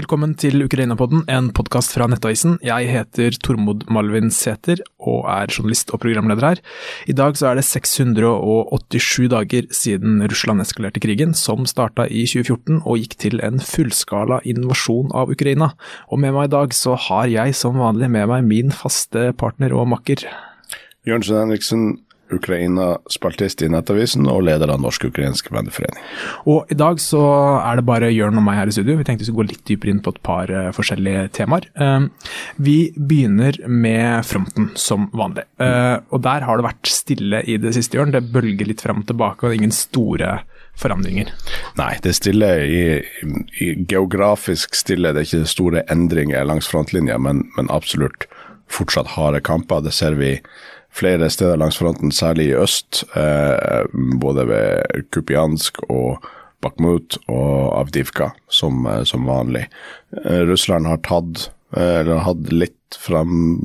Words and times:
Velkommen 0.00 0.30
til 0.38 0.62
Ukraina-podden, 0.64 1.26
en 1.28 1.50
podkast 1.52 1.92
fra 1.92 2.06
Nettavisen. 2.08 2.54
Jeg 2.64 2.86
heter 2.88 3.34
Tormod 3.44 3.82
Malvin 3.92 4.30
Sæther 4.32 4.80
og 4.96 5.26
er 5.28 5.50
journalist 5.52 5.90
og 5.92 6.00
programleder 6.00 6.46
her. 6.46 6.62
I 7.10 7.12
dag 7.18 7.36
så 7.36 7.50
er 7.50 7.58
det 7.58 7.66
687 7.68 9.28
dager 9.28 9.68
siden 9.76 10.22
Russland 10.24 10.64
eskalerte 10.64 11.02
krigen, 11.04 11.34
som 11.36 11.68
starta 11.68 12.06
i 12.08 12.22
2014 12.24 12.80
og 12.80 12.96
gikk 13.02 13.18
til 13.26 13.44
en 13.44 13.60
fullskala 13.60 14.40
invasjon 14.48 15.12
av 15.12 15.34
Ukraina. 15.34 15.74
Og 16.08 16.22
med 16.22 16.32
meg 16.38 16.48
i 16.48 16.54
dag 16.54 16.72
så 16.72 16.96
har 17.10 17.28
jeg 17.28 17.58
som 17.58 17.76
vanlig 17.82 18.08
med 18.14 18.30
meg 18.30 18.46
min 18.48 18.72
faste 18.72 19.34
partner 19.36 19.76
og 19.76 19.90
makker. 19.92 20.24
Jørnsen 21.04 21.42
Henriksen, 21.42 21.90
Ukraina-spaltist 22.34 23.64
i 23.64 23.70
Nettavisen 23.72 24.28
og 24.30 24.44
leder 24.48 24.72
av 24.72 24.80
Norsk-ukrainsk 24.82 25.50
venneforening. 25.54 26.04
Og 26.50 26.70
i 26.72 26.78
dag 26.78 27.00
så 27.02 27.22
er 27.60 27.80
det 27.80 27.86
bare 27.88 28.12
Jørn 28.12 28.40
og 28.40 28.46
meg 28.46 28.60
her 28.60 28.70
i 28.70 28.74
studio. 28.74 28.98
Vi 28.98 29.06
tenkte 29.06 29.24
vi 29.24 29.30
skulle 29.30 29.44
gå 29.44 29.54
litt 29.54 29.66
dypere 29.68 29.94
inn 29.94 30.02
på 30.04 30.14
et 30.14 30.22
par 30.26 30.52
uh, 30.52 30.70
forskjellige 30.76 31.26
temaer. 31.40 31.68
Uh, 31.78 32.08
vi 32.62 32.78
begynner 32.96 33.58
med 33.66 34.26
fronten, 34.28 34.70
som 34.78 35.08
vanlig. 35.16 35.46
Uh, 35.60 35.98
og 36.10 36.24
der 36.26 36.46
har 36.46 36.58
det 36.58 36.68
vært 36.70 36.92
stille 36.92 37.42
i 37.46 37.58
det 37.60 37.74
siste, 37.76 37.98
Jørn. 37.98 38.14
Det 38.14 38.26
bølger 38.32 38.68
litt 38.68 38.84
fram 38.84 39.02
og 39.04 39.10
tilbake, 39.10 39.46
og 39.46 39.56
ingen 39.56 39.74
store 39.74 40.40
forandringer? 40.80 41.30
Nei, 41.78 41.92
det 42.02 42.12
er 42.12 42.18
stille 42.18 42.50
i, 42.64 42.82
i, 43.60 43.70
geografisk 43.90 44.76
stille. 44.78 45.12
Det 45.14 45.22
er 45.22 45.28
ikke 45.28 45.50
store 45.50 45.84
endringer 45.92 46.46
langs 46.48 46.70
frontlinja, 46.70 47.18
men, 47.20 47.44
men 47.56 47.70
absolutt 47.72 48.28
fortsatt 48.70 49.16
harde 49.16 49.42
kamper. 49.44 49.82
Det 49.84 49.94
ser 49.94 50.16
vi 50.20 50.36
flere 50.92 51.30
steder 51.30 51.56
langs 51.60 51.78
fronten, 51.78 52.12
særlig 52.12 52.50
i 52.50 52.58
øst. 52.58 53.04
Eh, 53.16 53.86
både 54.20 54.46
ved 54.48 55.06
Kupiansk 55.12 55.82
og 55.88 56.24
Bakhmut 56.60 57.18
og 57.28 57.78
Avdivka, 57.80 58.30
som, 58.48 58.86
eh, 58.86 59.04
som 59.04 59.26
vanlig. 59.26 59.68
Eh, 60.24 60.42
Russland 60.50 60.86
har 60.86 60.96
tatt 60.98 61.50
eller 61.70 62.24
hatt 62.26 62.48
litt 62.50 62.96
frem, 62.98 63.60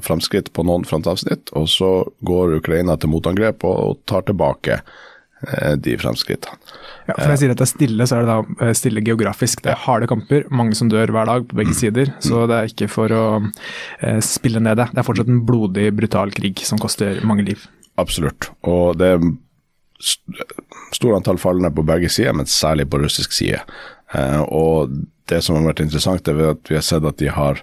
framskritt 0.00 0.46
på 0.56 0.62
noen 0.64 0.86
frontavsnitt, 0.88 1.50
og 1.52 1.66
så 1.68 1.90
går 2.24 2.54
Ukraina 2.62 2.96
til 2.96 3.12
motangrep 3.12 3.66
og 3.68 3.98
tar 4.08 4.24
tilbake 4.24 4.78
de 5.82 5.96
fremskrittene. 5.98 6.58
Ja, 7.08 7.16
for 7.16 7.32
jeg 7.32 7.40
sier 7.40 7.52
at 7.52 7.58
det 7.58 7.64
er 7.64 7.70
stille, 7.70 8.06
så 8.06 8.16
er 8.16 8.24
det 8.24 8.30
da 8.30 8.66
eh, 8.66 8.74
stille 8.78 9.02
geografisk. 9.04 9.62
Det 9.64 9.72
er 9.72 9.80
harde 9.84 10.06
kamper, 10.10 10.46
mange 10.54 10.76
som 10.78 10.90
dør 10.92 11.10
hver 11.14 11.28
dag 11.28 11.46
på 11.50 11.58
begge 11.58 11.74
mm. 11.74 11.78
sider. 11.78 12.12
Så 12.22 12.44
det 12.50 12.58
er 12.58 12.70
ikke 12.70 12.90
for 12.92 13.14
å 13.16 13.24
eh, 13.42 14.20
spille 14.24 14.62
ned 14.62 14.78
det. 14.78 14.88
Det 14.92 15.02
er 15.02 15.08
fortsatt 15.08 15.30
en 15.32 15.42
blodig, 15.48 15.88
brutal 15.98 16.34
krig 16.34 16.62
som 16.66 16.80
koster 16.82 17.18
mange 17.26 17.46
liv. 17.48 17.64
Absolutt. 18.00 18.52
Og 18.70 18.94
det 19.00 19.14
er 19.16 19.24
stort 20.94 21.18
antall 21.18 21.40
falne 21.42 21.72
på 21.74 21.84
begge 21.86 22.10
sider, 22.12 22.36
men 22.38 22.50
særlig 22.50 22.88
på 22.90 23.02
russisk 23.02 23.34
side. 23.34 23.62
og 24.48 24.90
det 25.30 25.38
som 25.42 25.56
har 25.56 25.70
vært 25.70 25.80
interessant, 25.84 26.28
er 26.28 26.40
at 26.50 26.68
vi 26.68 26.76
har 26.76 26.84
sett 26.84 27.06
at 27.06 27.18
de 27.18 27.30
har 27.32 27.62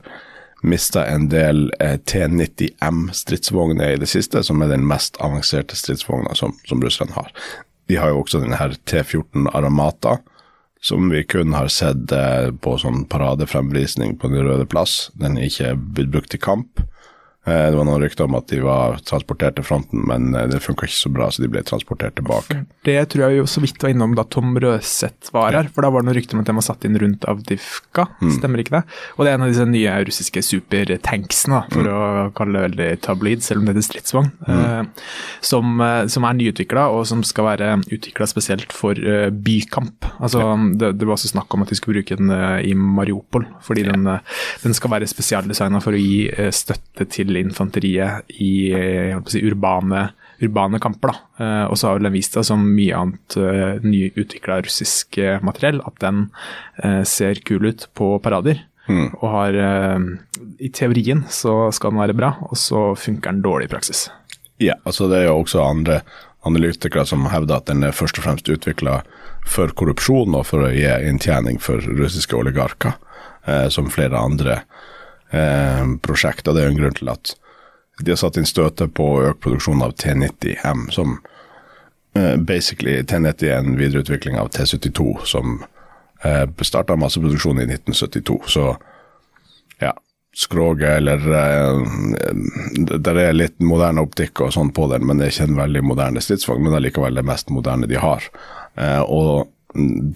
mista 0.63 1.03
en 1.07 1.27
del 1.31 1.67
T90M 1.80 3.11
stridsvogner 3.16 3.94
i 3.94 4.00
det 4.00 4.07
siste, 4.11 4.41
som 4.44 4.63
er 4.63 4.72
den 4.72 4.88
mest 4.88 5.19
avanserte 5.23 5.77
stridsvogna 5.77 6.33
som, 6.35 6.55
som 6.67 6.81
Russland 6.83 7.13
har. 7.16 7.30
De 7.90 7.98
har 7.98 8.12
jo 8.14 8.22
også 8.22 8.44
denne 8.44 8.59
her 8.59 8.76
T14 8.86 9.50
Aramata, 9.58 10.20
som 10.82 11.09
vi 11.09 11.23
kun 11.26 11.56
har 11.58 11.72
sett 11.73 12.12
eh, 12.14 12.52
på 12.54 12.76
sånn 12.80 13.02
paradefremvisning 13.09 14.14
på 14.22 14.30
Den 14.30 14.46
røde 14.46 14.68
plass. 14.70 15.09
Den 15.18 15.40
er 15.40 15.50
ikke 15.50 15.73
blitt 15.98 16.12
brukt 16.14 16.38
i 16.38 16.40
kamp. 16.40 16.84
Eh, 17.48 17.70
det 17.72 17.78
var 17.78 17.88
noen 17.88 18.02
rykter 18.04 18.28
om 18.28 18.36
at 18.36 18.50
de 18.52 18.59
var 18.62 19.00
transportert 19.08 19.56
til 19.58 19.66
fronten, 19.66 20.04
men 20.09 20.34
eh, 20.36 20.48
det 20.52 20.59
funka 20.64 20.90
ikke 20.90 21.00
så 21.00 21.12
bra, 21.13 21.30
så 21.31 21.44
de 21.44 21.50
ble 21.52 21.62
transportert 21.63 22.18
tilbake. 22.19 22.66
Det 22.86 22.97
tror 23.13 23.25
jeg 23.25 23.40
jo 23.40 23.46
så 23.50 23.63
vidt 23.63 23.80
var 23.84 23.94
innom 23.94 24.16
da 24.18 24.25
Tom 24.28 24.58
Røseth 24.59 25.31
var 25.36 25.56
her, 25.56 25.69
for 25.74 25.86
da 25.86 25.91
var 25.94 26.03
det 26.03 26.09
noen 26.09 26.18
rykter 26.19 26.36
om 26.36 26.44
at 26.44 26.50
de 26.50 26.56
var 26.58 26.68
satt 26.68 26.84
inn 26.88 27.00
rundt 27.00 27.24
Avdivka, 27.31 28.09
mm. 28.19 28.34
stemmer 28.38 28.63
ikke 28.63 28.75
det? 28.75 28.84
Og 29.16 29.24
det 29.24 29.31
er 29.31 29.40
en 29.40 29.46
av 29.47 29.53
disse 29.53 29.68
nye 29.69 29.96
russiske 30.09 30.44
supertanksene, 30.50 31.62
for 31.72 31.88
mm. 31.88 31.94
å 31.96 32.25
kalle 32.38 32.58
det 32.58 32.66
veldig 32.68 32.90
tabloid, 33.08 33.46
selv 33.46 33.63
om 33.63 33.69
det 33.69 33.78
heter 33.78 33.88
stridsvogn, 33.88 34.30
mm. 34.44 34.59
eh, 34.59 35.08
som, 35.53 35.84
som, 36.12 36.28
er 36.28 36.40
nyutvikla, 36.42 36.90
og 36.92 37.08
som 37.08 37.24
skal 37.24 37.50
være 37.53 37.72
utvikla 37.88 38.28
spesielt 38.30 38.75
for 38.75 39.00
bykamp. 39.47 40.12
Altså, 40.19 40.44
ja. 40.44 40.59
det, 40.84 40.92
det, 41.00 41.08
var 41.08 41.16
også 41.16 41.31
snakk 41.31 41.56
om 41.56 41.63
at 41.63 41.72
de 41.72 41.80
skulle 41.80 42.02
bruke 42.02 42.19
den 42.19 42.36
i 42.68 42.75
Mariupol, 42.75 43.47
fordi 43.63 43.88
ja. 43.88 43.96
den, 43.96 44.12
den, 44.66 44.75
skal 44.75 44.92
være 44.92 45.08
spesialdesigna 45.09 45.80
for 45.84 45.96
å 45.96 46.00
gi 46.00 46.28
støtte 46.53 47.08
til 47.09 47.28
infanteriet 47.38 48.29
i 48.41 48.72
si, 49.29 49.41
urbane, 49.45 50.07
urbane, 50.41 50.79
kamper. 50.81 51.12
Da. 51.12 51.66
og 51.69 51.78
så 51.78 51.90
har 51.90 52.00
den 52.00 52.13
vist 52.13 52.35
seg 52.35 52.47
som 52.47 52.63
mye 52.63 52.95
annet 52.95 53.35
uh, 53.40 53.81
nyutvikla 53.84 54.62
russisk 54.66 55.19
uh, 55.19 55.38
materiell, 55.45 55.81
at 55.85 56.00
den 56.03 56.28
ser 57.07 57.41
kul 57.47 57.69
ut 57.69 57.88
på 57.97 58.13
parader. 58.23 58.63
Mm. 58.89 59.12
Og 59.19 59.25
har 59.29 59.56
I 60.57 60.69
teorien 60.73 61.25
så 61.29 61.68
skal 61.75 61.91
den 61.91 62.01
være 62.01 62.16
bra, 62.18 62.31
og 62.47 62.57
så 62.57 62.95
funker 62.97 63.35
den 63.35 63.44
dårlig 63.45 63.68
i 63.68 63.72
praksis. 63.75 64.07
Ja, 64.63 64.79
altså 64.88 65.09
det 65.12 65.19
er 65.19 65.28
jo 65.28 65.41
også 65.44 65.62
andre 65.62 66.00
analytikere 66.47 67.06
som 67.06 67.28
hevder 67.29 67.59
at 67.59 67.68
den 67.69 67.84
er 67.85 67.94
først 67.94 68.18
og 68.18 68.25
fremst 68.25 68.50
utvikla 68.50 69.01
for 69.45 69.75
korrupsjon 69.78 70.34
og 70.39 70.47
for 70.47 70.66
å 70.66 70.72
gi 70.73 70.88
inntjening 71.09 71.59
for 71.62 71.84
russiske 71.84 72.38
oligarker, 72.39 72.95
som 73.69 73.91
flere 73.94 74.18
andre 74.18 74.62
eh, 75.31 75.85
prosjekt. 76.06 76.47
Og 76.47 76.56
det 76.56 76.63
er 76.63 76.69
jo 76.69 76.75
en 76.75 76.81
grunn 76.84 77.00
til 77.00 77.13
at 77.13 77.35
de 78.00 78.13
har 78.13 78.19
satt 78.22 78.40
inn 78.40 78.47
støtet 78.47 78.94
på 78.95 79.07
økt 79.28 79.41
produksjon 79.44 79.84
av 79.84 79.95
T90M, 80.00 80.88
som 80.95 81.17
eh, 82.16 82.35
basically 82.38 83.01
T90 83.03 83.50
er 83.50 83.57
en 83.59 83.79
videreutvikling 83.79 84.39
av 84.39 84.51
T72, 84.56 85.09
som 85.28 85.59
eh, 86.23 86.45
starta 86.62 86.95
masseproduksjon 87.00 87.59
i 87.59 87.68
1972. 87.68 88.39
Så 88.56 88.69
ja, 89.84 89.94
skroget 90.35 90.97
eller 90.97 91.28
eh, 91.41 92.97
Der 93.00 93.22
er 93.22 93.35
litt 93.35 93.59
moderne 93.63 94.06
optikk 94.06 94.45
og 94.45 94.53
sånn 94.56 94.73
på 94.75 94.88
den, 94.94 95.07
men 95.07 95.19
det 95.19 95.28
er 95.28 95.35
ikke 95.35 95.51
en 95.51 95.62
veldig 95.62 95.85
moderne 95.91 96.23
stridsvogn, 96.23 96.63
men 96.63 96.73
det 96.73 96.81
er 96.81 96.88
likevel 96.89 97.19
det 97.19 97.28
mest 97.28 97.51
moderne 97.53 97.89
de 97.89 98.00
har. 98.00 98.31
Eh, 98.79 99.01
og 99.03 99.50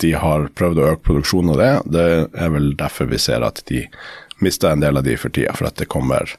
de 0.04 0.16
har 0.18 0.48
prøvd 0.58 0.80
å 0.80 0.86
øke 0.94 1.06
produksjonen 1.10 1.54
av 1.54 1.60
det. 1.60 1.74
Det 1.94 2.06
er 2.42 2.54
vel 2.56 2.72
derfor 2.80 3.12
vi 3.12 3.20
ser 3.22 3.46
at 3.46 3.62
de 3.70 3.84
mista 4.40 4.72
en 4.72 4.84
del 4.84 4.98
av 4.98 5.04
de 5.04 5.18
for 5.18 5.34
tida, 5.34 5.54
for 5.58 5.70
at 5.70 5.80
det 5.82 5.92
kommer 5.92 6.36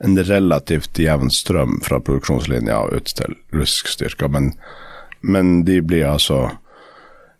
en 0.00 0.16
relativt 0.24 0.98
jevn 0.98 1.30
strøm 1.30 1.80
fra 1.84 2.00
produksjonslinja 2.00 2.78
ut 2.96 3.12
til 3.16 3.36
russisk 3.52 3.90
styrker. 3.92 4.30
Men, 4.32 4.52
men 5.20 5.60
de 5.68 5.80
blir 5.84 6.08
altså 6.08 6.46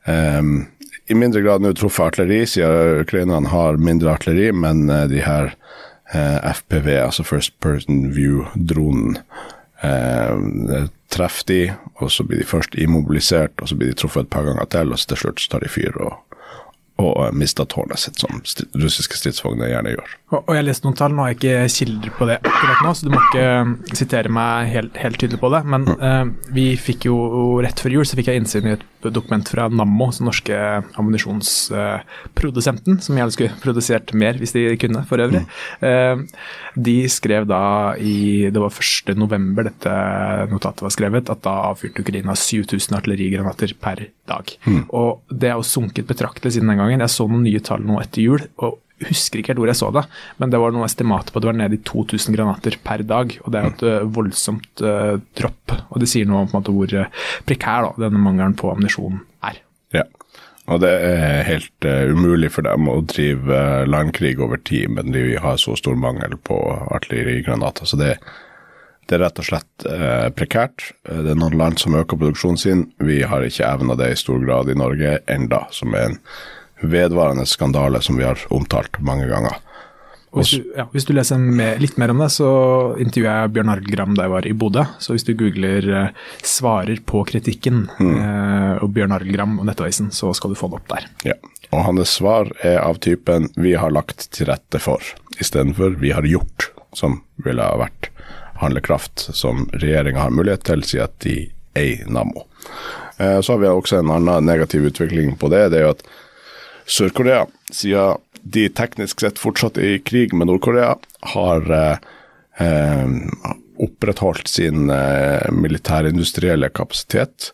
um, 0.07 0.67
i 1.11 1.17
mindre 1.17 1.41
grad 1.43 1.65
nå 1.65 1.73
truffet 1.75 2.13
artilleri, 2.13 2.45
siden 2.47 3.01
ukrainerne 3.07 3.49
har 3.51 3.81
mindre 3.81 4.13
artilleri, 4.13 4.53
men 4.53 4.85
uh, 4.93 5.07
de 5.11 5.25
her 5.25 5.55
uh, 5.55 6.21
eh, 6.21 6.53
FPV, 6.53 6.89
altså 7.01 7.25
First 7.25 7.57
Person 7.65 8.11
View-dronen, 8.15 9.17
uh, 9.83 10.87
treffer 11.11 11.47
de, 11.49 11.61
og 11.99 12.13
så 12.13 12.27
blir 12.29 12.45
de 12.45 12.47
først 12.47 12.77
immobilisert, 12.79 13.57
og 13.59 13.73
så 13.73 13.79
blir 13.79 13.91
de 13.91 13.99
truffet 13.99 14.29
et 14.29 14.31
par 14.31 14.47
ganger 14.47 14.69
til, 14.71 14.93
og 14.93 15.01
så 15.01 15.11
til 15.11 15.25
slutt 15.25 15.49
tar 15.51 15.65
de 15.65 15.73
fyr 15.73 15.97
og 15.99 16.21
og 17.01 17.35
mista 17.37 17.65
tårnet 17.69 17.99
sitt, 18.03 18.21
som 18.21 18.41
russiske 18.81 19.17
stridsvogner 19.19 19.71
gjerne 19.73 19.95
gjør. 19.95 20.09
Og, 20.31 20.41
og 20.45 20.53
jeg 20.55 20.67
leste 20.67 20.87
noen 20.87 20.99
tall, 20.99 21.15
nå 21.15 21.25
har 21.25 21.33
jeg 21.33 21.39
ikke 21.41 21.75
kilder 21.75 22.11
på 22.15 22.29
det 22.29 22.37
akkurat 22.39 22.85
nå, 22.85 22.91
så 22.95 23.07
du 23.07 23.11
må 23.15 23.21
ikke 23.25 23.47
um, 23.65 23.73
sitere 23.99 24.31
meg 24.33 24.71
helt, 24.75 24.95
helt 25.03 25.19
tydelig 25.21 25.41
på 25.43 25.51
det. 25.55 25.63
Men 25.75 25.81
mm. 25.89 25.97
uh, 26.01 26.25
vi 26.55 26.67
fikk 26.79 27.01
jo 27.09 27.17
rett 27.65 27.81
før 27.83 27.97
jul 27.99 28.07
så 28.07 28.19
fikk 28.19 28.29
jeg 28.31 28.39
innsyn 28.43 28.69
i 28.69 28.75
et 28.77 28.85
dokument 29.11 29.47
fra 29.49 29.65
Nammo, 29.73 30.11
som 30.15 30.29
norske 30.29 30.57
ammunisjonsprodusenten, 31.01 32.95
uh, 32.99 33.03
som 33.05 33.19
gjerne 33.19 33.35
skulle 33.35 33.59
produsert 33.65 34.15
mer 34.15 34.35
hvis 34.41 34.55
de 34.57 34.63
kunne, 34.81 35.03
for 35.11 35.19
øvrig. 35.25 35.43
Mm. 35.81 35.87
Uh, 35.87 36.17
de 36.79 36.97
skrev 37.11 37.43
da 37.51 37.63
i 37.99 38.51
Det 38.51 38.61
var 38.63 38.71
1. 38.71 39.17
november 39.19 39.63
dette 39.67 39.93
notatet 40.51 40.83
var 40.85 40.95
skrevet, 40.95 41.31
at 41.33 41.43
da 41.47 41.55
avfyrte 41.71 42.03
Ukraina 42.05 42.35
7000 42.39 42.97
artillerigranater 43.01 43.75
per 43.81 44.07
dag. 44.31 44.47
Mm. 44.67 44.85
Og 44.97 45.21
det 45.31 45.51
er 45.51 45.59
jo 45.59 45.67
sunket 45.67 46.09
betraktelig 46.09 46.55
siden 46.55 46.71
den 46.71 46.81
gangen. 46.91 47.07
Jeg 47.07 47.17
så 47.17 47.29
noen 47.31 47.47
nye 47.47 47.63
tall 47.65 47.87
nå 47.87 48.01
etter 48.03 48.27
jul. 48.27 48.47
og 48.61 48.79
husker 49.09 49.41
ikke 49.41 49.55
helt 49.55 49.63
hvor 49.63 49.71
jeg 49.71 49.81
så 49.81 49.91
det, 49.95 50.05
men 50.41 50.53
det 50.53 50.61
var 50.61 50.75
noen 50.75 50.89
estimater 50.89 51.33
på 51.33 51.41
at 51.41 51.45
det 51.45 51.51
var 51.51 51.59
nede 51.61 51.79
i 51.79 51.83
2000 51.89 52.37
granater 52.37 52.77
per 52.85 53.05
dag. 53.09 53.37
og 53.45 53.53
Det 53.53 53.61
er 53.61 53.71
et 53.71 53.85
uh, 53.87 54.09
voldsomt 54.17 54.85
uh, 54.85 55.17
dropp. 55.39 55.77
og 55.89 56.03
Det 56.03 56.11
sier 56.11 56.29
noe 56.29 56.45
om 56.45 56.53
måte 56.55 56.75
hvor 56.75 56.93
uh, 56.97 57.29
prekær 57.49 57.89
da, 57.89 57.95
denne 58.07 58.21
mangelen 58.23 58.57
på 58.59 58.73
ammunisjon 58.73 59.23
er. 59.47 59.63
Ja, 59.97 60.05
og 60.71 60.83
det 60.85 60.93
er 60.93 61.49
helt 61.49 61.89
uh, 61.89 62.13
umulig 62.13 62.53
for 62.57 62.69
dem 62.69 62.91
å 62.93 63.01
drive 63.09 63.65
landkrig 63.89 64.37
over 64.43 64.61
tid, 64.61 64.93
men 64.99 65.17
de 65.17 65.33
har 65.41 65.59
så 65.61 65.79
stor 65.81 65.99
mangel 65.99 66.37
på 66.37 66.61
artillerigranater. 66.93 67.89
så 67.89 68.01
det, 68.01 68.15
det 69.09 69.17
er 69.17 69.25
rett 69.25 69.41
og 69.43 69.49
slett 69.49 69.91
prekært. 70.37 70.93
Det 71.03 71.33
er 71.33 71.39
noen 71.39 71.57
land 71.59 71.81
som 71.83 71.97
øker 71.99 72.21
produksjonen 72.21 72.61
sin. 72.61 72.85
Vi 73.03 73.25
har 73.27 73.43
ikke 73.43 73.67
evna 73.67 73.97
det 73.99 74.13
i 74.13 74.21
stor 74.21 74.39
grad 74.45 74.71
i 74.71 74.77
Norge 74.79 75.19
enda, 75.27 75.65
som 75.75 75.97
er 75.99 76.13
en 76.13 76.21
vedvarende 76.83 77.47
skandale 77.47 78.01
som 78.03 78.17
vi 78.17 78.25
har 78.25 78.39
omtalt 78.51 79.01
mange 79.01 79.27
ganger. 79.31 79.59
Hvis, 80.31 80.53
du, 80.55 80.67
ja, 80.77 80.85
hvis 80.93 81.09
du 81.09 81.11
leser 81.17 81.41
med, 81.43 81.81
litt 81.83 81.97
mer 81.99 82.13
om 82.13 82.21
det, 82.23 82.29
så 82.31 82.51
intervjuet 83.03 83.33
jeg 83.33 83.53
Bjørn 83.57 83.73
Arild 83.73 83.91
Gram 83.91 84.13
da 84.15 84.29
jeg 84.29 84.33
var 84.37 84.47
i 84.47 84.53
Bodø. 84.55 84.85
Så 85.03 85.17
hvis 85.17 85.27
du 85.27 85.33
googler 85.35 85.89
eh, 85.91 86.13
'svarer 86.47 87.01
på 87.03 87.25
kritikken' 87.27 87.89
eh, 87.99 88.77
og 88.79 88.93
Bjørn 88.95 89.17
Arild 89.17 89.35
Gram 89.35 89.59
og 89.59 89.67
Nettavisen, 89.67 90.13
så 90.15 90.31
skal 90.35 90.55
du 90.55 90.61
få 90.61 90.71
det 90.71 90.79
opp 90.79 90.93
der. 90.93 91.09
Ja. 91.33 91.35
Og 91.75 91.83
hans 91.87 92.15
svar 92.15 92.53
er 92.63 92.79
av 92.79 93.03
typen 93.03 93.51
'vi 93.57 93.75
har 93.75 93.91
lagt 93.91 94.31
til 94.31 94.47
rette 94.47 94.79
for', 94.79 95.15
istedenfor 95.41 95.99
'vi 95.99 96.15
har 96.15 96.23
gjort', 96.23 96.71
som 96.95 97.23
ville 97.43 97.63
ha 97.63 97.77
vært 97.77 98.11
handlekraft 98.63 99.35
som 99.35 99.67
regjeringa 99.73 100.21
har 100.21 100.31
mulighet 100.31 100.63
til, 100.63 100.83
siden 100.85 101.09
de 101.19 101.51
eier 101.75 102.07
Nammo. 102.07 102.47
Eh, 103.19 103.41
Så 103.41 103.53
har 103.53 103.59
vi 103.59 103.67
også 103.67 103.99
en 103.99 104.11
annen 104.11 104.47
negativ 104.47 104.87
utvikling 104.87 105.37
på 105.37 105.51
det. 105.51 105.71
Det 105.71 105.79
er 105.79 105.89
jo 105.89 105.95
at 105.99 106.07
Sør-Korea, 106.91 107.47
siden 107.71 108.19
de 108.43 108.67
teknisk 108.73 109.23
sett 109.23 109.39
fortsatt 109.39 109.79
er 109.79 109.97
i 109.97 110.03
krig 110.03 110.35
med 110.35 110.49
Nord-Korea, 110.51 110.95
har 111.35 111.71
eh, 111.77 111.97
eh, 112.65 113.13
opprettholdt 113.81 114.49
sin 114.49 114.91
eh, 114.91 115.47
militærindustrielle 115.53 116.71
kapasitet, 116.75 117.53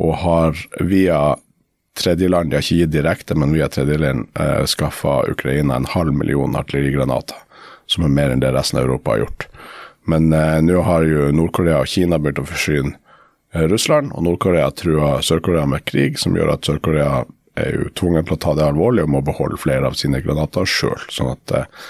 og 0.00 0.16
har 0.24 0.56
via 0.80 1.36
tredjeland, 1.98 2.50
de 2.50 2.56
har 2.56 2.64
ikke 2.64 2.80
gitt 2.82 2.94
direkte, 2.94 3.36
men 3.36 3.52
via 3.54 3.68
tredjeland 3.68 4.26
eh, 4.40 4.64
skaffa 4.66 5.20
Ukraina 5.30 5.76
en 5.76 5.88
halv 5.92 6.16
million 6.16 6.56
artillerigranater, 6.56 7.36
som 7.86 8.06
er 8.06 8.14
mer 8.16 8.32
enn 8.32 8.42
det 8.42 8.54
resten 8.56 8.80
av 8.80 8.88
Europa 8.88 9.14
har 9.14 9.26
gjort. 9.26 9.46
Men 10.08 10.32
eh, 10.32 10.58
nå 10.64 10.80
har 10.88 11.06
jo 11.06 11.28
Nord-Korea 11.36 11.82
og 11.84 11.92
Kina 11.92 12.18
begynt 12.18 12.40
å 12.42 12.48
forsyne 12.48 12.96
eh, 13.52 13.68
Russland, 13.68 14.14
og 14.16 14.26
Nord-Korea 14.26 14.72
truer 14.74 15.22
Sør-Korea 15.22 15.68
med 15.68 15.84
krig, 15.86 16.18
som 16.18 16.36
gjør 16.36 16.56
at 16.56 16.66
Sør-Korea 16.66 17.22
er 17.60 17.74
jo 17.76 17.90
tvunget 17.98 18.28
til 18.28 18.36
å 18.38 18.42
ta 18.44 18.54
det 18.58 18.68
alvorlig 18.68 19.04
og 19.04 19.12
må 19.16 19.24
beholde 19.24 19.60
flere 19.60 19.88
av 19.88 19.98
sine 19.98 20.22
granater 20.24 20.68
sjøl. 20.68 21.00
Sånn 21.12 21.34
at 21.34 21.56
eh, 21.56 21.82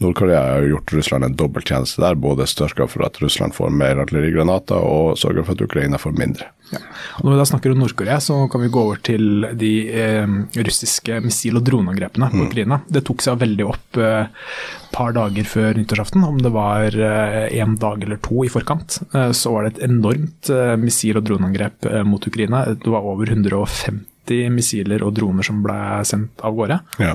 Nord-Korea 0.00 0.40
har 0.40 0.64
jo 0.64 0.76
gjort 0.76 0.94
Russland 0.96 1.26
en 1.26 1.36
dobbelttjeneste 1.36 2.00
der, 2.00 2.16
både 2.16 2.46
størka 2.48 2.86
for 2.88 3.04
at 3.04 3.18
Russland 3.20 3.52
får 3.52 3.74
mer 3.76 4.00
artillerigranater, 4.00 4.80
og 4.80 5.18
sørger 5.20 5.44
for 5.44 5.58
at 5.58 5.64
Ukraina 5.66 6.00
får 6.00 6.14
mindre. 6.16 6.48
Ja. 6.70 6.80
Når 7.20 7.34
vi 7.34 7.40
da 7.40 7.46
snakker 7.50 7.74
om 7.74 7.82
Nord-Korea, 7.82 8.16
så 8.24 8.38
kan 8.48 8.62
vi 8.64 8.70
gå 8.72 8.80
over 8.80 9.00
til 9.04 9.44
de 9.60 9.72
eh, 9.92 10.36
russiske 10.56 11.20
missil- 11.20 11.58
og 11.60 11.66
droneangrepene 11.66 12.30
på 12.32 12.46
Ukraina. 12.46 12.80
Det 12.88 13.02
tok 13.04 13.26
seg 13.26 13.42
veldig 13.42 13.66
opp 13.68 14.00
et 14.00 14.06
eh, 14.06 14.54
par 14.94 15.12
dager 15.14 15.46
før 15.46 15.76
nyttårsaften, 15.76 16.24
om 16.24 16.38
det 16.40 16.54
var 16.54 16.96
én 16.96 17.76
dag 17.78 18.06
eller 18.06 18.22
to 18.24 18.46
i 18.46 18.52
forkant. 18.52 19.02
Eh, 19.12 19.34
så 19.36 19.52
var 19.52 19.66
det 19.66 19.74
et 19.74 19.84
enormt 19.90 20.48
eh, 20.54 20.78
missil- 20.80 21.20
og 21.20 21.28
droneangrep 21.28 21.90
eh, 21.90 22.06
mot 22.08 22.24
Ukraina. 22.24 22.64
Det 22.72 22.88
var 22.88 23.04
over 23.04 23.28
150 23.28 24.06
missiler 24.52 25.02
og 25.06 25.14
droner 25.18 25.46
som 25.46 25.62
ble 25.64 25.76
sendt 26.08 26.40
av 26.46 26.56
gårde. 26.58 26.80
Ja. 27.02 27.14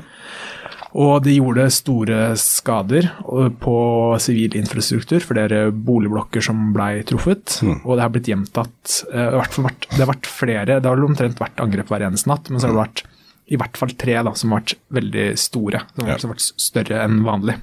Og 0.96 1.18
de 1.26 1.34
gjorde 1.36 1.66
store 1.74 2.18
skader 2.40 3.10
på 3.60 3.74
sivil 4.22 4.54
infrastruktur, 4.56 5.20
flere 5.20 5.66
boligblokker 5.74 6.40
som 6.46 6.70
ble 6.72 7.02
truffet. 7.08 7.58
Og 7.84 7.98
det 7.98 8.04
har 8.06 8.12
blitt 8.14 8.30
gjentatt 8.30 8.94
eh, 9.12 9.34
i 9.36 9.42
vært, 9.66 9.88
Det 9.92 10.00
har 10.00 10.08
vært 10.14 10.30
flere, 10.30 10.78
det 10.80 10.88
har 10.88 11.04
omtrent 11.04 11.42
vært 11.42 11.60
angrep 11.60 11.90
hver 11.92 12.06
eneste 12.08 12.30
natt, 12.32 12.48
men 12.48 12.62
så 12.62 12.70
har 12.70 12.76
det 12.78 12.84
vært 12.86 13.04
i 13.46 13.58
hvert 13.60 13.76
fall 13.78 13.92
tre 13.94 14.14
da, 14.26 14.32
som 14.34 14.50
har 14.54 14.62
vært 14.64 14.78
veldig 14.96 15.26
store. 15.38 15.82
Som 15.98 16.06
har 16.08 16.16
Ja. 16.16 16.30
vært 16.32 16.46
større 16.64 17.02
enn 17.04 17.20
vanlig. 17.28 17.58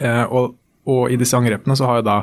Eh, 0.00 0.24
og, 0.28 0.56
og 0.90 1.12
i 1.12 1.16
disse 1.20 1.38
angrepene 1.38 1.76
så 1.78 1.86
har 1.88 2.00
jo 2.00 2.08
da 2.10 2.18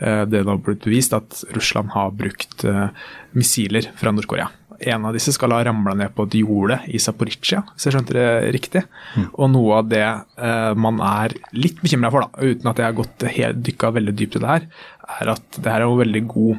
eh, 0.00 0.24
det 0.28 0.42
da 0.48 0.56
blitt 0.60 0.82
bevist 0.84 1.14
at 1.16 1.44
Russland 1.54 1.94
har 1.94 2.10
brukt 2.10 2.64
eh, 2.68 2.88
missiler 3.38 3.86
fra 3.96 4.10
Nord-Korea. 4.12 4.50
En 4.80 5.04
av 5.04 5.16
disse 5.16 5.32
skal 5.36 5.52
ha 5.52 5.60
ramla 5.66 5.92
ned 5.98 6.14
på 6.16 6.24
et 6.28 6.38
jorde 6.40 6.78
i 6.88 7.00
Zaporizjzja, 7.02 7.60
hvis 7.72 7.86
jeg 7.86 7.96
skjønte 7.96 8.16
det 8.16 8.28
riktig. 8.56 8.84
Og 9.34 9.50
noe 9.52 9.82
av 9.82 9.90
det 9.90 10.06
eh, 10.06 10.72
man 10.78 11.02
er 11.04 11.36
litt 11.52 11.82
bekymra 11.82 12.12
for, 12.14 12.24
da, 12.24 12.48
uten 12.48 12.70
at 12.70 12.80
jeg 12.80 12.88
har 12.88 12.96
gått 12.96 13.28
helt, 13.36 13.62
dykka 13.66 13.92
veldig 13.98 14.16
dypt 14.16 14.38
i 14.38 14.42
det 14.44 14.50
her, 14.54 14.66
er 15.20 15.32
at 15.34 15.58
det 15.58 15.68
her 15.68 15.84
er 15.84 15.88
en 15.90 16.00
veldig 16.00 16.24
god 16.30 16.58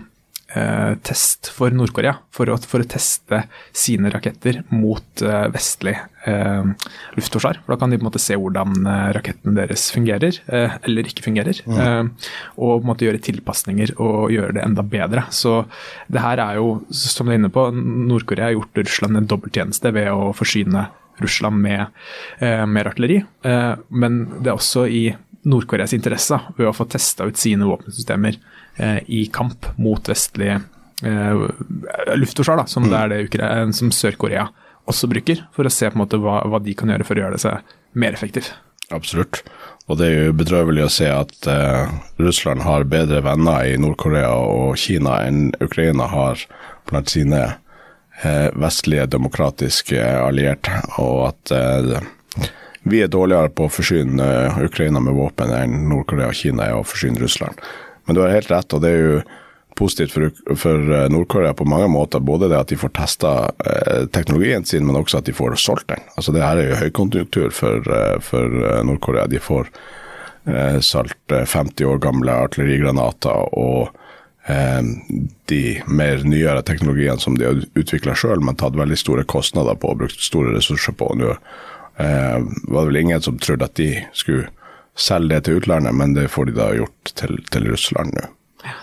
eh, 0.56 0.94
test 1.08 1.50
for 1.56 1.74
Nord-Korea 1.74 2.18
for, 2.36 2.52
for 2.68 2.84
å 2.84 2.90
teste 2.94 3.46
sine 3.74 4.12
raketter 4.14 4.62
mot 4.70 5.26
eh, 5.26 5.48
vestlig 5.54 5.98
eh, 6.30 6.90
luftforsvar. 7.18 7.62
For 7.64 7.74
da 7.74 7.80
kan 7.82 7.94
de 7.94 8.00
på 8.00 8.06
en 8.06 8.12
måte 8.12 8.22
se 8.22 8.38
hvordan 8.40 8.86
raketten 9.16 9.32
rakettene 9.32 9.56
deres 9.58 9.92
fungerer, 9.92 10.40
eh, 10.48 10.78
eller 10.84 11.08
ikke 11.08 11.24
fungerer. 11.24 11.62
Eh, 11.66 12.04
og 12.58 12.82
på 12.82 12.82
en 12.82 12.90
måte 12.90 13.06
gjøre 13.06 13.22
tilpasninger 13.22 13.96
og 14.00 14.32
gjøre 14.32 14.56
det 14.58 14.64
enda 14.64 14.84
bedre. 14.84 15.26
Så 15.32 15.66
det 16.12 16.22
her 16.22 16.38
er 16.40 16.56
jo, 16.60 16.82
som 16.92 17.28
du 17.28 17.32
er 17.32 17.40
inne 17.40 17.52
på, 17.52 17.72
Nord-Korea 17.72 18.50
har 18.50 18.58
gjort 18.58 18.84
Russland 18.84 19.18
en 19.18 19.28
dobbelttjeneste 19.28 19.94
ved 19.94 20.12
å 20.12 20.32
forsyne 20.34 20.90
Russland 21.22 21.62
med 21.62 21.86
eh, 22.40 22.66
mer 22.66 22.88
artilleri. 22.88 23.24
Eh, 23.44 23.74
men 23.90 24.24
det 24.40 24.50
er 24.52 24.58
også 24.58 24.88
i 24.88 25.12
Nord-Koreas 25.44 25.94
interesse 25.94 26.38
ved 26.58 26.70
å 26.70 26.76
få 26.76 26.86
testa 26.90 27.26
ut 27.26 27.38
sine 27.38 27.66
våpensystemer 27.66 28.38
eh, 28.78 29.00
i 29.08 29.26
kamp 29.34 29.66
mot 29.82 30.10
vestlig 30.10 30.54
eh, 30.54 31.46
luftforsvar, 32.16 32.66
som, 32.70 32.90
det 32.90 33.24
det 33.34 33.54
som 33.78 33.94
Sør-Korea 33.94 34.50
også 34.90 35.10
bruker, 35.12 35.44
for 35.56 35.68
å 35.68 35.74
se 35.74 35.90
på 35.90 35.98
en 35.98 36.04
måte 36.04 36.20
hva, 36.22 36.42
hva 36.50 36.62
de 36.64 36.76
kan 36.78 36.92
gjøre 36.92 37.08
for 37.08 37.18
å 37.18 37.26
gjøre 37.26 37.38
det 37.38 37.44
seg 37.44 37.74
mer 37.94 38.18
effektivt. 38.18 38.54
Absolutt. 38.92 39.42
Og 39.90 39.98
det 40.00 40.08
er 40.08 40.26
jo 40.28 40.38
bedrøvelig 40.40 40.86
å 40.86 40.92
se 40.92 41.08
at 41.12 41.48
eh, 41.50 41.92
Russland 42.22 42.64
har 42.66 42.88
bedre 42.90 43.22
venner 43.26 43.68
i 43.68 43.78
Nord-Korea 43.82 44.32
og 44.36 44.78
Kina 44.80 45.22
enn 45.28 45.52
Ukraina 45.64 46.08
har 46.12 46.44
blant 46.90 47.12
sine 47.12 47.42
eh, 48.24 48.50
vestlige 48.60 49.08
demokratiske 49.16 50.02
allierte, 50.22 50.82
og 51.02 51.32
at 51.32 51.54
eh, 51.56 52.50
vi 52.84 53.04
er 53.04 53.12
dårligere 53.14 53.52
på 53.54 53.68
å 53.68 53.74
forsyne 53.74 54.26
eh, 54.26 54.60
Ukraina 54.66 55.02
med 55.04 55.18
våpen 55.18 55.54
enn 55.56 55.86
Nord-Korea 55.92 56.32
og 56.32 56.38
Kina 56.38 56.68
er 56.70 56.80
å 56.80 56.88
forsyne 56.88 57.22
Russland. 57.22 57.60
Men 58.06 58.18
du 58.18 58.24
har 58.24 58.34
helt 58.34 58.52
rett, 58.52 58.74
og 58.74 58.84
det 58.84 58.92
er 58.92 59.02
jo 59.02 59.20
positivt 59.76 60.12
for, 60.12 60.56
for 60.56 60.94
eh, 60.94 61.08
Nord-Korea 61.10 61.54
på 61.54 61.66
mange 61.66 61.88
måter. 61.88 62.20
Både 62.20 62.50
det 62.52 62.60
at 62.60 62.72
de 62.72 62.80
får 62.80 62.94
testa 62.98 63.32
eh, 63.66 64.06
teknologien 64.14 64.66
sin, 64.66 64.86
men 64.88 65.00
også 65.00 65.22
at 65.22 65.30
de 65.30 65.36
får 65.36 65.56
solgt 65.62 65.90
den. 65.92 66.04
Altså 66.16 66.36
Det 66.36 66.44
her 66.44 66.60
er 66.60 66.70
jo 66.70 66.82
høykonjunktur 66.84 67.50
for, 67.56 67.90
eh, 67.98 68.20
for 68.26 68.62
eh, 68.62 68.84
Nord-Korea. 68.88 69.28
De 69.32 69.42
får 69.42 69.70
eh, 70.48 70.80
solgt 70.86 71.32
eh, 71.32 71.46
50 71.46 71.86
år 71.88 72.02
gamle 72.04 72.38
artillerigranater 72.48 73.56
og 73.58 73.92
eh, 74.50 74.82
de 75.52 75.64
mer 75.88 76.26
nyere 76.28 76.64
teknologiene 76.68 77.20
som 77.22 77.38
de 77.38 77.50
har 77.50 77.62
utvikla 77.78 78.16
sjøl, 78.18 78.44
men 78.44 78.60
tatt 78.60 78.80
veldig 78.80 79.00
store 79.00 79.28
kostnader 79.30 79.78
på 79.80 79.94
og 79.94 80.04
brukt 80.06 80.24
store 80.24 80.56
ressurser 80.58 80.98
på. 80.98 81.14
Nå 81.20 81.36
eh, 81.36 82.40
var 82.68 82.84
det 82.84 82.90
vel 82.92 83.04
ingen 83.06 83.24
som 83.24 83.40
trodde 83.40 83.70
at 83.70 83.80
de 83.80 83.94
skulle 84.14 84.50
selge 84.98 85.38
det 85.38 85.46
til 85.48 85.62
utlandet, 85.62 85.96
men 85.96 86.14
det 86.18 86.30
får 86.32 86.50
de 86.50 86.60
da 86.60 86.72
gjort 86.76 87.16
til, 87.16 87.40
til 87.54 87.72
Russland 87.72 88.14
nå. 88.18 88.30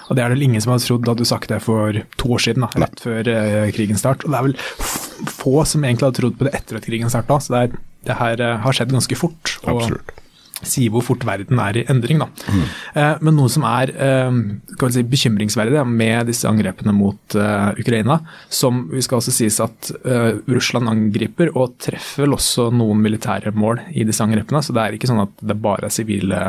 Og 0.08 0.16
det 0.16 0.22
er 0.22 0.30
det 0.30 0.36
vel 0.36 0.46
ingen 0.48 0.62
som 0.64 0.74
hadde 0.74 0.86
trodd 0.86 1.04
da 1.06 1.14
du 1.18 1.24
sagt 1.28 1.52
det 1.52 1.60
for 1.64 1.98
to 2.20 2.30
år 2.36 2.44
siden, 2.44 2.64
da, 2.66 2.84
rett 2.84 3.02
før 3.04 3.30
uh, 3.30 3.66
krigens 3.74 4.02
start. 4.04 4.24
Og 4.26 4.32
det 4.32 4.38
er 4.38 4.48
vel 4.48 4.56
få 5.38 5.58
som 5.68 5.84
egentlig 5.84 6.08
hadde 6.08 6.20
trodd 6.20 6.38
på 6.38 6.48
det 6.48 6.54
etter 6.58 6.80
at 6.80 6.88
krigen 6.88 7.12
starta, 7.12 7.40
så 7.42 7.54
det, 7.54 7.60
er, 7.60 7.84
det 8.08 8.18
her 8.20 8.44
uh, 8.44 8.54
har 8.64 8.78
skjedd 8.78 8.94
ganske 8.94 9.20
fort. 9.20 9.58
Og 9.64 9.82
Absolutt. 9.82 10.16
Sier 10.62 10.92
hvor 10.92 11.04
fort 11.06 11.24
verden 11.28 11.60
er 11.62 11.80
i 11.80 11.84
endring, 11.90 12.22
da. 12.22 12.28
Eh, 12.98 13.14
men 13.24 13.36
noe 13.38 13.50
som 13.52 13.64
er 13.68 13.92
eh, 13.94 14.38
si, 14.94 15.04
bekymringsverdig 15.06 15.84
med 15.88 16.28
disse 16.30 16.48
angrepene 16.50 16.94
mot 16.96 17.36
eh, 17.38 17.70
Ukraina, 17.78 18.18
som 18.50 18.86
vi 18.92 19.02
skal 19.04 19.20
også 19.20 19.34
sies 19.34 19.60
at 19.62 19.92
eh, 20.02 20.40
Russland 20.50 20.90
angriper 20.90 21.52
og 21.54 21.76
treffer 21.82 22.24
vel 22.24 22.34
også 22.36 22.68
noen 22.74 23.02
militære 23.04 23.52
mål 23.54 23.82
i 23.94 24.06
disse 24.08 24.24
angrepene. 24.24 24.62
Så 24.64 24.74
det 24.74 24.84
er 24.84 24.96
ikke 24.96 25.10
sånn 25.10 25.22
at 25.24 25.44
det 25.44 25.58
bare 25.62 25.88
er 25.88 25.94
sivile 25.94 26.40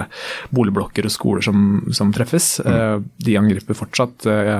boligblokker 0.56 1.08
og 1.08 1.14
skoler 1.14 1.46
som, 1.46 1.68
som 1.96 2.14
treffes. 2.16 2.52
Eh, 2.66 2.98
de 3.26 3.38
angriper 3.40 3.78
fortsatt 3.78 4.28
eh, 4.30 4.58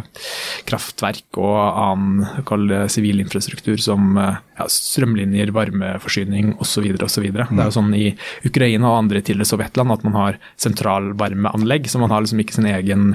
kraftverk 0.70 1.40
og 1.42 1.58
annen 1.60 2.88
sivil 2.92 3.24
infrastruktur 3.24 3.82
som 3.82 4.14
eh, 4.20 4.38
ja, 4.60 4.68
strømlinjer, 4.70 5.54
varmeforsyning 5.56 6.54
osv. 6.60 6.92
osv. 7.06 7.30
Det 7.32 7.48
er 7.48 7.66
jo 7.66 7.78
sånn 7.80 7.94
i 7.96 8.12
Ukraina 8.48 8.92
og 8.92 9.06
andre 9.06 9.24
tidligere 9.24 9.54
Sovjetland 9.54 9.96
at 9.96 10.06
man 10.08 10.20
har 10.20 10.40
sentralvarmeanlegg, 10.60 11.90
så 11.90 12.02
man 12.02 12.14
har 12.14 12.26
liksom 12.26 12.44
ikke 12.44 12.60
sin 12.60 12.70
egen 12.70 13.10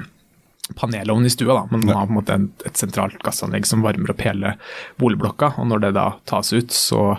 panelovn 0.81 1.27
i 1.29 1.33
stua, 1.33 1.61
da, 1.61 1.65
men 1.71 1.85
man 1.85 1.99
har 1.99 2.07
på 2.09 2.15
en 2.15 2.19
måte 2.23 2.37
et, 2.41 2.69
et 2.71 2.79
sentralt 2.81 3.19
gassanlegg 3.25 3.67
som 3.69 3.85
varmer 3.85 4.15
opp 4.15 4.23
hele 4.25 4.55
boligblokka. 5.03 5.55
og 5.61 5.69
Når 5.69 5.85
det 5.85 5.91
da 5.99 6.07
tas 6.31 6.55
ut, 6.57 6.73
så 6.73 7.19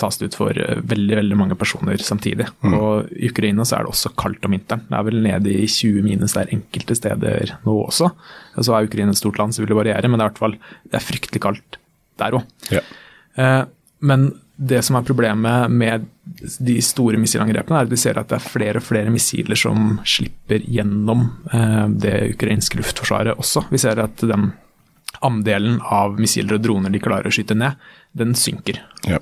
tas 0.00 0.18
det 0.20 0.30
ut 0.30 0.36
for 0.36 0.56
eh, 0.60 0.80
veldig 0.84 1.16
veldig 1.20 1.38
mange 1.40 1.56
personer 1.58 2.00
samtidig. 2.04 2.48
Og 2.68 3.08
I 3.16 3.30
Ukraina 3.30 3.64
så 3.64 3.78
er 3.78 3.86
det 3.86 3.92
også 3.94 4.12
kaldt 4.18 4.44
om 4.48 4.52
vinteren. 4.56 4.84
Det 4.88 4.98
er 4.98 5.06
vel 5.08 5.22
nede 5.24 5.54
i 5.54 5.68
20 5.68 6.04
minus 6.04 6.36
der 6.36 6.52
enkelte 6.52 6.96
steder 6.98 7.54
nå 7.64 7.78
også. 7.86 8.10
Og 8.56 8.66
Så 8.66 8.76
er 8.76 8.88
Ukraina 8.88 9.16
et 9.16 9.20
stort 9.20 9.40
land, 9.40 9.56
så 9.56 9.62
vil 9.62 9.72
det 9.72 9.80
variere, 9.80 10.08
men 10.08 10.20
det 10.20 10.26
er 10.26 10.28
i 10.28 10.32
hvert 10.34 10.44
fall 10.44 10.58
det 10.60 11.00
er 11.00 11.06
fryktelig 11.06 11.42
kaldt 11.44 11.80
der 12.20 12.38
òg. 12.40 12.48
Ja. 12.72 12.84
Eh, 13.36 13.62
men 14.06 14.28
det 14.56 14.80
som 14.82 14.96
er 14.96 15.04
problemet 15.04 15.70
med 15.70 16.06
de 16.58 16.76
store 16.82 17.20
missilangrepene, 17.20 17.80
er 17.80 17.88
at 17.88 17.92
vi 17.92 18.00
ser 18.00 18.18
at 18.18 18.30
det 18.30 18.38
er 18.38 18.48
flere 18.48 18.80
og 18.80 18.86
flere 18.86 19.12
missiler 19.12 19.58
som 19.58 19.98
slipper 20.08 20.64
gjennom 20.64 21.26
eh, 21.52 21.84
det 21.92 22.16
ukrainske 22.34 22.80
luftforsvaret 22.80 23.36
også. 23.36 23.66
Vi 23.70 23.80
ser 23.82 24.00
at 24.02 24.24
den 24.24 24.50
andelen 25.24 25.80
av 25.80 26.18
missiler 26.20 26.58
og 26.58 26.64
droner 26.64 26.92
de 26.92 27.00
klarer 27.02 27.28
å 27.28 27.34
skyte 27.34 27.56
ned, 27.56 27.76
den 28.16 28.34
synker. 28.36 28.80
Ja. 29.08 29.20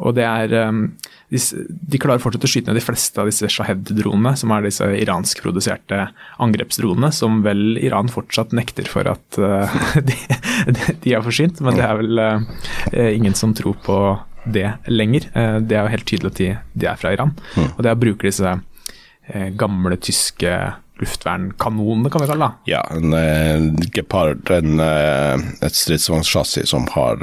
Og 0.00 0.14
det 0.16 0.26
er 0.26 0.54
um, 0.68 0.84
de, 1.30 1.38
de, 1.68 1.98
klarer 2.02 2.22
fortsatt 2.22 2.44
å 2.46 2.50
skyte 2.50 2.70
ned 2.70 2.80
de 2.80 2.82
fleste 2.82 3.20
av 3.22 3.28
disse 3.30 3.48
Shahed-dronene, 3.54 4.32
som 4.38 4.50
er 4.54 4.66
disse 4.66 4.86
iranskproduserte 4.98 6.08
angrepsdronene, 6.42 7.12
som 7.14 7.40
vel 7.46 7.78
Iran 7.78 8.10
fortsatt 8.10 8.54
nekter 8.56 8.90
for 8.90 9.06
at 9.10 9.38
uh, 9.38 9.78
de, 10.08 10.16
de, 10.66 11.14
er 11.14 11.22
forsynt. 11.26 11.62
Men 11.62 11.78
det 11.78 11.86
er 11.86 12.00
vel 12.02 12.24
uh, 12.24 12.42
ingen 13.12 13.38
som 13.38 13.54
tror 13.56 13.78
på 13.86 14.00
det 14.50 14.66
lenger. 14.90 15.30
Uh, 15.36 15.58
det 15.62 15.78
er 15.78 15.86
jo 15.86 15.94
helt 15.94 16.10
tydelig 16.10 16.34
at 16.34 16.42
de, 16.42 16.52
de 16.82 16.90
er 16.90 17.00
fra 17.00 17.14
Iran. 17.14 17.36
Mm. 17.54 17.72
Og 17.76 17.82
det 17.84 17.92
er 17.92 17.98
å 17.98 18.04
bruke 18.06 18.30
disse 18.30 18.58
gamle 19.30 19.94
tyske 20.02 20.50
luftvernkanonene, 20.98 22.10
kan 22.10 22.24
vi 22.24 22.26
kalle 22.26 22.48
det. 22.48 22.72
Ja, 22.72 22.80
en 22.90 23.14
uh, 23.14 23.84
Gepard, 23.94 24.50
en, 24.50 24.82
et 24.82 25.78
stridsvognsjassi 25.78 26.66
som 26.66 26.90
har 26.96 27.22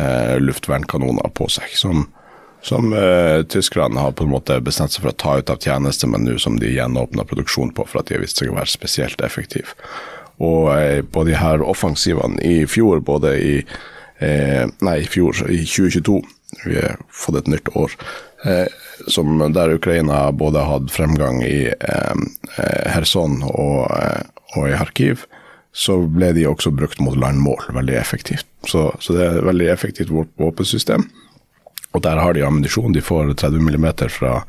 uh, 0.00 0.36
luftvernkanoner 0.40 1.32
på 1.36 1.48
seg. 1.52 1.74
Som, 1.78 2.06
som 2.64 2.94
tyskerne 3.52 4.00
har 4.00 4.14
på 4.16 4.24
en 4.24 4.32
måte 4.32 4.56
bestemt 4.64 4.94
seg 4.94 5.04
for 5.04 5.12
å 5.12 5.18
ta 5.20 5.34
ut 5.36 5.50
av 5.52 5.60
tjeneste, 5.60 6.08
men 6.08 6.24
nå 6.24 6.38
som 6.40 6.56
de 6.60 6.70
gjenåpner 6.72 7.28
produksjon 7.28 7.74
på 7.76 7.84
for 7.90 8.00
at 8.00 8.08
de 8.08 8.16
har 8.16 8.24
vist 8.24 8.40
seg 8.40 8.48
å 8.52 8.56
være 8.56 8.72
spesielt 8.72 9.20
effektive. 9.20 9.74
Og 10.40 10.70
på 11.12 11.26
de 11.28 11.36
her 11.36 11.60
offensivene 11.60 12.40
i 12.40 12.64
fjor, 12.66 13.04
både 13.04 13.36
i 13.36 13.58
Nei, 14.24 14.94
i 15.02 15.08
fjor, 15.10 15.36
i 15.50 15.58
2022, 15.66 16.16
vi 16.64 16.78
har 16.78 16.96
fått 17.12 17.42
et 17.42 17.50
nytt 17.52 17.68
år 17.76 17.92
som 19.06 19.52
der 19.52 19.74
Ukraina 19.74 20.32
både 20.32 20.60
hadde 20.60 20.92
fremgang 20.92 21.42
i 21.42 21.66
eh, 21.66 22.16
eh 22.58 22.92
Kherson 22.94 23.42
og, 23.42 23.90
eh, 23.90 24.22
og, 24.56 24.68
i 24.68 24.76
Kharkiv, 24.76 25.26
så 25.72 25.98
ble 26.06 26.32
de 26.36 26.46
også 26.46 26.70
brukt 26.70 27.00
mot 27.02 27.16
landmål 27.18 27.72
veldig 27.74 27.96
effektivt. 27.98 28.46
Så, 28.70 28.88
så 29.00 29.16
det 29.16 29.24
er 29.24 29.38
et 29.38 29.46
veldig 29.46 29.68
effektivt 29.72 30.12
våpensystem. 30.12 31.06
Og 31.94 32.02
der 32.02 32.18
har 32.18 32.34
de 32.34 32.44
ammunisjon. 32.44 32.94
De 32.94 33.02
får 33.04 33.34
30 33.34 33.60
mm 33.62 33.86
fra, 34.10 34.40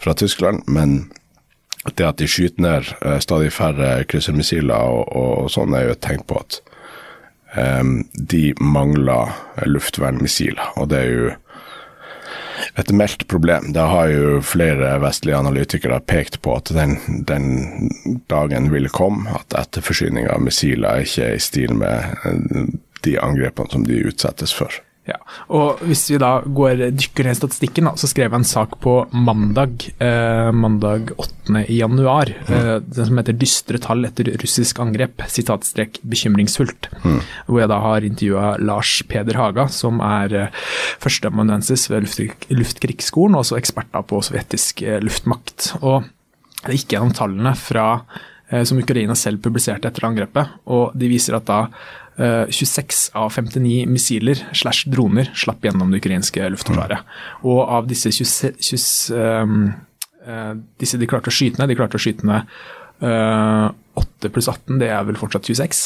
fra 0.00 0.14
Tyskland, 0.14 0.62
men 0.66 1.10
det 1.94 2.06
at 2.06 2.18
de 2.18 2.28
skyter 2.28 2.62
ned 2.62 2.88
eh, 3.00 3.18
stadig 3.22 3.52
færre 3.54 4.04
kryssermissiler 4.10 4.74
og, 4.74 5.04
og, 5.16 5.50
sånn, 5.52 5.76
er 5.76 5.86
jo 5.86 5.94
et 5.94 6.02
tegn 6.04 6.24
på 6.28 6.40
at 6.40 6.58
um, 7.56 8.00
de 8.12 8.50
mangler 8.60 9.32
luftvernmissiler. 9.64 10.74
Og 10.76 10.90
det 10.92 10.98
er 10.98 11.12
jo 11.12 11.30
et 12.78 12.90
meldt 12.90 13.24
problem. 13.30 13.70
Det 13.72 13.86
har 13.92 14.10
jo 14.10 14.40
flere 14.44 14.96
vestlige 15.02 15.38
analytikere 15.38 16.00
pekt 16.00 16.40
på 16.42 16.56
at 16.58 16.72
den, 16.74 16.96
den 17.28 17.48
dagen 18.30 18.70
vil 18.74 18.90
komme, 18.92 19.30
at 19.38 19.56
etterforsyning 19.56 20.28
av 20.30 20.42
missiler 20.44 21.06
ikke 21.06 21.30
er 21.30 21.38
i 21.38 21.42
stil 21.42 21.74
med 21.78 22.74
de 23.06 23.18
angrepene 23.22 23.72
som 23.72 23.86
de 23.86 24.02
utsettes 24.08 24.54
for. 24.54 24.72
Ja, 25.08 25.16
og 25.56 25.80
Hvis 25.88 26.04
vi 26.10 26.18
da 26.20 26.42
går 26.44 26.82
dykker 26.92 27.24
ned 27.24 27.36
i 27.36 27.38
statistikken, 27.38 27.86
da, 27.88 27.94
så 27.96 28.10
skrev 28.10 28.28
jeg 28.28 28.42
en 28.42 28.46
sak 28.46 28.76
på 28.84 28.94
mandag, 29.16 29.86
eh, 30.04 30.50
mandag 30.52 31.14
8. 31.16 31.62
januar, 31.72 32.28
mm. 32.28 32.50
eh, 32.52 32.72
den 32.84 33.08
som 33.08 33.20
heter 33.20 33.38
'Dystre 33.38 33.80
tall 33.80 34.04
etter 34.04 34.28
russisk 34.42 34.82
angrep', 34.84 35.24
sitatstrek 35.32 36.02
'bekymringsfullt'. 36.04 36.90
Mm. 37.04 37.20
Hvor 37.46 37.60
jeg 37.62 37.72
da 37.72 37.78
har 37.80 38.04
intervjua 38.04 38.50
Lars 38.60 39.02
Peder 39.08 39.40
Haga, 39.40 39.68
som 39.72 40.02
er 40.04 40.34
eh, 40.34 40.48
førsteamanuensis 41.00 41.88
ved 41.88 42.04
luft, 42.04 42.48
Luftkrigsskolen, 42.52 43.34
og 43.34 43.46
også 43.46 43.56
ekspert 43.56 43.88
på 43.92 44.20
sovjetisk 44.20 44.82
eh, 44.82 45.00
luftmakt. 45.00 45.72
Og 45.80 46.04
det 46.66 46.82
gikk 46.82 46.92
gjennom 46.92 47.14
tallene 47.16 47.54
fra, 47.56 48.04
eh, 48.50 48.64
som 48.68 48.76
Ukraina 48.76 49.16
selv 49.16 49.40
publiserte 49.40 49.88
etter 49.88 50.04
angrepet, 50.04 50.52
og 50.68 50.92
de 50.92 51.08
viser 51.08 51.38
at 51.40 51.48
da 51.48 51.62
26 52.18 53.10
eh, 53.14 53.20
av 53.20 53.30
59 53.30 53.86
missiler 53.86 54.40
slash 54.52 54.88
droner 54.90 55.30
slapp 55.34 55.62
gjennom 55.64 55.92
det 55.92 56.00
ukrainske 56.02 56.50
luftforsvaret. 56.50 57.06
Og 57.46 57.62
av 57.62 57.86
disse 57.90 58.10
20, 58.14 58.58
20 58.58 59.14
um, 59.14 59.70
uh, 60.26 60.52
disse 60.82 60.98
de 60.98 61.08
klarte 61.10 61.30
å 61.30 61.34
skyte 61.34 61.60
ned, 61.60 61.70
de 61.70 61.78
klarte 61.78 61.98
å 61.98 62.02
skyte 62.02 62.26
ned 62.26 62.50
uh, 63.06 63.70
8 63.98 64.32
pluss 64.34 64.50
18, 64.50 64.80
det 64.82 64.90
er 64.90 65.06
vel 65.06 65.20
fortsatt 65.20 65.46
26? 65.46 65.84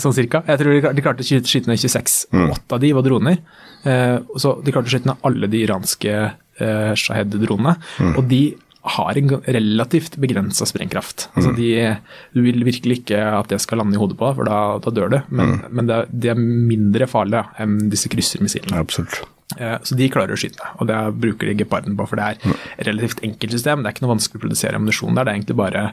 Sånn 0.00 0.14
cirka. 0.14 0.44
Jeg 0.46 0.60
tror 0.60 0.92
de 0.94 1.02
klarte 1.02 1.24
å 1.24 1.26
skyte 1.26 1.70
ned 1.70 1.80
26. 1.80 2.20
Mm. 2.36 2.48
Åtte 2.52 2.76
av 2.76 2.84
de 2.84 2.92
var 2.94 3.02
droner. 3.02 3.40
Så 3.82 4.52
de 4.62 4.70
klarte 4.70 4.86
å 4.86 4.92
skyte 4.92 5.10
ned 5.10 5.24
alle 5.26 5.48
de 5.50 5.64
iranske 5.64 6.12
Shahed-dronene. 6.60 7.72
Mm. 7.98 8.12
Og 8.14 8.28
de 8.30 8.44
har 8.80 9.18
en 9.18 9.34
relativt 9.44 10.16
begrensa 10.16 10.66
sprengkraft. 10.66 11.28
Altså 11.34 11.52
mm. 11.52 11.56
de, 11.58 11.72
du 12.32 12.40
vil 12.46 12.64
virkelig 12.64 13.02
ikke 13.02 13.20
at 13.40 13.52
det 13.52 13.60
skal 13.60 13.82
lande 13.82 13.98
i 13.98 14.00
hodet 14.00 14.16
på 14.20 14.30
for 14.38 14.48
da, 14.48 14.60
da 14.80 14.94
dør 14.94 15.12
du. 15.12 15.18
Men, 15.28 15.58
mm. 15.58 15.66
men 15.76 15.90
det, 15.90 16.00
det, 16.12 16.32
er 16.32 16.40
mindre 16.40 17.10
farlig 17.10 17.44
enn 17.60 17.76
disse 17.92 18.08
kryssermissilene. 18.12 18.80
Absolutt. 18.80 19.20
Eh, 19.58 19.76
så 19.82 19.96
de 19.98 20.06
klarer 20.12 20.32
å 20.32 20.38
skyte, 20.38 20.62
og 20.78 20.86
det 20.86 20.96
bruker 21.18 21.50
de 21.50 21.56
geparden 21.58 21.96
på. 21.98 22.06
For 22.08 22.20
det 22.20 22.26
er 22.28 22.38
mm. 22.40 22.54
et 22.76 22.86
relativt 22.86 23.22
enkelt 23.26 23.56
system. 23.56 23.82
Det 23.82 23.90
er 23.90 23.96
ikke 23.96 24.04
noe 24.06 24.12
vanskelig 24.14 24.40
å 24.40 24.44
produsere 24.44 24.78
ammunisjon 24.78 25.18
der. 25.18 25.26
Det 25.26 25.32
er 25.32 25.40
egentlig 25.40 25.58
bare 25.58 25.84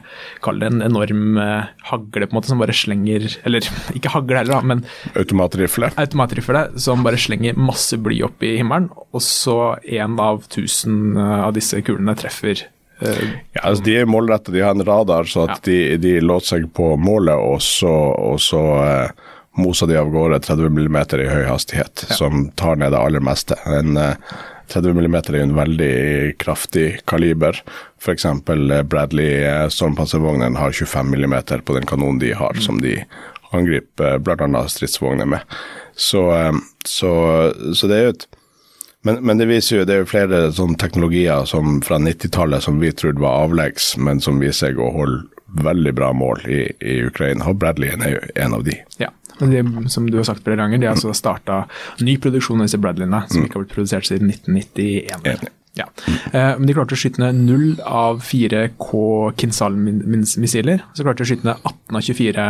kall 0.44 0.62
det 0.62 0.70
en 0.70 0.86
enorm 0.86 1.42
uh, 1.42 1.68
hagle 1.90 2.28
på 2.28 2.32
en 2.32 2.38
måte 2.38 2.52
som 2.52 2.62
bare 2.62 2.76
slenger 2.76 3.26
Eller 3.48 3.66
ikke 3.98 4.14
hagle 4.14 4.40
heller, 4.40 4.56
da, 4.56 4.72
men 4.72 4.84
Automatrifle. 5.18 5.92
Automatrifle 5.98 6.64
som 6.80 7.04
bare 7.06 7.20
slenger 7.20 7.58
masse 7.58 7.98
bly 8.00 8.22
opp 8.28 8.46
i 8.46 8.56
himmelen, 8.60 8.88
og 9.12 9.24
så 9.24 9.58
én 9.82 10.16
av 10.22 10.46
tusen 10.54 11.18
uh, 11.18 11.44
av 11.48 11.56
disse 11.58 11.82
kulene 11.84 12.16
treffer 12.18 12.68
ja, 13.00 13.62
altså 13.62 13.84
De 13.84 13.96
er 14.00 14.10
målretta, 14.10 14.52
de 14.52 14.62
har 14.64 14.74
en 14.74 14.84
radar 14.84 15.28
så 15.30 15.46
at 15.46 15.60
ja. 15.60 15.64
de, 15.70 15.96
de 16.02 16.14
låter 16.20 16.54
seg 16.54 16.68
på 16.74 16.92
målet, 16.98 17.36
og 17.36 17.62
så, 17.62 17.92
og 18.18 18.40
så 18.42 18.62
eh, 18.82 19.26
moser 19.58 19.90
de 19.90 19.98
av 20.00 20.10
gårde 20.14 20.40
30 20.46 20.70
mm 20.74 21.00
i 21.18 21.30
høy 21.30 21.44
hastighet, 21.48 22.06
ja. 22.08 22.18
som 22.18 22.48
tar 22.58 22.78
ned 22.80 22.94
det 22.94 23.02
aller 23.02 23.24
meste. 23.24 23.58
En 23.66 23.98
eh, 23.98 24.16
30 24.68 24.92
mm 24.98 25.16
er 25.18 25.40
en 25.40 25.56
veldig 25.56 25.94
kraftig 26.38 27.00
kaliber. 27.08 27.62
F.eks. 28.00 28.24
Eh, 28.24 28.82
Bradley 28.82 29.42
eh, 29.44 29.66
stormpanservognen 29.72 30.56
har 30.56 30.72
25 30.72 31.14
mm 31.14 31.36
på 31.64 31.74
den 31.74 31.86
kanonen 31.86 32.20
de 32.22 32.34
har, 32.36 32.54
mm. 32.54 32.62
som 32.62 32.80
de 32.82 32.98
angriper 33.52 34.18
bl.a. 34.18 34.64
stridsvogner 34.68 35.26
med. 35.26 35.58
Så, 35.96 36.28
eh, 36.36 36.52
så, 36.84 37.12
så 37.74 37.90
det 37.90 37.96
er 37.96 38.04
jo 38.08 38.16
et 38.16 38.28
men, 39.08 39.22
men, 39.24 39.40
det 39.40 39.48
viser 39.48 39.80
jo, 39.80 39.86
det 39.88 39.94
er 39.94 40.02
jo 40.04 40.10
flere 40.10 40.40
sånne 40.54 40.78
teknologier 40.80 41.48
som 41.48 41.80
fra 41.84 41.98
90-tallet 42.02 42.64
som 42.64 42.80
vi 42.82 42.92
trodde 42.92 43.22
var 43.24 43.46
avleggs, 43.46 43.94
men 43.96 44.20
som 44.24 44.40
viser 44.42 44.68
seg 44.68 44.80
å 44.82 44.90
holde 44.94 45.62
veldig 45.64 45.94
bra 45.96 46.12
mål 46.12 46.44
i, 46.44 46.60
i 46.84 46.98
Ukraina. 47.08 47.46
Og 47.48 47.56
Bradley 47.60 47.94
er 47.96 48.18
jo 48.18 48.24
en 48.44 48.56
av 48.58 48.66
de. 48.66 48.76
Ja, 49.00 49.08
men 49.38 49.54
det, 49.54 49.90
som 49.94 50.08
du 50.10 50.18
har 50.18 50.26
sagt 50.28 50.44
flere 50.44 50.60
ganger, 50.60 50.80
de 50.80 50.88
har 50.88 50.96
altså 50.98 51.14
starta 51.16 51.62
ny 52.04 52.18
produksjon 52.20 52.60
av 52.60 52.68
disse 52.68 52.80
Bradleyene, 52.82 53.22
som 53.30 53.44
ikke 53.44 53.58
har 53.58 53.64
blitt 53.64 53.76
produsert 53.76 54.10
siden 54.10 54.32
1991. 54.34 55.48
Ja. 55.78 55.86
Eh, 56.32 56.56
men 56.58 56.66
de 56.66 56.74
klarte 56.74 56.96
å 56.96 56.98
skyte 56.98 57.22
ned 57.22 57.38
null 57.46 57.78
av 57.86 58.20
fire 58.26 58.64
K 58.82 59.30
Kinsal-missiler. 59.38 60.82
Så 60.92 61.06
klarte 61.06 61.22
de 61.22 61.28
å 61.28 61.30
skyte 61.30 61.48
ned 61.48 61.62
18 61.62 62.00
av 62.00 62.06
24 62.08 62.48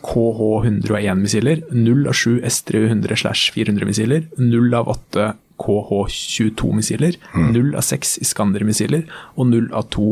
KH-101-missiler, 0.00 1.66
null 1.76 2.06
av 2.08 2.16
sju 2.16 2.38
S-300-400-missiler, 2.48 4.30
null 4.40 4.72
av 4.78 4.88
åtte 4.94 5.34
KH-22-missiler, 5.60 7.14
mm. 7.34 7.48
null 7.54 7.74
av 7.76 7.82
seks 7.86 8.18
Iskander-missiler 8.24 9.02
og 9.36 9.44
null 9.52 9.68
av 9.76 9.84
to 9.94 10.08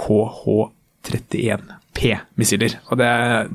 KH-31P-missiler. 0.00 2.72
Og 2.90 2.94
det, 3.00 3.10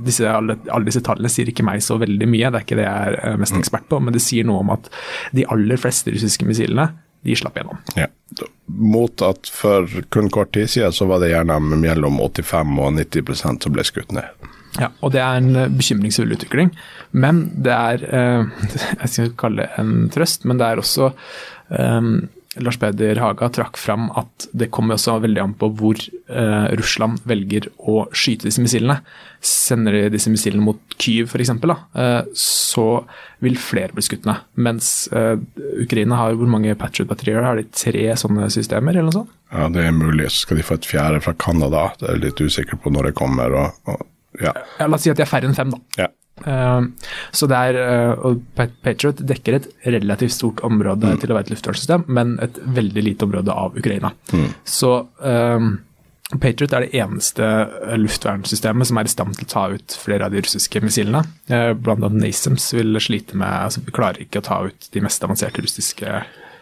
disse, 0.07 0.25
alle, 0.29 0.53
alle, 0.67 0.85
disse 0.89 1.05
tallene 1.05 1.29
sier 1.31 1.47
ikke 1.51 1.67
meg 1.67 1.77
så 1.85 1.93
veldig 2.01 2.27
mye, 2.29 2.49
det 2.49 2.57
er 2.59 2.65
ikke 2.67 2.81
det 2.81 2.87
jeg 2.87 3.03
er 3.19 3.41
mest 3.41 3.55
mm. 3.57 3.61
ekspert 3.63 3.87
på, 3.91 3.95
men 4.01 4.11
det 4.15 4.25
sier 4.25 4.43
noe 4.49 4.59
om 4.65 4.71
at 4.75 4.83
de 5.35 5.41
aller 5.53 5.77
fleste 5.81 6.07
russiske 6.15 6.45
missilene 6.49 6.85
de 7.27 7.33
slapp 7.35 7.55
gjennom. 7.59 7.77
Ja. 7.99 8.07
Mot 8.65 9.21
at 9.25 9.41
for 9.51 9.83
kun 10.13 10.29
kort 10.31 10.53
tid 10.55 10.67
siden 10.71 10.93
så 10.95 11.03
var 11.09 11.17
det 11.19 11.33
gjerne 11.33 11.55
mellom 11.59 12.19
85 12.21 12.79
og 12.79 12.93
90% 12.95 13.63
som 13.65 13.71
ble 13.75 13.83
skutt 13.87 14.11
ned. 14.15 14.27
Ja, 14.77 14.91
og 15.01 15.13
det 15.15 15.21
er 15.23 15.39
en 15.39 15.55
eh, 15.57 15.71
bekymringsfull 15.73 16.35
utvikling. 16.35 16.73
Men 17.11 17.47
det 17.57 17.73
er 17.73 18.03
eh, 18.05 18.67
Jeg 19.01 19.13
skal 19.13 19.31
kalle 19.39 19.65
det 19.65 19.81
en 19.81 20.09
trøst, 20.13 20.45
men 20.45 20.61
det 20.61 20.67
er 20.67 20.83
også 20.83 21.09
um, 21.73 22.27
Lars 22.57 22.79
Peder 22.81 23.19
Haga 23.21 23.47
trakk 23.53 23.77
fram 23.77 24.07
at 24.17 24.47
det 24.57 24.71
kommer 24.73 24.97
også 24.97 25.19
veldig 25.21 25.41
an 25.43 25.53
på 25.59 25.69
hvor 25.77 25.99
eh, 26.01 26.67
Russland 26.79 27.21
velger 27.29 27.67
å 27.77 28.01
skyte 28.09 28.47
disse 28.47 28.63
missilene. 28.63 28.99
Sender 29.45 29.95
de 29.95 30.13
disse 30.15 30.31
missilene 30.33 30.65
mot 30.65 30.97
Kyiv 30.97 31.29
f.eks., 31.29 31.53
eh, 31.53 32.21
så 32.33 32.87
vil 33.45 33.59
flere 33.61 33.93
bli 33.93 34.05
skutt 34.05 34.25
ned. 34.27 34.41
Mens 34.57 35.07
eh, 35.13 35.35
Ukraina 35.85 36.19
har 36.23 36.37
hvor 36.39 36.49
mange 36.49 36.75
Patriot-batterier? 36.79 37.45
Har 37.45 37.61
de 37.61 37.67
tre 37.69 38.07
sånne 38.19 38.49
systemer, 38.53 38.97
eller 38.97 39.11
noe 39.11 39.19
sånt? 39.21 39.35
Ja, 39.53 39.69
det 39.73 39.85
er 39.85 39.95
mulig. 39.95 40.31
Så 40.33 40.47
skal 40.47 40.59
de 40.59 40.65
få 40.65 40.79
et 40.79 40.89
fjerde 40.89 41.21
fra 41.25 41.37
Canada. 41.37 41.91
Det 42.01 42.09
er 42.11 42.23
litt 42.25 42.41
usikker 42.41 42.81
på 42.81 42.91
når 42.93 43.11
det 43.11 43.17
kommer. 43.21 43.55
og, 43.61 43.93
og 43.93 44.07
ja. 44.43 44.55
La 44.81 44.95
oss 44.95 45.05
si 45.05 45.11
at 45.11 45.19
de 45.19 45.25
er 45.25 45.29
færre 45.29 45.49
enn 45.49 45.57
fem, 45.57 45.75
da. 45.75 46.05
Ja. 46.05 46.09
Uh, 46.39 46.85
så 47.35 47.49
det 47.51 47.57
er, 47.69 47.77
uh, 47.83 48.29
og 48.29 48.39
Patriot 48.55 49.19
dekker 49.27 49.57
et 49.57 49.67
relativt 49.91 50.37
stort 50.37 50.63
område 50.63 51.11
mm. 51.11 51.19
til 51.19 51.33
å 51.33 51.35
være 51.35 51.49
et 51.49 51.53
luftvernsystem, 51.55 52.07
men 52.07 52.37
et 52.45 52.61
veldig 52.79 53.03
lite 53.03 53.27
område 53.27 53.55
av 53.55 53.75
Ukraina. 53.79 54.13
Mm. 54.31 54.47
Så 54.63 54.93
uh, 55.03 55.69
Patriot 56.29 56.73
er 56.77 56.85
det 56.85 56.97
eneste 57.01 57.45
luftvernsystemet 57.97 58.85
som 58.85 58.99
er 59.01 59.07
i 59.07 59.11
stand 59.11 59.33
til 59.37 59.47
å 59.47 59.49
ta 59.49 59.63
ut 59.73 59.95
flere 59.97 60.27
av 60.27 60.33
de 60.35 60.43
russiske 60.45 60.81
missilene. 60.83 61.23
Eh, 61.49 61.71
blant 61.73 62.05
annet 62.05 62.21
NASAMS 62.21 62.67
vil 62.77 62.99
slite 63.01 63.37
med 63.39 63.49
altså 63.49 63.81
Vi 63.81 63.95
klarer 63.95 64.21
ikke 64.21 64.43
å 64.43 64.45
ta 64.45 64.59
ut 64.67 64.89
de 64.93 65.01
mest 65.01 65.25
avanserte 65.25 65.63
russiske 65.65 66.19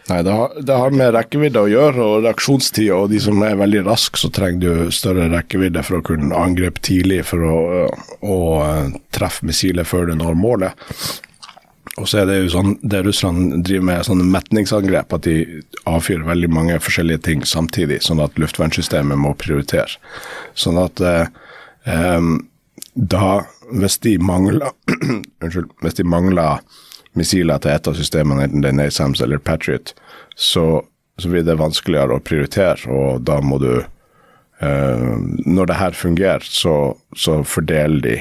Nei, 0.08 0.22
det 0.24 0.32
har, 0.32 0.52
det 0.64 0.72
har, 0.80 0.94
med 0.96 1.12
rekkevidde 1.12 1.60
å 1.60 1.68
gjøre, 1.68 2.00
og 2.00 2.24
reaksjonstid. 2.24 2.88
Og 2.96 3.10
de 3.12 3.20
som 3.20 3.42
er 3.44 3.58
veldig 3.60 3.84
raske, 3.90 4.20
så 4.20 4.30
trenger 4.32 4.60
du 4.62 4.92
større 4.94 5.28
rekkevidde 5.34 5.82
for 5.84 6.00
å 6.00 6.06
kunne 6.06 6.36
angripe 6.36 6.80
tidlig 6.84 7.26
for 7.28 7.44
å, 7.44 7.58
å 8.24 8.38
treffe 9.14 9.48
missilet 9.48 9.88
før 9.88 10.08
det 10.08 10.16
når 10.22 10.38
målet. 10.40 10.88
Og 11.98 12.06
så 12.08 12.22
er 12.22 12.28
det 12.30 12.38
jo 12.38 12.52
sånn, 12.54 12.76
det 12.80 13.02
russerne 13.04 13.60
driver 13.66 13.86
med 13.90 14.06
sånne 14.06 14.26
metningsangrep, 14.32 15.12
at 15.12 15.26
de 15.26 15.62
avfyrer 15.90 16.24
veldig 16.28 16.50
mange 16.54 16.80
forskjellige 16.80 17.24
ting 17.26 17.44
samtidig, 17.48 18.00
sånn 18.06 18.22
at 18.22 18.38
luftvernsystemet 18.40 19.18
må 19.18 19.34
prioritere. 19.36 19.98
Sånn 20.56 20.78
at 20.80 21.02
eh, 21.02 21.26
eh, 21.90 22.30
da, 22.94 23.32
hvis 23.70 23.98
de 24.06 24.16
mangler 24.22 24.70
Unnskyld. 25.44 25.72
Hvis 25.84 25.98
de 25.98 26.06
mangler 26.08 26.62
missiler 27.18 27.60
til 27.62 27.74
et 27.74 27.90
av 27.90 27.98
systemene, 27.98 28.46
enten 28.46 28.64
det 28.64 28.72
er 28.72 28.78
NASAMS 28.78 29.22
eller 29.24 29.42
Patriot, 29.42 29.92
så, 30.38 30.64
så, 31.18 31.28
blir 31.28 31.44
det 31.46 31.58
vanskeligere 31.60 32.16
å 32.16 32.24
prioritere, 32.24 32.88
og 32.88 33.22
da 33.26 33.40
må 33.42 33.60
du 33.62 33.72
eh, 33.74 35.14
Når 35.46 35.70
det 35.70 35.78
her 35.78 35.98
fungerer, 35.98 36.46
så, 36.46 36.96
så 37.16 37.42
fordeler 37.44 38.02
de 38.04 38.18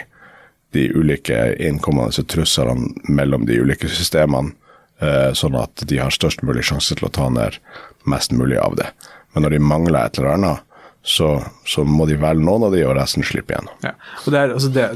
de 0.76 0.90
ulike 0.94 1.56
innkommende 1.64 2.24
truslene 2.28 2.92
mellom 3.08 3.46
de 3.48 3.60
ulike 3.62 3.90
systemene, 3.90 4.52
eh, 5.00 5.32
sånn 5.34 5.56
at 5.58 5.84
de 5.88 6.00
har 6.02 6.14
størst 6.14 6.44
mulig 6.46 6.66
sjanse 6.68 6.98
til 6.98 7.08
å 7.08 7.14
ta 7.14 7.30
ned 7.34 7.58
mest 8.06 8.34
mulig 8.36 8.60
av 8.62 8.76
det. 8.80 8.90
Men 9.34 9.46
når 9.46 9.56
de 9.56 9.64
mangler 9.64 10.00
et 10.02 10.20
eller 10.20 10.36
annet, 10.36 10.67
så, 11.08 11.28
så, 11.64 11.86
må 11.88 12.04
de 12.10 12.18
velge 12.20 12.44
noen 12.44 12.66
av 12.68 12.74
de, 12.76 12.82
og 12.84 12.98
resten 12.98 13.24
slipper 13.24 13.56
igjen. 13.56 13.70
Ja, 13.86 13.94
og 14.26 14.34
det 14.34 14.40
er 14.42 14.54
altså 14.58 14.72
det, 14.76 14.88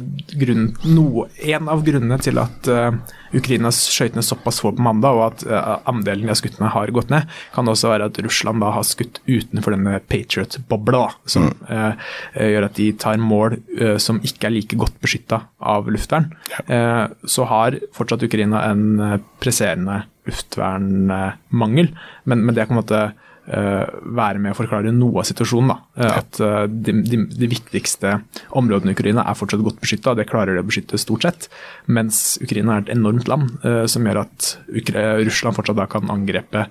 grunnen, 0.41 0.74
noe, 0.91 1.30
En 1.39 1.70
av 1.72 1.86
grunnene 1.88 2.18
til 2.20 2.41
at 2.41 2.68
uh, 2.68 2.98
Ukraina 3.38 3.72
skøyt 3.72 4.18
ned 4.18 4.27
såpass 4.27 4.60
få 4.60 4.74
på 4.75 4.84
mandag, 4.84 5.15
og 5.15 5.24
at 5.30 5.46
uh, 5.48 5.77
andelen 5.88 6.27
de 6.27 6.34
har 6.34 6.39
skutt 6.41 6.60
ned 6.60 6.74
har 6.75 6.91
gått 6.91 7.13
ned, 7.13 7.32
kan 7.56 7.72
også 7.72 7.94
være 7.94 8.10
at 8.12 8.20
Russland 8.27 8.60
da 8.60 8.74
har 8.75 8.84
skutt 8.88 9.22
utenfor 9.30 9.77
denne 9.77 10.01
Patriot-bobla, 10.12 11.06
som 11.32 11.48
mm. 11.48 11.63
uh, 11.72 12.13
gjør 12.44 12.68
at 12.68 12.77
de 12.82 12.91
tar 13.00 13.24
mål 13.32 13.62
som 14.03 14.20
ikke 14.25 14.50
er 14.50 14.56
like 14.58 14.77
godt 14.80 15.00
beskytta 15.03 15.46
av 15.72 15.88
luftvern. 15.91 16.27
Ja. 16.51 17.08
så 17.24 17.46
har 17.48 17.77
fortsatt 17.96 18.24
Ukraina 18.25 18.62
en 18.68 19.20
presserende 19.41 20.01
luftvernmangel, 20.27 21.91
men, 22.25 22.44
men 22.46 22.56
det 22.56 22.63
er 22.63 22.70
på 22.70 22.75
en 22.75 22.82
måte 22.82 23.03
være 23.51 24.39
med 24.39 24.53
å 24.53 24.58
forklare 24.58 24.93
noe 24.96 25.22
av 25.22 25.27
situasjonen. 25.27 25.74
Uh, 25.98 26.08
at 26.08 26.39
uh, 26.39 26.63
de, 26.70 26.96
de, 27.03 27.20
de, 27.27 27.50
viktigste 27.51 28.13
områdene 28.58 28.93
i 28.93 28.98
Ukraina 28.98 29.25
er 29.27 29.38
fortsatt 29.38 29.63
godt 29.65 29.81
beskytta, 29.84 30.15
det 30.17 30.27
klarer 30.29 30.55
de 30.55 30.63
å 30.63 30.67
beskytte 30.67 31.00
stort 31.01 31.27
sett. 31.27 31.48
Mens 31.91 32.39
Ukraina 32.43 32.77
er 32.77 32.86
et 32.86 32.93
enormt 32.96 33.27
land, 33.31 33.53
som 33.91 34.05
gjør 34.08 34.22
at 34.24 34.51
Russland 34.72 35.58
fortsatt 35.58 35.77
da 35.79 35.88
kan 35.89 36.10
angrepe 36.12 36.65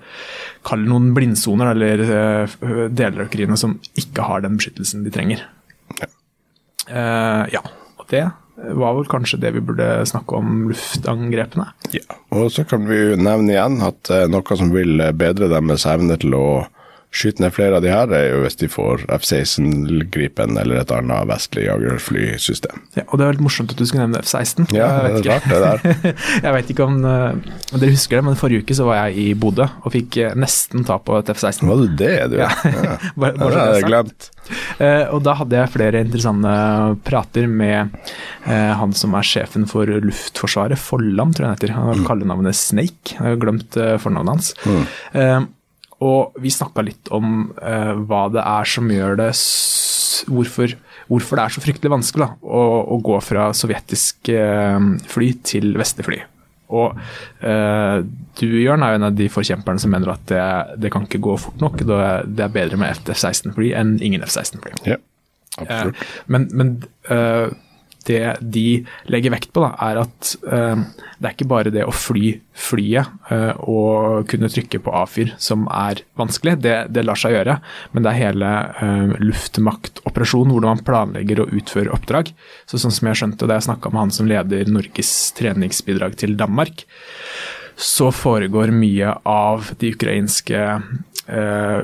Kall 0.65 0.83
noen 0.87 1.11
blindsoner 1.15 1.71
eller 1.73 2.03
deler 2.89 3.23
av 3.23 3.29
Ukraina 3.29 3.57
som 3.59 3.77
ikke 3.97 4.25
har 4.27 4.43
den 4.45 4.57
beskyttelsen 4.59 5.05
de 5.05 5.13
trenger. 5.13 5.43
ja, 6.89 7.63
og 7.97 8.07
det 8.11 8.25
var 8.55 8.97
vel 8.97 9.07
kanskje 9.09 9.39
det 9.41 9.53
vi 9.55 9.63
burde 9.65 9.87
snakke 10.09 10.37
om 10.37 10.67
luftangrepene. 10.69 11.69
Ja, 11.95 12.05
og 12.35 12.51
så 12.53 12.65
kan 12.67 12.85
vi 12.89 13.15
nevne 13.17 13.55
igjen 13.55 13.79
at 13.85 14.11
noe 14.31 14.57
som 14.59 14.73
vil 14.75 15.01
bedre 15.17 15.49
deres 15.51 15.87
evne 15.89 16.19
til 16.21 16.35
å 16.37 16.45
skyte 17.11 17.43
ned 17.43 17.51
flere 17.51 17.75
av 17.75 17.83
de 17.83 17.91
her, 17.91 18.11
er 18.15 18.29
jo 18.29 18.41
hvis 18.45 18.55
de 18.61 18.69
får 18.71 19.03
F-16 19.11 20.05
Gripen 20.13 20.55
eller 20.59 20.79
et 20.79 20.93
annet 20.95 21.27
vestlig 21.27 21.65
jagerflysystem. 21.65 22.85
Ja, 22.95 23.03
og 23.09 23.19
det 23.19 23.25
er 23.25 23.33
veldig 23.33 23.45
morsomt 23.45 23.73
at 23.73 23.81
du 23.81 23.83
skulle 23.87 24.05
nevne 24.05 24.21
F-16. 24.23 24.69
Ja, 24.75 24.87
det 25.03 25.19
er 25.19 25.27
rart 25.27 25.49
det 25.51 25.59
der. 25.65 26.15
jeg 26.45 26.55
vet 26.55 26.71
ikke 26.71 26.87
om, 26.87 27.01
uh, 27.03 27.75
dere 27.75 27.91
husker 27.91 28.19
det, 28.19 28.25
men 28.29 28.39
forrige 28.39 28.63
uke 28.63 28.79
så 28.79 28.87
var 28.87 29.01
jeg 29.01 29.19
i 29.19 29.27
Bodø 29.35 29.67
og 29.67 29.91
fikk 29.91 30.21
uh, 30.23 30.31
nesten 30.39 30.87
ta 30.87 31.01
på 31.03 31.19
et 31.19 31.33
F-16. 31.35 31.67
Var 31.67 31.83
du 31.83 31.99
det, 31.99 32.15
du? 32.31 32.39
Ja. 32.39 32.49
ja. 32.63 32.97
bare, 33.19 33.35
bare 33.35 33.51
det 33.51 33.59
har 33.59 33.75
jeg 33.75 33.89
glemt. 33.91 34.31
Uh, 34.79 35.05
og 35.11 35.21
da 35.27 35.37
hadde 35.43 35.59
jeg 35.59 35.75
flere 35.75 36.05
interessante 36.07 36.57
prater 37.07 37.47
med 37.51 37.91
han 38.41 38.93
som 38.97 39.13
er 39.15 39.25
sjefen 39.27 39.67
for 39.69 39.89
Luftforsvaret, 40.01 40.79
Folland 40.79 41.35
tror 41.35 41.45
jeg 41.45 41.51
han 41.51 41.59
heter. 41.59 41.73
Han 41.75 41.89
har 41.91 41.99
mm. 41.99 42.05
kallenavnet 42.07 42.57
Snake, 42.57 43.17
jeg 43.17 43.21
har 43.21 43.41
glemt 43.41 43.75
fornavnet 44.01 44.31
hans. 44.33 44.53
Mm. 44.65 45.49
Og 46.01 46.41
vi 46.41 46.51
snakka 46.53 46.83
litt 46.85 47.11
om 47.13 47.51
uh, 47.61 47.93
hva 48.09 48.25
det 48.33 48.41
er 48.41 48.69
som 48.69 48.89
gjør 48.89 49.19
det 49.19 49.29
hvorfor, 50.31 50.73
hvorfor, 51.09 51.37
det 51.37 51.43
er 51.43 51.55
så 51.55 51.63
fryktelig 51.63 51.93
vanskelig 51.93 52.25
da, 52.25 52.35
å, 52.41 52.61
å, 52.95 52.99
gå 53.05 53.19
fra 53.25 53.49
sovjetisk 53.57 54.31
uh, 54.33 54.77
fly 55.11 55.31
til 55.45 55.71
vestlig 55.77 56.07
fly. 56.07 56.19
Og 56.71 56.97
uh, 57.43 57.97
du 58.39 58.47
Jørn, 58.47 58.85
er 58.85 58.95
jo 58.95 59.01
en 59.01 59.09
av 59.11 59.17
de 59.17 59.29
forkjemperne 59.29 59.81
som 59.83 59.93
mener 59.93 60.13
at 60.13 60.25
det, 60.31 60.43
det 60.85 60.93
kan 60.93 61.05
ikke 61.05 61.21
gå 61.21 61.37
fort 61.41 61.61
nok. 61.61 61.83
Det 61.85 62.45
er 62.45 62.53
bedre 62.53 62.79
med 62.81 62.95
F-16-fly 62.95 63.73
enn 63.77 63.97
ingen 64.01 64.23
F-16-fly. 64.25 64.77
Ja, 64.87 64.97
absolutt. 65.59 66.05
men, 66.31 66.47
men 66.55 66.77
det 68.07 68.35
de 68.41 68.83
legger 69.11 69.33
vekt 69.33 69.51
på, 69.53 69.63
da, 69.63 69.71
er 69.89 69.99
at 70.01 70.31
eh, 70.47 70.83
det 71.21 71.27
er 71.27 71.35
ikke 71.35 71.49
bare 71.51 71.73
det 71.73 71.85
å 71.85 71.93
fly 71.93 72.33
flyet 72.57 73.31
eh, 73.33 73.53
og 73.69 74.27
kunne 74.31 74.49
trykke 74.51 74.81
på 74.83 74.93
A-fyr 75.01 75.33
som 75.41 75.67
er 75.73 76.03
vanskelig, 76.19 76.57
det, 76.63 76.75
det, 76.93 77.05
lar 77.05 77.19
seg 77.19 77.35
gjøre. 77.35 77.59
Men 77.93 78.05
det 78.05 78.11
er 78.11 78.19
hele 78.19 78.51
eh, 78.81 79.15
luftmaktoperasjonen, 79.21 80.53
hvordan 80.55 80.77
man 80.77 80.85
planlegger 80.87 81.43
å 81.43 81.49
utføre 81.61 81.93
oppdrag. 81.95 82.33
Så 82.69 82.81
sånn 82.81 82.95
som 82.95 83.11
jeg 83.11 83.21
skjønte 83.21 83.49
da 83.49 83.59
jeg 83.59 83.69
snakka 83.69 83.93
med 83.93 84.05
han 84.05 84.15
som 84.15 84.29
leder 84.29 84.69
Norges 84.71 85.13
treningsbidrag 85.37 86.17
til 86.21 86.37
Danmark, 86.39 86.85
så 87.81 88.11
foregår 88.13 88.73
mye 88.75 89.15
av 89.25 89.71
de 89.81 89.93
ukrainske 89.95 90.59
uh, 90.61 91.81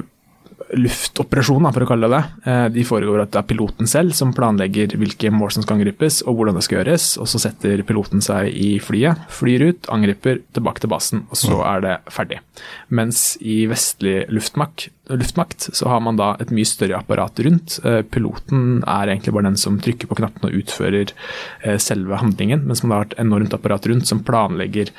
luftoperasjon, 0.75 1.67
for 1.71 1.86
å 1.86 1.88
kalle 1.88 2.10
det 2.10 2.17
det. 2.17 2.51
Eh, 2.51 2.65
de 2.75 2.86
foregår 2.88 3.21
at 3.23 3.32
det 3.34 3.39
er 3.41 3.47
piloten 3.47 3.89
selv 3.89 4.15
som 4.17 4.34
planlegger 4.36 4.97
hvilke 4.99 5.32
mål 5.34 5.53
som 5.56 5.65
skal 5.65 5.77
angripes 5.77 6.19
og 6.27 6.38
hvordan 6.38 6.58
det 6.58 6.65
skal 6.65 6.82
gjøres. 6.82 7.08
og 7.21 7.30
Så 7.32 7.41
setter 7.43 7.84
piloten 7.88 8.23
seg 8.23 8.51
i 8.51 8.77
flyet, 8.84 9.27
flyr 9.34 9.67
ut, 9.69 9.89
angriper, 9.93 10.41
tilbake 10.58 10.84
til 10.84 10.91
basen, 10.91 11.25
og 11.32 11.39
så 11.39 11.62
er 11.67 11.84
det 11.86 11.95
ferdig. 12.13 12.41
Mens 12.89 13.38
i 13.39 13.62
vestlig 13.69 14.25
luftmakt, 14.34 14.89
luftmakt 15.13 15.69
så 15.77 15.91
har 15.91 16.01
man 16.03 16.19
da 16.19 16.34
et 16.41 16.51
mye 16.51 16.67
større 16.67 16.99
apparat 16.99 17.39
rundt. 17.45 17.80
Eh, 17.88 18.01
piloten 18.03 18.82
er 18.84 19.13
egentlig 19.13 19.36
bare 19.38 19.49
den 19.49 19.60
som 19.60 19.80
trykker 19.84 20.10
på 20.10 20.19
knappene 20.19 20.51
og 20.51 20.63
utfører 20.63 21.13
eh, 21.63 21.77
selve 21.82 22.19
handlingen, 22.19 22.65
mens 22.67 22.84
man 22.84 22.97
har 22.97 23.08
et 23.08 23.19
enormt 23.23 23.56
apparat 23.56 23.88
rundt 23.88 24.10
som 24.10 24.25
planlegger 24.27 24.91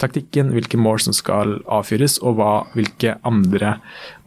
taktikken, 0.00 0.52
hvilke 0.54 0.78
mål 0.80 1.00
som 1.06 1.16
skal 1.16 1.58
avfyres, 1.70 2.18
og 2.24 2.38
hva, 2.38 2.52
hvilke 2.76 3.16
andre 3.26 3.76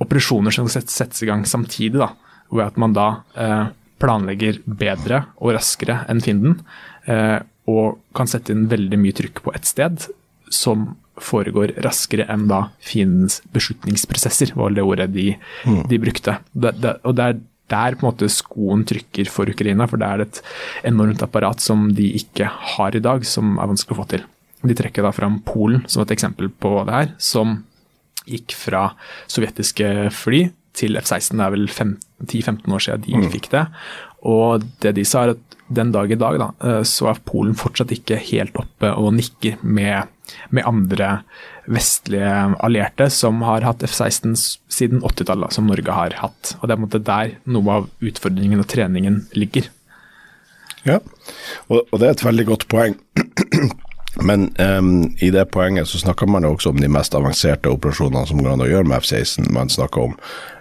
operasjoner 0.04 0.54
som 0.56 0.70
skal 0.70 0.90
settes 0.90 1.24
i 1.24 1.30
gang 1.30 1.46
samtidig. 1.50 2.00
da, 2.02 2.12
Ved 2.54 2.66
at 2.66 2.78
man 2.82 2.96
da 2.96 3.08
eh, 3.40 3.72
planlegger 4.04 4.60
bedre 4.66 5.26
og 5.40 5.56
raskere 5.58 6.04
enn 6.12 6.22
fienden, 6.24 6.60
eh, 7.08 7.40
og 7.70 8.02
kan 8.16 8.28
sette 8.28 8.52
inn 8.52 8.68
veldig 8.72 9.00
mye 9.00 9.16
trykk 9.16 9.44
på 9.46 9.54
ett 9.56 9.70
sted, 9.70 10.10
som 10.54 10.92
foregår 11.22 11.76
raskere 11.86 12.26
enn 12.32 12.48
da 12.50 12.68
fiendens 12.84 13.40
beslutningsprosesser, 13.54 14.54
var 14.58 14.74
det 14.74 14.86
ordet 14.86 15.10
de, 15.14 15.32
mm. 15.66 15.84
de 15.90 16.00
brukte. 16.02 16.38
Det, 16.52 16.74
det, 16.82 16.98
og 17.06 17.18
det 17.18 17.28
er 17.30 17.42
der 17.72 17.96
på 17.96 18.04
en 18.04 18.10
måte 18.12 18.30
skoen 18.32 18.84
trykker 18.88 19.30
for 19.32 19.50
Ukraina, 19.50 19.88
for 19.90 20.02
det 20.02 20.10
er 20.10 20.26
et 20.26 20.42
enormt 20.90 21.24
apparat 21.26 21.64
som 21.64 21.88
de 21.96 22.10
ikke 22.20 22.50
har 22.76 22.96
i 22.98 23.04
dag, 23.04 23.26
som 23.26 23.58
er 23.58 23.72
vanskelig 23.72 23.96
å 23.96 24.02
få 24.02 24.10
til. 24.16 24.26
De 24.64 24.76
trekker 24.78 25.06
da 25.06 25.12
fram 25.16 25.42
Polen 25.46 25.84
som 25.92 26.04
et 26.04 26.14
eksempel 26.16 26.50
på 26.50 26.76
det 26.88 26.96
her, 26.96 27.14
som 27.20 27.62
gikk 28.24 28.56
fra 28.56 28.94
sovjetiske 29.32 30.10
fly 30.16 30.46
til 30.78 30.98
F-16. 31.00 31.38
Det 31.38 31.46
er 31.46 31.54
vel 31.54 31.68
10-15 31.70 32.74
år 32.74 32.86
siden 32.86 33.04
de 33.06 33.18
mm. 33.20 33.32
fikk 33.34 33.52
det. 33.54 33.66
Og 34.24 34.64
det 34.84 34.96
de 34.98 35.04
sa, 35.08 35.26
er 35.26 35.36
at 35.36 35.58
den 35.74 35.92
dag 35.94 36.12
i 36.12 36.20
dag 36.20 36.40
da, 36.40 36.50
eh, 36.64 36.82
så 36.88 37.12
er 37.12 37.22
Polen 37.28 37.58
fortsatt 37.58 37.92
ikke 37.96 38.20
helt 38.32 38.56
oppe 38.60 38.92
og 38.96 39.14
nikker 39.18 39.60
med, 39.64 40.10
med 40.54 40.68
andre 40.70 41.18
vestlige 41.72 42.32
allierte 42.64 43.08
som 43.14 43.42
har 43.48 43.66
hatt 43.68 43.84
F-16 43.88 44.36
siden 44.72 45.04
80-tallet, 45.04 45.56
som 45.56 45.68
Norge 45.70 45.96
har 45.96 46.18
hatt. 46.20 46.56
Og 46.60 46.68
Det 46.68 46.74
er 46.74 46.78
på 46.78 46.82
en 46.82 46.88
måte 46.88 47.06
der 47.12 47.38
noe 47.46 47.80
av 47.80 47.90
utfordringen 48.04 48.64
og 48.64 48.70
treningen 48.72 49.24
ligger. 49.36 49.70
Ja, 50.84 51.00
og, 51.72 51.86
og 51.86 52.00
det 52.00 52.10
er 52.10 52.18
et 52.18 52.26
veldig 52.26 52.48
godt 52.50 52.68
poeng. 52.72 52.98
Men 54.22 54.56
um, 54.60 55.16
i 55.20 55.30
det 55.30 55.46
poenget 55.46 55.88
så 55.88 56.00
snakker 56.00 56.30
man 56.30 56.44
jo 56.44 56.54
også 56.54 56.70
om 56.70 56.82
de 56.82 56.90
mest 56.92 57.16
avanserte 57.18 57.72
operasjonene 57.72 58.28
som 58.30 58.42
går 58.44 58.54
an 58.54 58.66
å 58.66 58.70
gjøre 58.70 58.90
med 58.90 59.02
F-16. 59.02 59.48
Man 59.54 59.72
snakker 59.74 60.10
om 60.10 60.18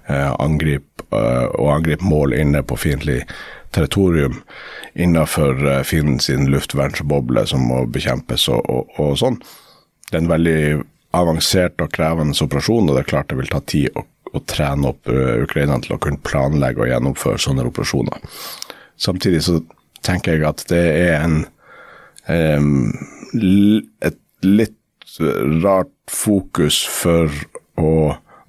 uh, 0.08 0.32
angrip, 0.40 1.04
uh, 1.12 1.50
og 1.60 1.74
angripe 1.74 2.06
mål 2.06 2.32
inne 2.38 2.62
på 2.64 2.78
fiendtlig 2.80 3.20
territorium 3.72 4.40
innenfor 4.94 5.60
uh, 5.66 5.82
fienden 5.84 6.48
luftvernsboble 6.52 7.44
som 7.48 7.68
må 7.68 7.84
bekjempes 7.92 8.48
og, 8.52 8.64
og, 8.72 8.96
og, 8.96 9.12
sånn. 9.20 9.38
Det 10.08 10.16
er 10.16 10.24
en 10.24 10.32
veldig 10.32 10.58
avansert 11.16 11.80
og 11.84 11.92
krevende 11.92 12.36
operasjon, 12.40 12.88
og 12.88 12.96
det 12.96 13.04
er 13.04 13.12
klart 13.12 13.32
det 13.32 13.40
vil 13.42 13.52
ta 13.52 13.60
tid 13.68 13.92
å, 14.00 14.06
å 14.32 14.44
trene 14.48 14.94
opp 14.94 15.12
uh, 15.12 15.42
Ukraina 15.44 15.76
til 15.84 15.98
å 15.98 16.00
kunne 16.00 16.24
planlegge 16.24 16.86
og 16.86 16.92
gjennomføre 16.92 17.40
sånne 17.40 17.68
operasjoner. 17.68 18.24
Samtidig 18.96 19.44
så 19.44 19.60
tenker 20.02 20.38
jeg 20.38 20.48
at 20.48 20.64
det 20.72 20.86
er 21.02 21.18
en 21.20 21.42
um, 22.28 22.86
et 23.34 24.18
litt 24.44 24.78
rart 25.62 25.92
fokus 26.10 26.82
for 26.88 27.32
å 27.80 27.94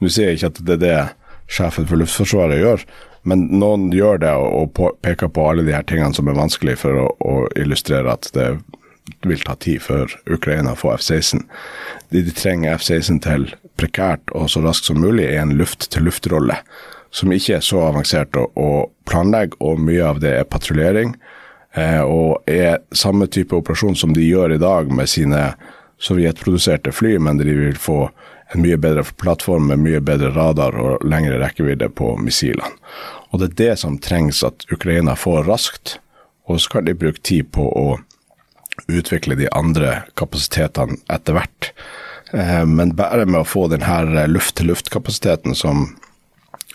Nå 0.03 0.09
sier 0.11 0.33
jeg 0.33 0.35
ikke 0.35 0.47
at 0.49 0.57
det 0.67 0.73
er 0.73 0.79
det 0.81 1.53
sjefen 1.55 1.85
for 1.87 1.95
Luftforsvaret 1.95 2.59
gjør, 2.59 2.81
men 3.23 3.45
noen 3.55 3.85
gjør 3.95 4.17
det 4.19 4.33
og 4.35 4.81
peker 5.05 5.29
på 5.31 5.45
alle 5.47 5.63
de 5.63 5.71
her 5.71 5.85
tingene 5.87 6.11
som 6.17 6.27
er 6.27 6.35
vanskelig 6.35 6.75
for 6.81 6.97
å, 6.99 7.05
å 7.23 7.35
illustrere 7.55 8.11
at 8.11 8.27
det 8.35 8.49
vil 9.23 9.43
ta 9.47 9.55
tid 9.63 9.79
før 9.83 10.11
Ukraina 10.27 10.75
får 10.79 10.97
F-16. 10.97 11.45
De, 12.11 12.23
de 12.23 12.35
trenger 12.35 12.75
F-16 12.75 13.21
til 13.23 13.47
prekært 13.79 14.33
og 14.35 14.49
så 14.51 14.63
raskt 14.63 14.89
som 14.89 14.99
mulig, 15.01 15.29
i 15.29 15.39
en 15.39 15.55
luft-til-luft-rolle. 15.59 16.59
Som 17.13 17.31
ikke 17.31 17.59
er 17.59 17.65
så 17.65 17.83
avansert 17.87 18.35
å, 18.39 18.47
å 18.59 18.69
planlegge, 19.09 19.59
og 19.63 19.81
mye 19.87 20.03
av 20.07 20.21
det 20.23 20.35
er 20.39 20.49
patruljering. 20.49 21.15
Eh, 21.73 22.01
og 22.01 22.43
er 22.49 22.83
samme 22.93 23.27
type 23.27 23.55
operasjon 23.57 23.97
som 23.97 24.13
de 24.13 24.25
gjør 24.25 24.55
i 24.55 24.61
dag 24.61 24.91
med 24.93 25.09
sine 25.09 25.53
sovjetproduserte 26.03 26.93
fly, 26.93 27.15
men 27.17 27.39
de 27.41 27.49
vil 27.49 27.79
få 27.79 28.05
en 28.53 28.61
mye 28.61 28.77
bedre 28.77 29.05
plattform 29.17 29.71
med 29.71 29.81
mye 29.81 30.01
bedre 30.03 30.29
radar 30.35 30.77
og 30.77 31.05
lengre 31.07 31.39
rekkevidde 31.41 31.89
på 31.97 32.13
missilene. 32.21 32.69
Og 33.33 33.39
Det 33.39 33.49
er 33.49 33.59
det 33.63 33.79
som 33.81 33.97
trengs 33.97 34.43
at 34.45 34.65
Ukraina 34.71 35.15
får 35.17 35.47
raskt, 35.49 35.97
og 36.45 36.59
så 36.61 36.69
kan 36.69 36.85
de 36.85 36.93
bruke 36.93 37.21
tid 37.23 37.49
på 37.51 37.65
å 37.65 37.97
utvikle 38.87 39.35
de 39.39 39.49
andre 39.55 40.03
kapasitetene 40.19 40.99
etter 41.09 41.37
hvert. 41.37 41.71
Eh, 42.33 42.65
men 42.65 42.95
bare 42.97 43.25
med 43.25 43.41
å 43.41 43.47
få 43.47 43.67
denne 43.71 44.27
luft-til-luft-kapasiteten 44.29 45.55
som 45.55 45.87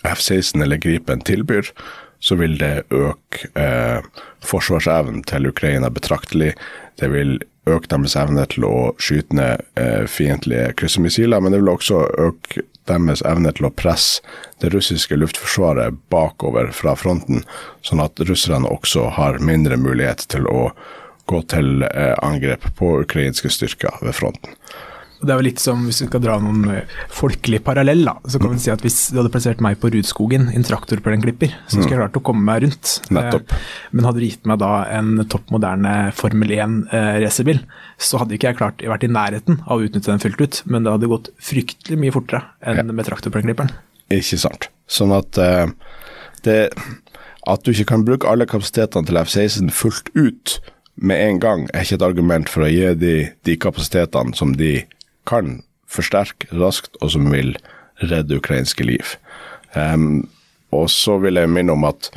F-16 0.07 0.63
eller 0.63 0.81
Gripen 0.83 1.23
tilbyr, 1.27 1.71
så 2.20 2.38
vil 2.38 2.59
det 2.59 2.88
øke 2.90 3.50
eh, 3.59 4.02
forsvarsevnen 4.44 5.22
til 5.28 5.48
Ukraina 5.50 5.90
betraktelig. 5.90 6.54
Det 6.98 7.12
vil 7.12 7.38
øke 7.68 7.90
deres 7.90 8.16
evne 8.18 8.44
til 8.50 8.66
å 8.66 8.74
skyte 9.02 9.37
ned 9.38 9.62
eh, 9.78 10.04
fiendtlige 10.11 10.72
kryssemissiler, 10.81 11.40
men 11.40 11.54
det 11.54 11.62
vil 11.62 11.74
også 11.74 12.02
øke 12.18 12.64
deres 12.88 13.22
evne 13.28 13.52
til 13.54 13.68
å 13.68 13.74
presse 13.74 14.24
det 14.62 14.72
russiske 14.74 15.16
luftforsvaret 15.18 15.98
bakover 16.12 16.72
fra 16.74 16.96
fronten, 16.98 17.44
sånn 17.85 18.02
at 18.02 18.20
russerne 18.28 18.70
også 18.72 19.11
har 19.18 19.40
mindre 19.44 19.78
mulighet 19.81 20.24
til 20.33 20.48
å 20.50 20.70
gå 21.28 21.42
til 21.52 21.85
eh, 21.90 22.14
angrep 22.24 22.64
på 22.78 22.94
ukrainske 23.02 23.52
styrker 23.52 24.00
ved 24.02 24.16
fronten. 24.16 24.57
Det 25.18 25.33
er 25.33 25.40
jo 25.40 25.46
litt 25.48 25.59
som, 25.62 25.81
Hvis 25.88 26.02
vi 26.04 26.07
skal 26.07 26.22
dra 26.22 26.37
noen 26.42 26.68
eh, 26.70 26.92
folkelig 27.14 27.61
parallell, 27.66 28.04
da, 28.07 28.14
så 28.31 28.38
kan 28.42 28.52
vi 28.54 28.61
si 28.62 28.70
at 28.70 28.83
hvis 28.85 28.98
du 29.11 29.18
hadde 29.18 29.33
plassert 29.35 29.62
meg 29.64 29.81
på 29.83 29.90
Rudskogen 29.94 30.46
i 30.52 30.59
en 30.59 30.66
traktorplenklipper, 30.66 31.57
så 31.66 31.81
skulle 31.81 31.96
jeg 31.96 32.02
klart 32.04 32.20
å 32.20 32.22
komme 32.28 32.46
meg 32.46 32.62
rundt. 32.66 32.94
Nettopp. 33.14 33.54
Men 33.90 34.07
hadde 34.07 34.22
du 34.22 34.28
gitt 34.28 34.46
meg 34.48 34.61
da 34.62 34.72
en 34.94 35.24
topp 35.31 35.50
moderne 35.54 35.96
Formel 36.18 36.54
1-racerbil, 36.54 37.64
så 37.98 38.22
hadde 38.22 38.38
ikke 38.38 38.52
jeg 38.52 38.61
klart 38.61 38.87
vært 38.94 39.09
i 39.09 39.12
nærheten 39.12 39.61
av 39.66 39.78
å 39.78 39.88
utnytte 39.88 40.12
den 40.12 40.22
fullt 40.22 40.44
ut, 40.44 40.62
men 40.70 40.87
det 40.87 40.94
hadde 40.94 41.11
gått 41.11 41.33
fryktelig 41.42 41.98
mye 41.98 42.14
fortere 42.14 42.44
enn 42.62 42.85
ja. 42.85 42.94
med 42.94 43.11
traktorplenklipperen. 43.11 43.74
Ikke 44.14 44.38
sant. 44.40 44.70
Sånn 44.88 45.12
at 45.12 45.37
uh, 45.37 45.68
det 46.46 46.70
At 47.48 47.64
du 47.64 47.72
ikke 47.72 47.90
kan 47.90 48.04
bruke 48.04 48.28
alle 48.28 48.46
kapasitetene 48.48 49.09
til 49.09 49.18
F-16 49.20 49.70
fullt 49.72 50.11
ut 50.14 50.59
med 50.98 51.20
en 51.22 51.38
gang, 51.40 51.66
er 51.72 51.87
ikke 51.87 51.96
et 51.96 52.04
argument 52.04 52.50
for 52.50 52.66
å 52.66 52.68
gi 52.68 52.90
de, 52.98 53.12
de 53.46 53.54
kapasitetene 53.61 54.35
som 54.37 54.52
de 54.59 54.83
kan 55.29 55.61
forsterke 55.88 56.49
raskt, 56.57 56.97
og 57.03 57.12
som 57.14 57.29
vil 57.33 57.55
redde 58.05 58.38
ukrainske 58.38 58.85
liv. 58.87 59.17
Um, 59.75 60.29
og 60.75 60.91
så 60.93 61.17
vil 61.23 61.41
jeg 61.41 61.51
minne 61.51 61.75
om 61.75 61.87
at 61.88 62.11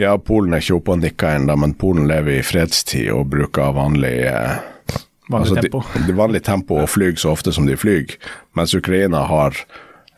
ja, 0.00 0.16
Polen 0.18 0.54
er 0.54 0.62
ikke 0.62 0.78
oppe 0.78 0.94
og 0.94 1.02
nikker 1.02 1.36
ennå, 1.36 1.56
men 1.60 1.74
Polen 1.78 2.08
lever 2.10 2.38
i 2.38 2.46
fredstid 2.46 3.10
og 3.12 3.28
bruker 3.32 3.74
vanlig 3.76 4.16
eh, 4.30 4.60
Vanlig 5.30 5.52
altså, 5.52 5.60
tempo. 5.60 5.82
De, 5.94 6.04
de 6.08 6.16
vanlig 6.16 6.42
tempo 6.44 6.80
og 6.82 6.90
flyr 6.90 7.14
så 7.20 7.34
ofte 7.36 7.52
som 7.54 7.68
de 7.68 7.76
flyr, 7.78 8.16
mens 8.58 8.74
Ukraina 8.74 9.22
har 9.28 9.56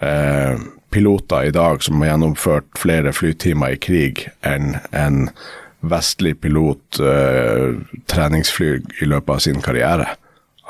eh, 0.01 0.63
piloter 0.95 1.51
i 1.51 1.53
dag 1.55 1.83
som 1.83 2.01
har 2.01 2.15
gjennomført 2.15 2.71
flere 2.79 3.13
flytimer 3.13 3.75
i 3.75 3.81
krig 3.83 4.29
enn 4.47 4.77
en 4.95 5.29
vestlig 5.85 6.39
pilot 6.41 7.01
eh, 7.03 7.75
treningsfly 8.11 8.71
i 9.03 9.11
løpet 9.11 9.35
av 9.35 9.43
sin 9.45 9.61
karriere. 9.65 10.15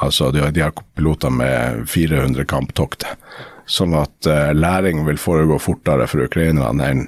Altså, 0.02 0.30
de 0.35 0.42
har, 0.42 0.72
piloter 0.94 1.30
med 1.30 1.85
400 1.88 2.44
kamptokt. 2.50 3.07
Sånn 3.70 3.94
at 3.96 4.28
uh, 4.28 4.50
læring 4.52 5.04
vil 5.07 5.20
foregå 5.20 5.59
fortere 5.62 6.09
for 6.11 6.26
ukrainerne 6.26 6.90
enn, 6.90 7.07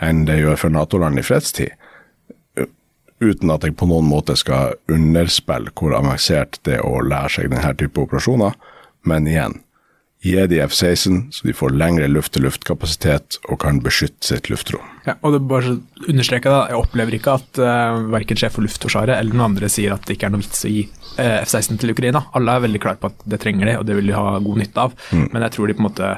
enn 0.00 0.24
det 0.28 0.38
gjør 0.40 0.60
for 0.62 0.72
Nato-land 0.72 1.20
i 1.20 1.26
fredstid. 1.26 1.74
Uten 3.18 3.50
at 3.50 3.64
jeg 3.66 3.74
på 3.74 3.88
noen 3.90 4.06
måte 4.06 4.36
skal 4.38 4.76
underspille 4.94 5.72
hvor 5.74 5.96
avansert 5.98 6.60
det 6.68 6.76
er 6.78 6.86
å 6.86 7.02
lære 7.02 7.34
seg 7.34 7.50
denne 7.50 7.72
type 7.80 7.98
operasjoner. 7.98 8.54
Men 9.02 9.26
igjen, 9.26 9.58
gi 10.22 10.38
de 10.50 10.62
F-16 10.62 11.24
så 11.34 11.48
de 11.48 11.56
får 11.56 11.74
lengre 11.74 12.06
luft-til-luft-kapasitet 12.12 13.40
og 13.48 13.60
kan 13.64 13.82
beskytte 13.82 14.30
sitt 14.30 14.50
luftrom. 14.52 14.86
Ja, 15.08 15.14
og 15.24 15.32
det 15.34 15.40
bare 15.48 15.76
understreker 16.08 16.52
da, 16.52 16.60
Jeg 16.68 16.82
opplever 16.82 17.16
ikke 17.16 17.36
at 17.38 17.60
uh, 17.62 18.04
verken 18.12 18.38
sjef 18.38 18.56
for 18.58 18.66
Luftforsvaret 18.66 19.16
eller 19.16 19.36
noen 19.36 19.54
andre 19.54 19.70
sier 19.72 19.94
at 19.94 20.04
det 20.04 20.18
ikke 20.18 20.28
er 20.28 20.34
noe 20.34 20.42
vits 20.42 20.66
å 20.66 20.72
gi 20.72 20.82
uh, 20.84 21.38
F-16 21.46 21.80
til 21.80 21.94
Ukraina. 21.94 22.26
Alle 22.36 22.56
er 22.56 22.64
veldig 22.66 22.82
klare 22.82 23.00
på 23.00 23.10
at 23.10 23.24
det 23.32 23.40
trenger 23.40 23.70
de, 23.70 23.76
og 23.80 23.86
det 23.88 23.96
vil 23.96 24.10
de 24.10 24.16
ha 24.18 24.36
god 24.44 24.60
nytte 24.60 24.84
av. 24.84 24.96
Mm. 25.14 25.24
Men 25.32 25.46
jeg 25.46 25.54
tror 25.56 25.70
de 25.70 25.76
på 25.78 25.82
en 25.82 25.88
måte 25.88 26.12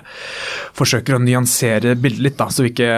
forsøker 0.80 1.16
å 1.16 1.22
nyansere 1.22 1.94
bildet 2.00 2.24
litt, 2.26 2.38
da, 2.40 2.48
så 2.50 2.66
ikke 2.66 2.90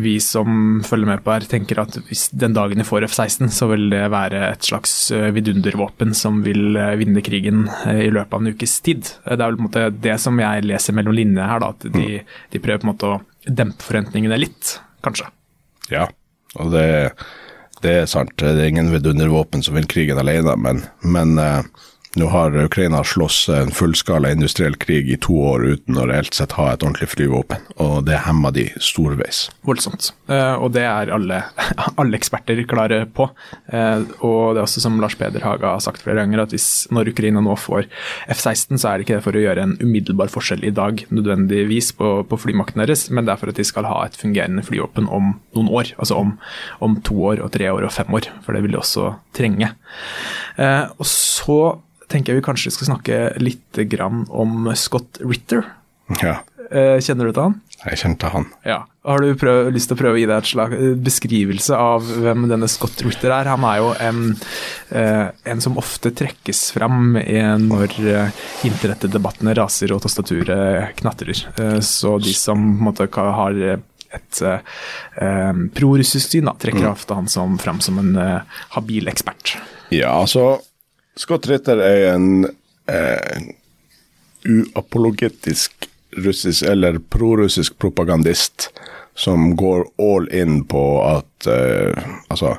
vi 0.00 0.16
som 0.24 0.80
følger 0.86 1.12
med 1.12 1.24
på 1.26 1.34
her, 1.34 1.48
tenker 1.50 1.82
at 1.84 2.00
hvis 2.08 2.28
den 2.32 2.56
dagen 2.56 2.80
de 2.80 2.88
får 2.88 3.10
F-16, 3.10 3.50
så 3.54 3.68
vil 3.74 3.88
det 3.92 4.06
være 4.14 4.44
et 4.54 4.72
slags 4.72 4.94
uh, 5.12 5.28
vidundervåpen 5.36 6.16
som 6.16 6.40
vil 6.46 6.80
vinne 7.00 7.24
krigen 7.24 7.66
i 7.90 8.08
løpet 8.12 8.36
av 8.36 8.40
en 8.40 8.54
ukes 8.54 8.78
tid. 8.86 9.12
Det 9.26 9.36
er 9.36 9.44
vel 9.44 9.58
på 9.58 9.66
en 9.66 9.68
måte 9.68 9.88
det 10.08 10.16
som 10.22 10.38
jeg 10.40 10.64
leser 10.64 10.96
mellom 10.96 11.16
linjene 11.16 11.50
her, 11.50 11.60
da, 11.60 11.74
at 11.74 11.90
de, 11.90 12.06
mm. 12.22 12.38
de 12.54 12.62
prøver 12.62 12.80
på 12.80 12.88
en 12.88 12.94
måte 12.94 13.10
å 13.10 13.18
dempe 13.50 13.84
forventningene 13.84 14.38
litt 14.40 14.78
kanskje. 15.04 15.28
Ja, 15.90 16.06
og 16.58 16.72
det, 16.74 16.86
det 17.84 17.94
er 18.02 18.10
sant. 18.10 18.32
Det 18.38 18.52
er 18.54 18.68
ingen 18.70 18.92
vidundervåpen 18.92 19.64
som 19.66 19.78
vil 19.78 19.88
krigen 19.90 20.20
alene, 20.20 20.56
men, 20.60 20.84
men 21.02 21.36
uh, 21.40 21.88
nå 22.18 22.26
har 22.26 22.56
Ukraina 22.64 23.04
slåss 23.04 23.48
en 23.54 23.70
fullskala 23.70 24.32
industriell 24.34 24.74
krig 24.82 25.10
i 25.12 25.16
to 25.22 25.36
år 25.46 25.62
uten 25.76 25.98
å 26.00 26.08
reelt 26.10 26.34
sett 26.34 26.56
ha 26.58 26.72
et 26.72 26.82
ordentlig 26.82 27.06
flyvåpen, 27.12 27.68
og 27.78 28.08
det 28.08 28.16
hemmer 28.24 28.50
de 28.54 28.64
storveis. 28.82 29.44
Voldsomt, 29.66 30.08
uh, 30.26 30.56
og 30.58 30.72
det 30.74 30.82
er 30.90 31.12
alle, 31.14 31.38
alle, 32.00 32.18
eksperter 32.18 32.58
klare 32.66 33.04
på. 33.06 33.28
Uh, 33.70 34.02
og 34.26 34.56
det 34.56 34.58
er 34.58 34.64
også 34.64 34.82
som 34.82 34.98
Lars 34.98 35.14
Peder 35.20 35.44
Haga 35.46 35.76
har 35.76 35.84
sagt 35.84 36.02
flere 36.02 36.24
ganger, 36.24 36.42
at 36.42 36.54
hvis 36.54 36.88
når 36.90 37.12
Ukraina 37.12 37.42
nå 37.46 37.54
får 37.54 37.86
F-16, 38.34 38.74
så 38.74 38.90
er 38.90 38.98
det 38.98 39.06
ikke 39.06 39.20
det 39.20 39.26
for 39.28 39.38
å 39.38 39.44
gjøre 39.44 39.66
en 39.68 39.76
umiddelbar 39.78 40.32
forskjell 40.34 40.66
i 40.66 40.74
dag 40.74 41.04
nødvendigvis 41.14 41.92
på, 42.00 42.10
på 42.26 42.40
flymakten 42.42 42.82
deres, 42.82 43.06
men 43.14 43.28
det 43.28 43.36
er 43.36 43.42
for 43.44 43.52
at 43.54 43.60
de 43.60 43.68
skal 43.68 43.86
ha 43.86 44.00
et 44.08 44.18
fungerende 44.18 44.64
flyvåpen 44.66 45.06
om 45.06 45.36
noen 45.54 45.70
år. 45.70 45.94
Altså 46.02 46.18
om, 46.18 46.34
om 46.82 46.98
to 47.06 47.22
år 47.30 47.44
og 47.46 47.54
tre 47.54 47.70
år 47.70 47.86
og 47.86 47.94
fem 47.94 48.18
år, 48.18 48.32
for 48.42 48.58
det 48.58 48.64
vil 48.66 48.74
de 48.74 48.82
også 48.82 49.12
trenge. 49.38 49.70
Uh, 50.58 50.90
og 50.98 51.06
så 51.06 51.60
tenker 52.10 52.32
jeg 52.32 52.40
vi 52.40 52.46
kanskje 52.50 52.74
skal 52.74 52.92
snakke 52.92 53.18
litt 53.42 53.80
grann 53.90 54.24
om 54.28 54.70
Scott 54.78 55.22
Ritter. 55.24 55.64
Ja. 56.20 56.40
Eh, 56.70 57.00
kjenner 57.02 57.26
du 57.26 57.34
til 57.34 57.48
han? 57.48 57.58
Jeg 57.80 57.98
kjenner 57.98 58.18
til 58.22 58.32
han. 58.34 58.48
Ja. 58.68 58.78
Har 59.08 59.22
du 59.24 59.30
prøv, 59.40 59.70
lyst 59.74 59.88
til 59.90 59.96
å 59.96 59.98
prøve 59.98 60.18
å 60.18 60.20
gi 60.20 60.26
deg 60.28 60.36
et 60.36 60.50
slag 60.50 60.74
eh, 60.76 60.92
beskrivelse 61.02 61.74
av 61.74 62.06
hvem 62.22 62.46
denne 62.50 62.68
Scott 62.70 63.02
Ritter 63.02 63.32
er? 63.34 63.50
Han 63.50 63.66
er 63.66 63.80
jo 63.80 63.88
en, 64.06 64.20
eh, 64.94 65.26
en 65.50 65.64
som 65.64 65.78
ofte 65.80 66.12
trekkes 66.14 66.68
fram 66.76 67.16
når 67.64 67.96
internettdebattene 68.68 69.54
raser 69.58 69.94
og 69.96 70.04
tastaturet 70.04 70.94
knatrer. 71.00 71.44
Så 71.82 72.16
de 72.22 72.34
som 72.36 72.60
måte 72.84 73.08
har 73.10 73.60
et 74.10 74.40
prorussisk 75.74 76.34
syn, 76.36 76.50
trekker 76.60 76.86
mm. 76.86 76.92
ofte 76.92 77.18
han 77.18 77.30
som, 77.30 77.58
fram 77.62 77.82
som 77.82 77.98
en 78.02 78.14
habil 78.76 79.10
ekspert. 79.10 79.56
Ja, 79.90 80.12
altså 80.20 80.60
Scott 81.16 81.48
Ritter 81.50 81.80
er 81.82 82.12
en 82.14 82.44
eh, 82.90 83.50
uapologetisk 84.46 85.88
russisk 86.16 86.66
eller 86.66 86.98
prorussisk 86.98 87.78
propagandist 87.78 88.70
som 89.14 89.56
går 89.56 89.84
all 89.98 90.28
in 90.32 90.64
på 90.64 90.84
at 91.04 91.46
eh, 91.46 92.04
altså 92.28 92.56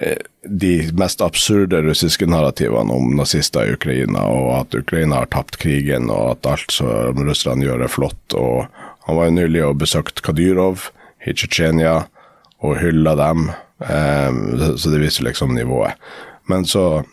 eh, 0.00 0.22
de 0.42 0.90
mest 0.98 1.20
absurde 1.22 1.82
russiske 1.82 2.26
narrativene 2.26 2.94
om 2.94 3.12
nazister 3.16 3.68
i 3.68 3.74
Ukraina, 3.76 4.24
og 4.26 4.48
at 4.56 4.74
Ukraina 4.74 5.20
har 5.22 5.30
tapt 5.30 5.60
krigen, 5.62 6.10
og 6.10 6.32
at 6.32 6.48
alt 6.54 6.74
som 6.74 7.20
russerne 7.26 7.66
gjør, 7.66 7.84
er 7.84 7.92
flott. 7.92 8.34
og 8.34 8.66
Han 9.06 9.18
var 9.18 9.28
jo 9.28 9.36
nylig 9.36 9.64
og 9.66 9.78
besøkt 9.84 10.22
Kadyrov 10.24 10.88
i 11.26 11.34
Tsjetsjenia 11.36 12.00
og 12.62 12.78
hylla 12.80 13.14
dem, 13.18 13.50
eh, 13.86 14.40
så 14.74 14.90
det 14.90 15.02
viser 15.04 15.28
liksom 15.28 15.54
nivået. 15.54 16.00
Men 16.50 16.64
så 16.68 17.04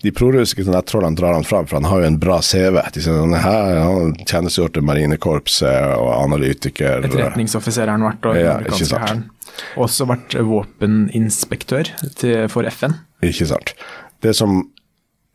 de 0.00 0.12
prorussiske 0.16 0.64
nettrollene 0.72 1.16
drar 1.18 1.36
han 1.36 1.44
fram, 1.44 1.66
for 1.68 1.76
han 1.76 1.88
har 1.90 2.00
jo 2.00 2.08
en 2.08 2.18
bra 2.20 2.38
CV. 2.44 2.78
De 2.94 3.02
sier 3.04 3.18
sånn, 3.18 3.36
han 3.36 4.14
tjenestegjort 4.24 4.80
i 4.80 4.84
marinekorpset 4.88 5.92
og 5.98 6.10
analytiker. 6.14 7.04
Etterretningsoffiser 7.08 7.84
har 7.84 7.98
han 7.98 8.06
vært, 8.08 8.30
og 8.30 8.38
Ja, 8.40 8.56
amerikanske 8.56 9.02
hæren. 9.02 9.26
Også 9.80 10.06
vært 10.08 10.38
våpeninspektør 10.48 11.90
til, 12.16 12.46
for 12.52 12.68
FN. 12.72 12.96
Ikke 13.26 13.50
sant. 13.50 13.74
Det 14.24 14.32
som 14.38 14.62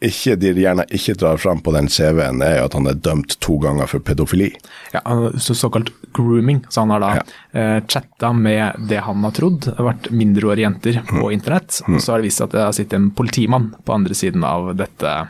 ikke, 0.03 0.35
de 0.37 0.51
gjerne 0.53 0.83
ikke 0.93 1.15
drar 1.17 1.37
fram 1.39 1.61
på 1.63 1.71
den 1.73 1.87
CV-en, 1.87 2.41
er 2.43 2.57
jo 2.59 2.65
at 2.67 2.73
han 2.73 2.87
er 2.91 2.97
dømt 2.99 3.37
to 3.41 3.55
ganger 3.63 3.87
for 3.87 3.99
pedofili. 4.03 4.49
Ja, 4.93 5.01
så 5.39 5.55
såkalt 5.55 5.89
grooming. 6.13 6.63
Så 6.69 6.81
han 6.83 6.89
har 6.91 6.99
da 6.99 7.13
Ja. 7.15 7.21
eh, 7.53 7.81
chatta 7.87 8.33
med 8.33 8.87
det 8.89 8.99
han 9.03 9.23
har 9.23 9.31
trodd 9.31 9.65
har 9.77 9.85
vært 9.93 10.11
mindreårige 10.11 10.65
jenter 10.67 10.99
Mm. 11.01 11.21
på 11.21 11.31
internett. 11.33 11.81
Og 11.87 11.99
så 12.01 12.11
har 12.11 12.17
det 12.21 12.25
vist 12.27 12.37
seg 12.37 12.45
at 12.47 12.51
det 12.51 12.61
har 12.65 12.71
sittet 12.73 12.93
en 12.93 13.09
politimann 13.11 13.73
på 13.85 13.93
andre 13.95 14.13
siden 14.13 14.43
av 14.43 14.75
dette 14.75 15.27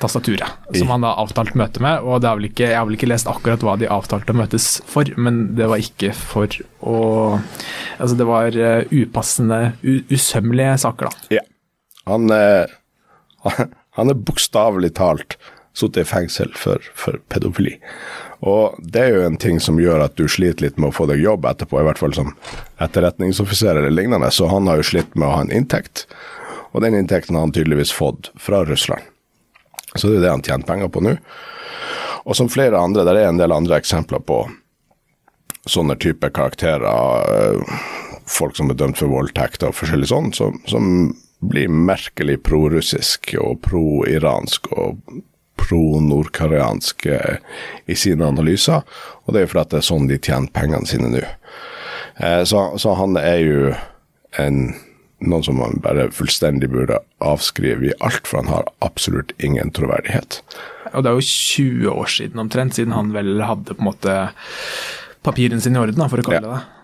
tastaturet, 0.00 0.48
som 0.76 0.88
han 0.88 1.02
har 1.02 1.16
avtalt 1.16 1.54
møte 1.56 1.80
med. 1.80 2.00
Og 2.04 2.20
vel 2.22 2.50
ikke, 2.50 2.68
jeg 2.68 2.76
har 2.76 2.84
vel 2.86 2.96
ikke 2.96 3.08
lest 3.08 3.26
akkurat 3.26 3.60
hva 3.64 3.78
de 3.78 3.86
avtalte 3.88 4.32
å 4.32 4.36
møtes 4.36 4.82
for, 4.86 5.04
men 5.16 5.54
det 5.56 5.66
var 5.68 5.78
ikke 5.78 6.12
for 6.14 6.46
å 6.82 7.40
Altså, 7.98 8.14
det 8.18 8.26
var 8.26 8.48
eh, 8.60 8.84
upassende, 8.92 9.72
usømmelige 9.82 10.78
saker, 10.82 11.08
da. 11.08 11.36
Ja. 11.38 11.40
Han, 12.06 12.30
eh, 12.30 12.66
han 13.96 14.12
er 14.12 14.24
bokstavelig 14.28 14.94
talt 14.98 15.38
sittet 15.76 16.06
i 16.06 16.08
fengsel 16.08 16.52
for, 16.56 16.80
for 16.96 17.18
pedofili. 17.32 17.74
Og 18.44 18.76
det 18.80 19.02
er 19.02 19.14
jo 19.14 19.26
en 19.26 19.36
ting 19.40 19.58
som 19.60 19.80
gjør 19.80 20.06
at 20.06 20.16
du 20.16 20.26
sliter 20.28 20.66
litt 20.66 20.78
med 20.80 20.90
å 20.90 20.96
få 20.96 21.08
deg 21.08 21.20
jobb 21.20 21.44
etterpå, 21.48 21.80
i 21.80 21.86
hvert 21.88 22.00
fall 22.00 22.14
som 22.16 22.32
etterretningsoffiser 22.84 23.76
eller 23.76 23.92
lignende, 23.92 24.30
så 24.32 24.48
han 24.52 24.68
har 24.70 24.80
jo 24.80 24.88
slitt 24.90 25.16
med 25.16 25.28
å 25.28 25.34
ha 25.34 25.42
en 25.44 25.52
inntekt. 25.52 26.06
Og 26.72 26.84
den 26.84 26.96
inntekten 26.98 27.36
har 27.36 27.46
han 27.46 27.54
tydeligvis 27.56 27.92
fått 27.96 28.30
fra 28.40 28.62
Russland. 28.68 29.04
Så 29.96 30.10
det 30.10 30.20
er 30.20 30.26
det 30.26 30.34
han 30.34 30.44
tjener 30.44 30.68
penger 30.68 30.92
på 30.92 31.02
nå. 31.04 31.16
Og 32.26 32.36
som 32.36 32.50
flere 32.52 32.80
andre, 32.80 33.04
der 33.06 33.20
er 33.20 33.30
en 33.30 33.40
del 33.40 33.54
andre 33.54 33.78
eksempler 33.80 34.20
på 34.24 34.42
sånne 35.66 35.96
type 36.02 36.28
karakterer, 36.34 36.84
eh, 36.84 37.76
folk 38.26 38.56
som 38.58 38.70
er 38.70 38.78
dømt 38.78 38.98
for 38.98 39.10
voldtekt 39.10 39.64
og 39.66 39.74
forskjellig 39.78 40.10
sånn, 40.10 40.32
som, 40.34 40.58
som 40.68 41.14
blir 41.44 41.68
merkelig 41.68 42.38
prorussisk 42.46 43.34
og 43.40 43.60
pro-iransk 43.66 44.70
og 44.72 45.00
pro-nordkoreansk 45.60 47.06
eh, 47.06 47.38
i 47.86 47.96
sine 47.98 48.26
analyser. 48.28 48.84
Og 49.24 49.34
det 49.34 49.40
er 49.40 49.46
jo 49.46 49.52
fordi 49.54 49.72
det 49.72 49.80
er 49.80 49.88
sånn 49.88 50.10
de 50.10 50.18
tjener 50.20 50.52
pengene 50.56 50.88
sine 50.88 51.10
nå. 51.12 51.22
Eh, 52.20 52.42
Så, 52.48 52.66
så 52.80 52.94
han 52.98 53.16
er 53.20 53.40
jo 53.42 53.74
en, 54.40 54.74
noen 55.24 55.44
som 55.46 55.58
man 55.60 55.80
bare 55.84 56.10
fullstendig 56.14 56.70
burde 56.72 57.00
avskrive 57.24 57.90
i 57.90 57.96
alt, 58.04 58.24
for 58.28 58.42
han 58.42 58.52
har 58.52 58.70
absolutt 58.84 59.32
ingen 59.40 59.72
troverdighet. 59.76 60.42
Og 60.92 61.02
det 61.02 61.10
er 61.10 61.18
jo 61.18 61.28
20 61.28 61.90
år 61.92 62.12
siden 62.12 62.40
omtrent, 62.40 62.76
siden 62.76 62.94
han 62.96 63.12
vel 63.16 63.40
hadde 63.44 63.74
på 63.74 63.82
en 63.82 63.90
måte 63.90 64.16
papirene 65.26 65.60
sine 65.60 65.80
i 65.80 65.86
orden, 65.88 66.08
for 66.08 66.22
å 66.22 66.26
kalle 66.26 66.44
det 66.44 66.52
det. 66.54 66.75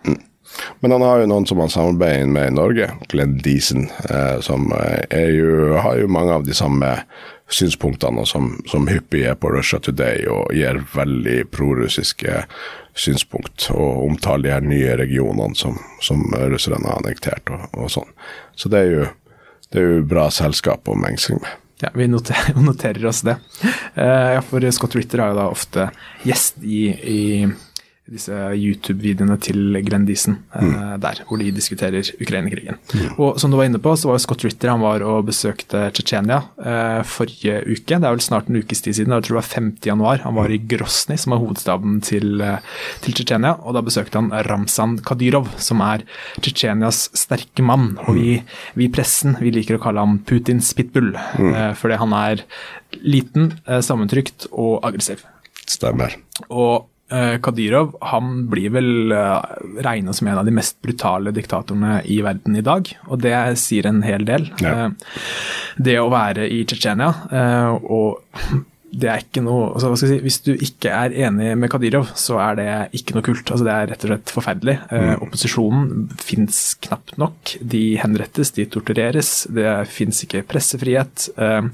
Men 0.81 0.95
han 0.95 1.05
har 1.07 1.23
jo 1.23 1.29
noen 1.31 1.47
som 1.49 1.61
han 1.63 1.73
samarbeider 1.73 2.31
med 2.31 2.51
i 2.51 2.57
Norge, 2.57 2.89
Glenn 3.13 3.39
Deason, 3.43 3.87
eh, 4.11 4.41
som 4.45 4.73
eh, 4.77 5.31
jo, 5.33 5.79
har 5.83 6.01
jo 6.01 6.11
mange 6.13 6.35
av 6.35 6.45
de 6.47 6.57
samme 6.57 6.91
synspunktene, 7.53 8.27
som, 8.27 8.55
som 8.67 8.89
hyppig 8.89 9.25
er 9.29 9.37
på 9.37 9.51
Russia 9.53 9.81
Today 9.83 10.25
og 10.31 10.53
gir 10.57 10.81
veldig 10.95 11.39
prorussiske 11.53 12.45
synspunkt, 12.97 13.69
og 13.73 14.05
omtaler 14.07 14.49
de 14.49 14.55
her 14.55 14.69
nye 14.69 14.95
regionene 15.01 15.57
som, 15.57 15.79
som 16.05 16.25
russerne 16.33 16.89
har 16.89 17.01
annektert 17.01 17.53
og, 17.53 17.67
og 17.73 17.91
sånn. 17.93 18.15
Så 18.57 18.73
det 18.73 18.85
er 18.85 18.93
jo, 18.93 19.11
det 19.73 19.83
er 19.83 19.91
jo 19.97 20.07
bra 20.09 20.29
selskap 20.33 20.89
å 20.89 20.99
mengse 20.99 21.37
med. 21.37 21.59
Ja, 21.83 21.91
vi 21.95 22.07
noterer, 22.07 22.61
noterer 22.71 23.07
oss 23.11 23.25
det. 23.27 23.37
Uh, 23.97 24.39
ja, 24.39 24.43
for 24.47 24.65
Scott 24.73 24.97
Ritter 24.97 25.25
er 25.25 25.33
jo 25.33 25.41
da 25.41 25.49
ofte 25.51 25.89
gjest 26.27 26.63
i, 26.63 26.85
i 26.95 27.21
disse 28.11 28.35
YouTube-videoene 28.59 29.37
til 29.43 29.77
Glenn 29.87 30.05
Deason, 30.09 30.41
eh, 30.59 30.95
der 31.01 31.21
hvor 31.29 31.39
de 31.39 31.53
diskuterer 31.55 32.03
Ukraina-krigen. 32.19 32.81
Og 33.23 33.39
som 33.41 33.53
du 33.53 33.57
var 33.57 33.69
inne 33.69 33.81
på, 33.83 33.95
så 33.95 34.11
var 34.11 34.19
jo 34.19 34.25
Scott 34.25 34.43
Ritter 34.45 34.73
han 34.73 34.83
var 34.83 35.05
og 35.07 35.29
besøkte 35.29 35.85
Tsjetsjenia 35.95 36.41
eh, 36.59 37.03
forrige 37.07 37.61
uke. 37.69 37.95
Det 37.95 38.03
er 38.03 38.17
vel 38.17 38.25
snart 38.25 38.51
en 38.51 38.59
ukes 38.59 38.83
tid 38.83 38.99
siden, 38.99 39.15
jeg 39.15 39.29
tror 39.29 39.39
det 39.39 39.41
var 39.41 39.51
5. 39.55 39.71
januar. 39.87 40.23
Han 40.27 40.37
var 40.39 40.51
i 40.51 40.59
Grosny, 40.59 41.17
som 41.21 41.37
er 41.37 41.43
hovedstaden 41.45 42.01
til, 42.03 42.43
eh, 42.43 42.59
til 43.07 43.17
Tsjetsjenia, 43.17 43.55
og 43.63 43.79
da 43.79 43.85
besøkte 43.87 44.19
han 44.19 44.33
Ramzan 44.51 44.99
Kadyrov, 45.07 45.53
som 45.63 45.85
er 45.87 46.03
Tsjetsjenias 46.41 47.05
sterke 47.23 47.63
mann. 47.65 47.93
Og 48.09 48.19
vi, 48.19 48.39
vi 48.79 48.89
i 48.89 48.93
pressen 48.93 49.39
vi 49.39 49.55
liker 49.55 49.79
å 49.79 49.83
kalle 49.83 50.03
ham 50.03 50.19
Putins 50.27 50.75
pitbull, 50.77 51.15
eh, 51.15 51.73
fordi 51.79 52.03
han 52.03 52.17
er 52.19 52.43
liten, 53.01 53.53
eh, 53.67 53.81
sammentrykt 53.85 54.51
og 54.51 54.83
aggressiv. 54.83 55.23
Stemmer. 55.71 56.17
Og 56.51 56.89
Kadyrov 57.43 57.95
han 58.13 58.47
blir 58.51 58.73
vel 58.75 59.13
uh, 59.13 59.43
regnet 59.85 60.17
som 60.17 60.31
en 60.31 60.41
av 60.41 60.49
de 60.49 60.55
mest 60.55 60.79
brutale 60.85 61.33
diktatorene 61.35 62.01
i 62.09 62.21
verden 62.25 62.57
i 62.59 62.65
dag, 62.65 62.89
og 63.09 63.23
det 63.25 63.37
sier 63.61 63.89
en 63.89 64.03
hel 64.07 64.27
del. 64.29 64.49
Ja. 64.63 64.75
Eh, 64.89 65.17
det 65.83 65.99
å 66.01 66.11
være 66.13 66.49
i 66.53 66.63
Tsjetsjenia 66.69 67.11
eh, 67.33 67.89
og 67.93 68.21
det 68.93 69.09
er 69.09 69.23
ikke 69.23 69.41
noe 69.45 69.71
altså, 69.71 69.89
hva 69.89 69.97
skal 69.97 70.11
jeg 70.11 70.19
si, 70.19 70.25
Hvis 70.27 70.41
du 70.45 70.51
ikke 70.53 70.91
er 70.93 71.15
enig 71.25 71.55
med 71.57 71.71
Kadyrov, 71.73 72.11
så 72.19 72.37
er 72.45 72.59
det 72.59 72.67
ikke 72.99 73.17
noe 73.17 73.25
kult. 73.25 73.49
altså 73.49 73.65
Det 73.65 73.73
er 73.73 73.89
rett 73.93 74.05
og 74.05 74.11
slett 74.13 74.33
forferdelig. 74.35 74.75
Eh, 74.93 75.15
opposisjonen 75.17 76.11
fins 76.21 76.61
knapt 76.85 77.17
nok. 77.21 77.55
De 77.73 77.83
henrettes, 78.03 78.53
de 78.59 78.67
tortureres. 78.69 79.33
Det 79.49 79.71
fins 79.89 80.21
ikke 80.27 80.45
pressefrihet. 80.51 81.31
Eh, 81.41 81.71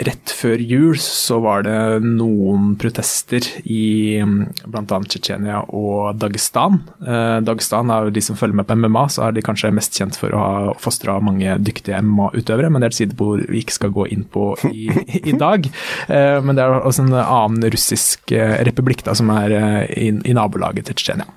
Rett 0.00 0.32
før 0.32 0.56
jul 0.64 0.96
så 0.98 1.36
var 1.44 1.66
det 1.66 2.00
noen 2.00 2.72
protester 2.80 3.44
i 3.68 4.16
bl.a. 4.24 4.84
Tsjetsjenia 4.88 5.58
og 5.68 6.16
Dagestan. 6.16 6.78
Eh, 7.04 7.36
Dagestan 7.44 7.92
er 7.92 8.06
jo 8.08 8.14
de 8.16 8.22
som 8.24 8.38
følger 8.38 8.56
med 8.56 8.66
på 8.70 8.76
MMA, 8.80 9.02
så 9.12 9.26
er 9.26 9.36
de 9.36 9.44
kanskje 9.44 9.72
mest 9.76 9.98
kjent 9.98 10.16
for 10.18 10.32
å 10.32 10.40
ha 10.40 10.72
fostra 10.80 11.18
mange 11.22 11.58
dyktige 11.60 12.00
MMA-utøvere, 12.02 12.70
men 12.72 12.80
det 12.80 12.88
er 12.88 12.94
et 12.94 13.00
sidebord 13.02 13.44
vi 13.52 13.60
ikke 13.60 13.76
skal 13.76 13.92
gå 13.94 14.08
inn 14.16 14.24
på 14.32 14.48
i, 14.72 14.88
i 15.34 15.36
dag. 15.36 15.68
Eh, 16.08 16.38
men 16.40 16.56
det 16.56 16.64
er 16.64 16.78
også 16.80 17.04
en 17.04 17.18
annen 17.20 17.68
russisk 17.76 18.32
eh, 18.32 18.56
republikk 18.64 19.04
da, 19.06 19.14
som 19.18 19.30
er 19.36 19.58
eh, 19.58 19.78
i, 20.08 20.10
i 20.24 20.36
nabolaget 20.38 20.88
til 20.88 20.98
Tsjetsjenia. 20.98 21.28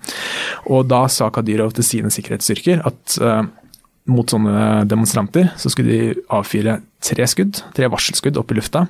Og 0.72 0.88
da 0.90 1.06
sa 1.12 1.28
Kadyrov 1.34 1.76
til 1.76 1.86
sine 1.92 2.14
sikkerhetsstyrker 2.14 2.88
at 2.88 3.20
eh, 3.20 3.46
mot 4.12 4.30
sånne 4.30 4.86
demonstranter, 4.90 5.52
så 5.58 5.72
skulle 5.74 5.92
de 5.92 6.26
avfyre 6.34 6.80
tre 7.06 7.28
skudd, 7.30 7.62
tre 7.78 7.90
varselskudd 7.92 8.40
opp 8.42 8.54
i 8.54 8.60
lufta. 8.60 8.86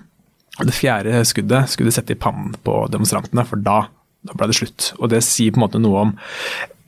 Og 0.59 0.69
det 0.69 0.77
fjerde 0.77 1.23
skuddet 1.27 1.71
skulle 1.71 1.91
de 1.91 1.97
sette 1.97 2.15
i 2.15 2.19
pannen 2.19 2.55
på 2.63 2.85
demonstrantene, 2.91 3.43
for 3.47 3.59
da, 3.59 3.81
da 4.25 4.37
ble 4.37 4.49
det 4.51 4.59
slutt. 4.59 4.93
Og 5.01 5.11
det 5.11 5.25
sier 5.27 5.51
på 5.51 5.59
en 5.59 5.65
måte 5.65 5.81
noe 5.83 6.05
om 6.05 6.13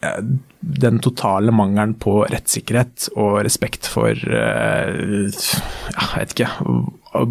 eh, 0.06 0.22
den 0.88 1.02
totale 1.04 1.52
mangelen 1.56 1.98
på 2.00 2.22
rettssikkerhet 2.32 3.10
og 3.20 3.42
respekt 3.48 3.90
for 3.92 4.14
eh, 4.16 5.28
jeg 5.28 6.08
vet 6.14 6.36
ikke, 6.38 6.50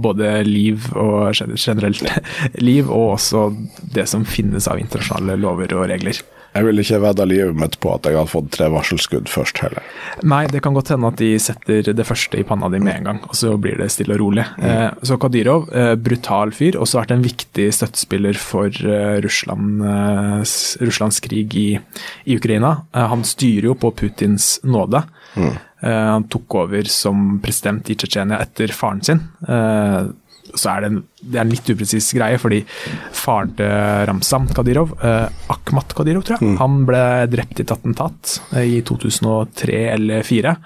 både 0.04 0.32
liv 0.46 0.90
og 0.92 1.32
generelt 1.56 2.04
liv, 2.68 2.90
og 2.90 3.16
også 3.16 3.48
det 3.96 4.09
som 4.12 4.28
finnes 4.28 4.68
av 4.68 4.82
internasjonale 4.82 5.38
lover 5.40 5.72
og 5.78 5.88
regler. 5.94 6.20
Jeg 6.56 6.66
ville 6.66 6.84
ikke 6.84 7.00
vedda 7.04 7.26
livet 7.28 7.58
mitt 7.58 7.76
på 7.82 7.92
at 7.92 8.06
jeg 8.08 8.16
hadde 8.16 8.32
fått 8.32 8.50
tre 8.56 8.68
varselskudd 8.72 9.28
først 9.28 9.60
heller. 9.60 9.84
Nei, 10.24 10.44
det 10.52 10.62
kan 10.64 10.76
godt 10.76 10.94
hende 10.94 11.10
at 11.12 11.20
de 11.20 11.30
setter 11.42 11.92
det 11.92 12.06
første 12.08 12.40
i 12.40 12.46
panna 12.48 12.70
di 12.72 12.80
med 12.80 13.00
en 13.00 13.10
gang, 13.10 13.20
og 13.28 13.36
så 13.36 13.52
blir 13.60 13.76
det 13.80 13.90
stille 13.92 14.16
og 14.16 14.22
rolig. 14.24 14.46
Eh, 14.64 14.88
så 15.06 15.18
Kadyrov, 15.20 15.68
eh, 15.76 15.92
brutal 16.00 16.54
fyr, 16.56 16.78
også 16.80 17.02
vært 17.02 17.14
en 17.16 17.26
viktig 17.26 17.68
støttespiller 17.76 18.40
for 18.40 18.72
eh, 18.72 19.18
Russland, 19.24 19.84
Russlands 20.80 21.20
krig 21.24 21.54
i, 21.60 21.68
i 22.24 22.36
Ukraina. 22.40 22.72
Han 22.96 23.24
styrer 23.26 23.70
jo 23.70 23.78
på 23.78 23.92
Putins 24.00 24.56
nåde. 24.64 25.04
Eh, 25.36 25.90
han 25.90 26.28
tok 26.28 26.54
over 26.54 26.88
som 26.90 27.40
president 27.42 27.90
i 27.90 27.96
Tsjetsjenia 27.98 28.40
etter 28.40 28.72
faren 28.72 29.02
sin. 29.04 29.20
Så 30.56 30.72
er 30.72 30.84
det, 30.84 30.90
en, 30.92 31.00
det 31.20 31.38
er 31.38 31.44
en 31.44 31.52
litt 31.52 31.70
upresis 31.72 32.08
greie, 32.16 32.40
fordi 32.40 32.62
faren 33.16 33.54
til 33.58 33.70
Ramzan 34.08 34.48
Kadirov, 34.56 34.96
eh, 35.04 35.28
Akhmat 35.52 35.94
Kadirov, 35.96 36.26
tror 36.26 36.40
jeg, 36.40 36.56
han 36.60 36.82
ble 36.88 37.04
drept 37.32 37.60
i 37.60 37.66
et 37.66 37.74
attentat 37.74 38.36
eh, 38.56 38.76
i 38.78 38.82
2003 38.86 39.80
eller 39.94 40.26
2004. 40.26 40.56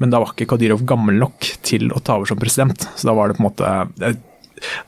Men 0.00 0.12
da 0.14 0.22
var 0.22 0.32
ikke 0.32 0.48
Kadirov 0.54 0.86
gammel 0.88 1.20
nok 1.20 1.52
til 1.66 1.90
å 1.92 2.00
ta 2.04 2.16
over 2.18 2.30
som 2.30 2.40
president, 2.40 2.88
så 2.96 3.10
da 3.10 3.16
var 3.18 3.30
det 3.30 3.38
på 3.38 3.44
en 3.44 3.50
måte 3.50 3.72
eh, 4.06 4.18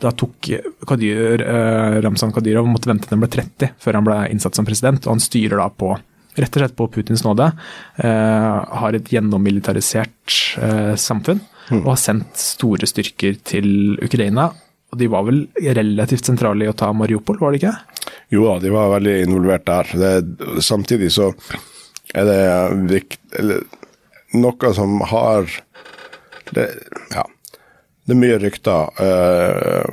da 0.02 0.10
tok 0.12 0.50
Kadir, 0.86 1.40
eh, 1.40 2.00
Ramzan 2.04 2.32
Kadyrov 2.32 2.68
måtte 2.68 2.90
vente 2.90 3.08
til 3.08 3.16
han 3.16 3.22
ble 3.24 3.30
30 3.32 3.76
før 3.80 3.98
han 3.98 4.08
ble 4.08 4.18
innsatt 4.32 4.58
som 4.58 4.68
president, 4.68 5.06
og 5.06 5.16
han 5.16 5.22
styrer 5.22 5.62
da 5.62 5.68
på 5.72 5.94
rett 6.32 6.56
og 6.56 6.62
slett 6.62 6.76
på 6.76 6.88
Putins 6.92 7.24
nåde. 7.26 7.50
Eh, 8.00 8.76
har 8.82 8.96
et 8.96 9.10
gjennommilitarisert 9.12 10.36
eh, 10.60 10.94
samfunn 10.96 11.42
og 11.80 11.88
har 11.92 12.00
sendt 12.00 12.36
store 12.38 12.88
styrker 12.88 13.38
til 13.48 13.98
Ukraina. 14.02 14.50
Og 14.92 14.98
de 15.00 15.08
var 15.08 15.24
vel 15.24 15.46
relativt 15.56 16.28
sentrale 16.28 16.66
i 16.66 16.70
å 16.70 16.76
ta 16.76 16.90
Mariupol, 16.92 17.38
var 17.40 17.54
det 17.54 17.62
ikke? 17.62 17.74
Jo 18.32 18.44
da, 18.50 18.58
de 18.60 18.72
var 18.74 18.90
veldig 18.92 19.14
involvert 19.24 19.64
der. 19.68 19.92
Det, 20.02 20.10
samtidig 20.64 21.08
så 21.14 21.30
er 22.12 22.28
det 22.28 22.40
viktig 22.90 23.38
eller, 23.40 23.62
noe 24.36 24.72
som 24.76 25.00
har 25.08 25.48
det, 26.52 26.66
Ja. 27.14 27.24
det 28.04 28.12
er 28.14 28.20
mye 28.20 28.38
rykter 28.42 28.92
uh, 29.00 29.88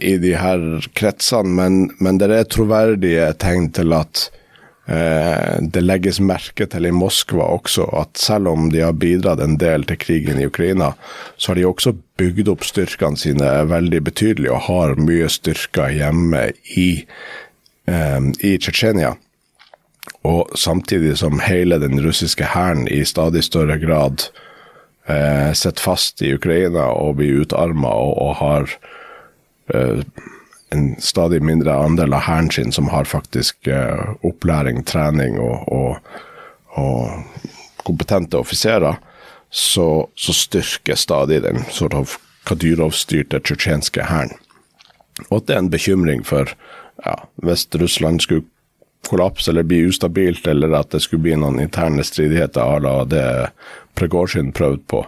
i 0.00 0.16
de 0.20 0.32
her 0.36 0.64
kretsene, 0.96 1.52
men, 1.52 1.78
men 2.00 2.20
det 2.20 2.30
er 2.32 2.48
troverdige 2.48 3.30
tegn 3.40 3.70
til 3.76 3.92
at 3.96 4.28
det 4.86 5.80
legges 5.82 6.20
merke 6.22 6.62
til 6.70 6.86
i 6.86 6.92
Moskva 6.94 7.48
også 7.56 7.88
at 7.98 8.20
selv 8.22 8.52
om 8.52 8.68
de 8.70 8.84
har 8.84 8.94
bidratt 8.94 9.40
en 9.42 9.56
del 9.58 9.82
til 9.88 9.98
krigen 9.98 10.38
i 10.38 10.46
Ukraina, 10.46 10.92
så 11.34 11.50
har 11.50 11.58
de 11.58 11.64
også 11.66 11.96
bygd 12.20 12.52
opp 12.52 12.62
styrkene 12.62 13.18
sine 13.18 13.48
veldig 13.66 14.04
betydelig 14.06 14.52
og 14.54 14.62
har 14.68 14.94
mye 15.02 15.26
styrker 15.26 15.90
hjemme 15.90 16.44
i, 16.78 16.88
uh, 17.90 18.30
i 18.46 18.54
Tsjetsjenia. 18.62 19.16
Og 20.26 20.50
samtidig 20.58 21.18
som 21.18 21.40
hele 21.42 21.78
den 21.82 22.00
russiske 22.02 22.44
hæren 22.54 22.86
i 22.88 23.04
stadig 23.04 23.44
større 23.44 23.78
grad 23.78 24.28
eh, 25.08 25.52
sitter 25.54 25.82
fast 25.82 26.22
i 26.22 26.32
Ukraina 26.34 26.88
og 26.94 27.18
blir 27.20 27.44
utarma 27.44 27.92
og, 27.94 28.14
og, 28.22 28.32
har 28.40 28.72
eh, 29.74 30.02
en 30.76 30.94
stadig 31.00 31.40
mindre 31.42 31.74
andel 31.74 32.14
av 32.14 32.26
hæren 32.28 32.50
sin 32.52 32.72
som 32.72 32.90
har 32.92 33.08
faktisk 33.08 33.66
eh, 33.66 34.14
opplæring, 34.26 34.84
trening 34.84 35.38
og, 35.40 35.66
og, 35.72 35.96
og 36.76 37.84
kompetente 37.86 38.38
offiserer, 38.38 38.98
så, 39.50 40.08
så, 40.14 40.34
styrker 40.34 40.98
stadig 40.98 41.42
den 41.42 41.64
sort 41.70 41.94
of 41.94 42.18
Kadyrov-styrte 42.46 43.40
tsjetsjenske 43.40 44.04
hæren. 44.06 44.34
Og 45.30 45.40
at 45.40 45.46
det 45.48 45.54
er 45.54 45.62
en 45.64 45.72
bekymring 45.72 46.26
for 46.26 46.50
ja, 47.04 47.14
hvis 47.42 47.66
Russland 47.74 48.20
skulle 48.20 48.44
kollapse 49.08 49.50
eller 49.50 49.62
bli 49.62 49.84
ustabilt, 49.86 50.46
eller 50.46 50.74
at 50.78 50.90
det 50.90 51.02
skulle 51.04 51.22
bli 51.22 51.36
noen 51.38 51.60
interne 51.62 52.04
stridigheter 52.04 52.60
à 52.60 52.78
la 52.82 53.04
det 53.04 53.26
Pregozjin 53.96 54.52
prøvde 54.52 54.82
på, 54.90 55.06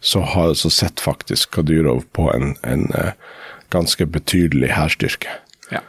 så, 0.00 0.20
har, 0.20 0.54
så 0.54 0.70
sitter 0.70 1.02
faktisk 1.02 1.50
Kadyrov 1.54 2.04
på 2.12 2.30
en, 2.32 2.54
en 2.62 2.86
uh, 2.94 3.12
ganske 3.74 4.06
betydelig 4.08 4.72
hærstyrke. 4.76 5.40
Ja. 5.72 5.82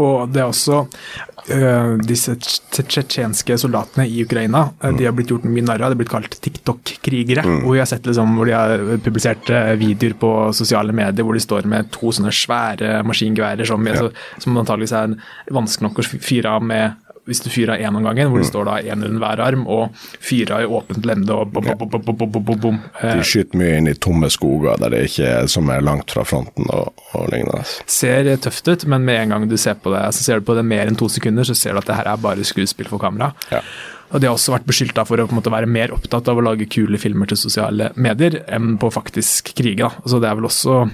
Og 0.00 0.30
det 0.32 0.40
er 0.40 0.48
også 0.48 0.78
uh, 0.86 1.96
disse 2.00 2.34
tsjetsjenske 2.40 3.58
soldatene 3.60 4.06
i 4.08 4.22
Ukraina. 4.24 4.64
Uh. 4.80 4.94
De 4.96 5.04
har 5.04 5.16
blitt 5.16 5.32
gjort 5.32 5.44
mye 5.48 5.66
narr 5.66 5.84
av. 5.84 5.92
De 5.92 5.98
har 5.98 6.00
blitt 6.00 6.12
kalt 6.12 6.38
TikTok-krigere. 6.44 7.44
Mm. 7.44 7.58
Hvor, 7.66 7.76
liksom, 7.76 8.38
hvor 8.38 8.48
de 8.48 8.56
har 8.56 8.86
publisert 9.04 9.52
videoer 9.80 10.16
på 10.20 10.32
sosiale 10.56 10.96
medier 10.96 11.26
hvor 11.26 11.36
de 11.36 11.44
står 11.44 11.68
med 11.68 11.92
to 11.94 12.14
sånne 12.16 12.32
svære 12.34 13.02
maskingeværer 13.08 13.68
som, 13.68 13.84
ja. 13.88 14.08
som 14.40 14.56
antakeligvis 14.62 14.96
er 14.96 15.18
vanskelig 15.52 15.90
nok 15.90 16.00
å 16.00 16.08
fyre 16.16 16.56
av 16.56 16.64
med 16.64 17.04
hvis 17.28 17.42
du 17.44 17.50
fyrer 17.52 17.82
én 17.84 17.96
om 17.96 18.04
gangen, 18.04 18.30
hvor 18.32 18.40
det 18.40 18.48
mm. 18.48 18.52
står 18.52 18.68
da 18.68 18.76
én 18.80 19.04
under 19.04 19.20
hver 19.22 19.42
arm, 19.44 19.66
og 19.68 19.98
fyrer 20.24 20.64
i 20.64 20.70
åpent 20.78 21.06
lende 21.08 21.36
og 21.36 21.52
bom, 21.52 21.68
bom, 21.68 21.90
bom, 21.92 22.04
bom, 22.08 22.16
bom, 22.18 22.44
bom, 22.48 22.62
bom. 22.62 22.80
De 23.02 23.26
skyter 23.26 23.60
mye 23.60 23.76
inn 23.78 23.90
i 23.92 23.96
tomme 24.00 24.30
skoger 24.32 24.80
der 24.80 24.94
det 24.94 25.04
ikke 25.10 25.28
er 25.42 25.52
som 25.52 25.68
er 25.72 25.84
langt 25.84 26.14
fra 26.14 26.24
fronten 26.28 26.70
og, 26.72 27.04
og 27.12 27.28
lignende. 27.32 27.62
Ser 27.90 28.32
tøft 28.42 28.68
ut, 28.72 28.88
men 28.88 29.04
med 29.04 29.22
en 29.22 29.36
gang 29.36 29.46
du 29.50 29.56
ser 29.60 29.78
på 29.82 29.92
det, 29.94 30.02
så 30.16 30.24
ser 30.24 30.40
du 30.40 30.48
på 30.48 30.56
det 30.58 30.64
mer 30.66 30.88
enn 30.88 30.98
to 30.98 31.10
sekunder, 31.12 31.46
så 31.46 31.56
ser 31.58 31.76
du 31.76 31.82
at 31.82 31.88
det 31.90 32.00
her 32.00 32.10
er 32.14 32.24
bare 32.24 32.46
skuespill 32.46 32.88
for 32.90 33.02
kamera. 33.02 33.32
Ja. 33.52 33.62
Og 34.08 34.22
de 34.22 34.28
har 34.28 34.38
også 34.38 34.54
vært 34.54 34.68
beskyldt 34.68 35.00
for 35.08 35.20
å 35.20 35.28
måte, 35.36 35.52
være 35.52 35.68
mer 35.68 35.92
opptatt 35.92 36.30
av 36.30 36.38
å 36.40 36.44
lage 36.44 36.68
kule 36.72 37.00
filmer 37.00 37.28
til 37.28 37.40
sosiale 37.40 37.90
medier 38.00 38.40
enn 38.48 38.78
på 38.80 38.88
faktisk 38.94 39.52
krige. 39.58 39.84
Da. 39.84 40.08
Så 40.08 40.20
det 40.22 40.30
er 40.30 40.38
vel 40.38 40.48
også 40.48 40.86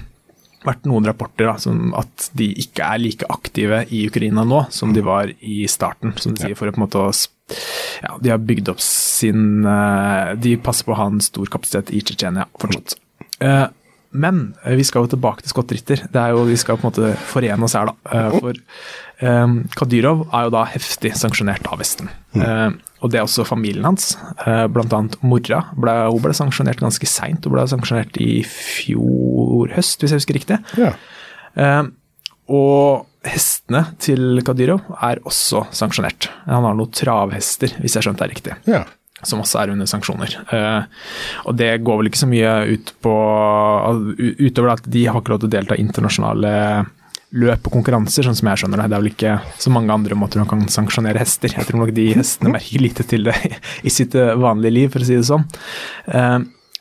vært 0.65 0.87
noen 0.89 1.07
rapporter 1.07 1.49
da, 1.49 1.55
som 1.61 1.93
at 1.97 2.29
de 2.37 2.49
ikke 2.65 2.85
er 2.85 3.01
like 3.01 3.29
aktive 3.31 3.83
i 3.93 4.05
Ukraina 4.09 4.45
nå 4.47 4.65
som 4.73 4.93
de 4.95 5.03
var 5.05 5.31
i 5.39 5.63
starten. 5.71 6.15
som 6.21 6.35
De 6.35 6.45
sier 6.45 6.57
for 6.57 6.69
å 6.69 6.75
på 6.75 6.81
en 6.81 6.85
måte 6.87 7.05
ja, 8.01 8.15
De 8.21 8.33
har 8.33 8.41
bygd 8.41 8.71
opp 8.73 8.81
sin 8.81 9.65
eh, 9.69 10.33
De 10.41 10.55
passer 10.57 10.87
på 10.87 10.95
å 10.95 10.99
ha 10.99 11.09
en 11.11 11.21
stor 11.23 11.49
kapasitet 11.53 11.93
i 11.93 12.01
Tsjetsjenia 12.01 12.47
fortsatt. 12.57 12.97
Eh, 14.15 14.19
men 14.21 14.77
vi 14.77 14.85
skal 14.87 15.05
jo 15.05 15.13
tilbake 15.15 15.43
til 15.43 15.53
Scott 15.53 15.73
Ritter. 15.75 16.05
Det 16.11 16.21
er 16.21 16.35
jo, 16.35 16.45
vi 16.47 16.57
skal 16.59 16.79
på 16.79 16.85
en 16.85 16.91
måte 16.91 17.13
forene 17.29 17.67
oss 17.67 17.77
her, 17.77 17.91
da. 17.91 18.29
For 18.35 18.51
for 19.15 19.71
Kadyrov 19.79 20.25
er 20.35 20.47
jo 20.47 20.51
da 20.51 20.65
heftig 20.67 21.13
sanksjonert 21.15 21.69
av 21.71 21.79
Vesten. 21.79 22.09
Mm. 22.35 22.73
Og 22.99 23.11
det 23.13 23.21
er 23.21 23.23
også 23.23 23.45
familien 23.47 23.85
hans. 23.87 24.09
Blant 24.43 24.91
annet 24.91 25.15
mora. 25.23 25.61
Ble, 25.79 25.93
hun 26.11 26.19
ble 26.25 26.35
sanksjonert 26.35 26.81
ganske 26.83 27.07
seint. 27.07 27.47
Hun 27.47 27.55
ble 27.55 27.63
sanksjonert 27.71 28.19
i 28.19 28.41
fjor 28.43 29.71
høst, 29.77 30.03
hvis 30.03 30.11
jeg 30.11 30.19
husker 30.19 30.35
riktig. 30.35 30.59
Ja. 30.75 30.91
Og 32.51 33.07
hestene 33.25 33.85
til 34.03 34.43
Kadyrov 34.45 34.83
er 34.99 35.23
også 35.23 35.63
sanksjonert. 35.71 36.27
Han 36.49 36.67
har 36.67 36.75
noen 36.75 36.91
travhester, 36.91 37.71
hvis 37.79 37.95
jeg 37.95 38.09
skjønte 38.09 38.27
det 38.27 38.35
riktig. 38.35 38.59
Ja 38.67 38.83
som 39.29 39.41
også 39.43 39.61
er 39.61 39.73
under 39.75 39.89
sanksjoner. 39.89 40.35
Uh, 40.51 40.85
og 41.49 41.57
det 41.59 41.71
går 41.85 42.01
vel 42.01 42.11
ikke 42.11 42.23
så 42.23 42.29
mye 42.31 42.53
ut 42.75 42.93
på 43.05 43.15
Utover 44.15 44.75
at 44.75 44.85
de 44.91 45.07
har 45.09 45.21
ikke 45.21 45.35
lov 45.35 45.43
til 45.43 45.51
å 45.51 45.55
delta 45.57 45.77
i 45.77 45.83
internasjonale 45.83 46.53
løp 47.35 47.67
og 47.67 47.73
konkurranser, 47.73 48.25
sånn 48.25 48.37
som 48.37 48.49
jeg 48.51 48.61
skjønner 48.61 48.79
det. 48.79 48.89
Det 48.91 48.95
er 48.95 49.03
vel 49.03 49.11
ikke 49.11 49.37
så 49.59 49.71
mange 49.73 49.95
andre 49.95 50.17
måter 50.19 50.41
man 50.41 50.49
kan 50.49 50.63
sanksjonere 50.71 51.19
hester. 51.21 51.51
Jeg 51.51 51.67
tror 51.67 51.81
nok 51.83 51.95
de 51.95 52.07
hestene 52.15 52.53
merker 52.53 52.83
lite 52.83 53.05
til 53.07 53.27
det 53.27 53.35
i 53.87 53.93
sitt 53.93 54.15
eh, 54.19 54.35
vanlige 54.39 54.77
liv, 54.77 54.93
for 54.93 55.03
å 55.03 55.09
si 55.09 55.17
det 55.17 55.27
sånn. 55.27 55.47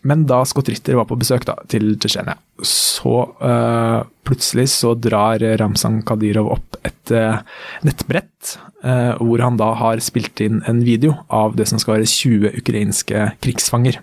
Men 0.05 0.27
da 0.29 0.43
Scott 0.45 0.69
Ritter 0.69 0.99
var 0.99 1.09
på 1.09 1.17
besøk 1.21 1.47
da, 1.49 1.57
til 1.73 1.95
Tsjetsjenia, 1.97 2.37
så 2.64 3.14
uh, 3.40 4.05
plutselig 4.29 4.69
så 4.75 4.93
drar 4.99 5.43
Ramzan 5.61 6.03
Kadyrov 6.07 6.51
opp 6.59 6.79
et 6.85 7.12
uh, 7.14 7.40
nettbrett 7.87 8.57
uh, 8.85 9.17
hvor 9.21 9.40
han 9.45 9.57
da 9.61 9.73
har 9.81 10.03
spilt 10.05 10.43
inn 10.45 10.61
en 10.69 10.83
video 10.85 11.17
av 11.33 11.57
det 11.57 11.71
som 11.71 11.81
skal 11.81 11.99
være 11.99 12.11
20 12.11 12.61
ukrainske 12.61 13.31
krigsfanger. 13.45 14.03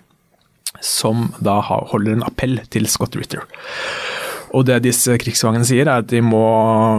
Som 0.82 1.30
da 1.38 1.60
holder 1.62 2.16
en 2.16 2.26
appell 2.26 2.58
til 2.74 2.88
Scott 2.90 3.14
Ritter. 3.18 3.44
Og 4.52 4.66
det 4.68 4.82
disse 4.84 5.14
krigsfangene 5.20 5.64
sier, 5.64 5.88
er 5.88 6.02
at 6.02 6.10
de 6.10 6.20
må 6.24 6.44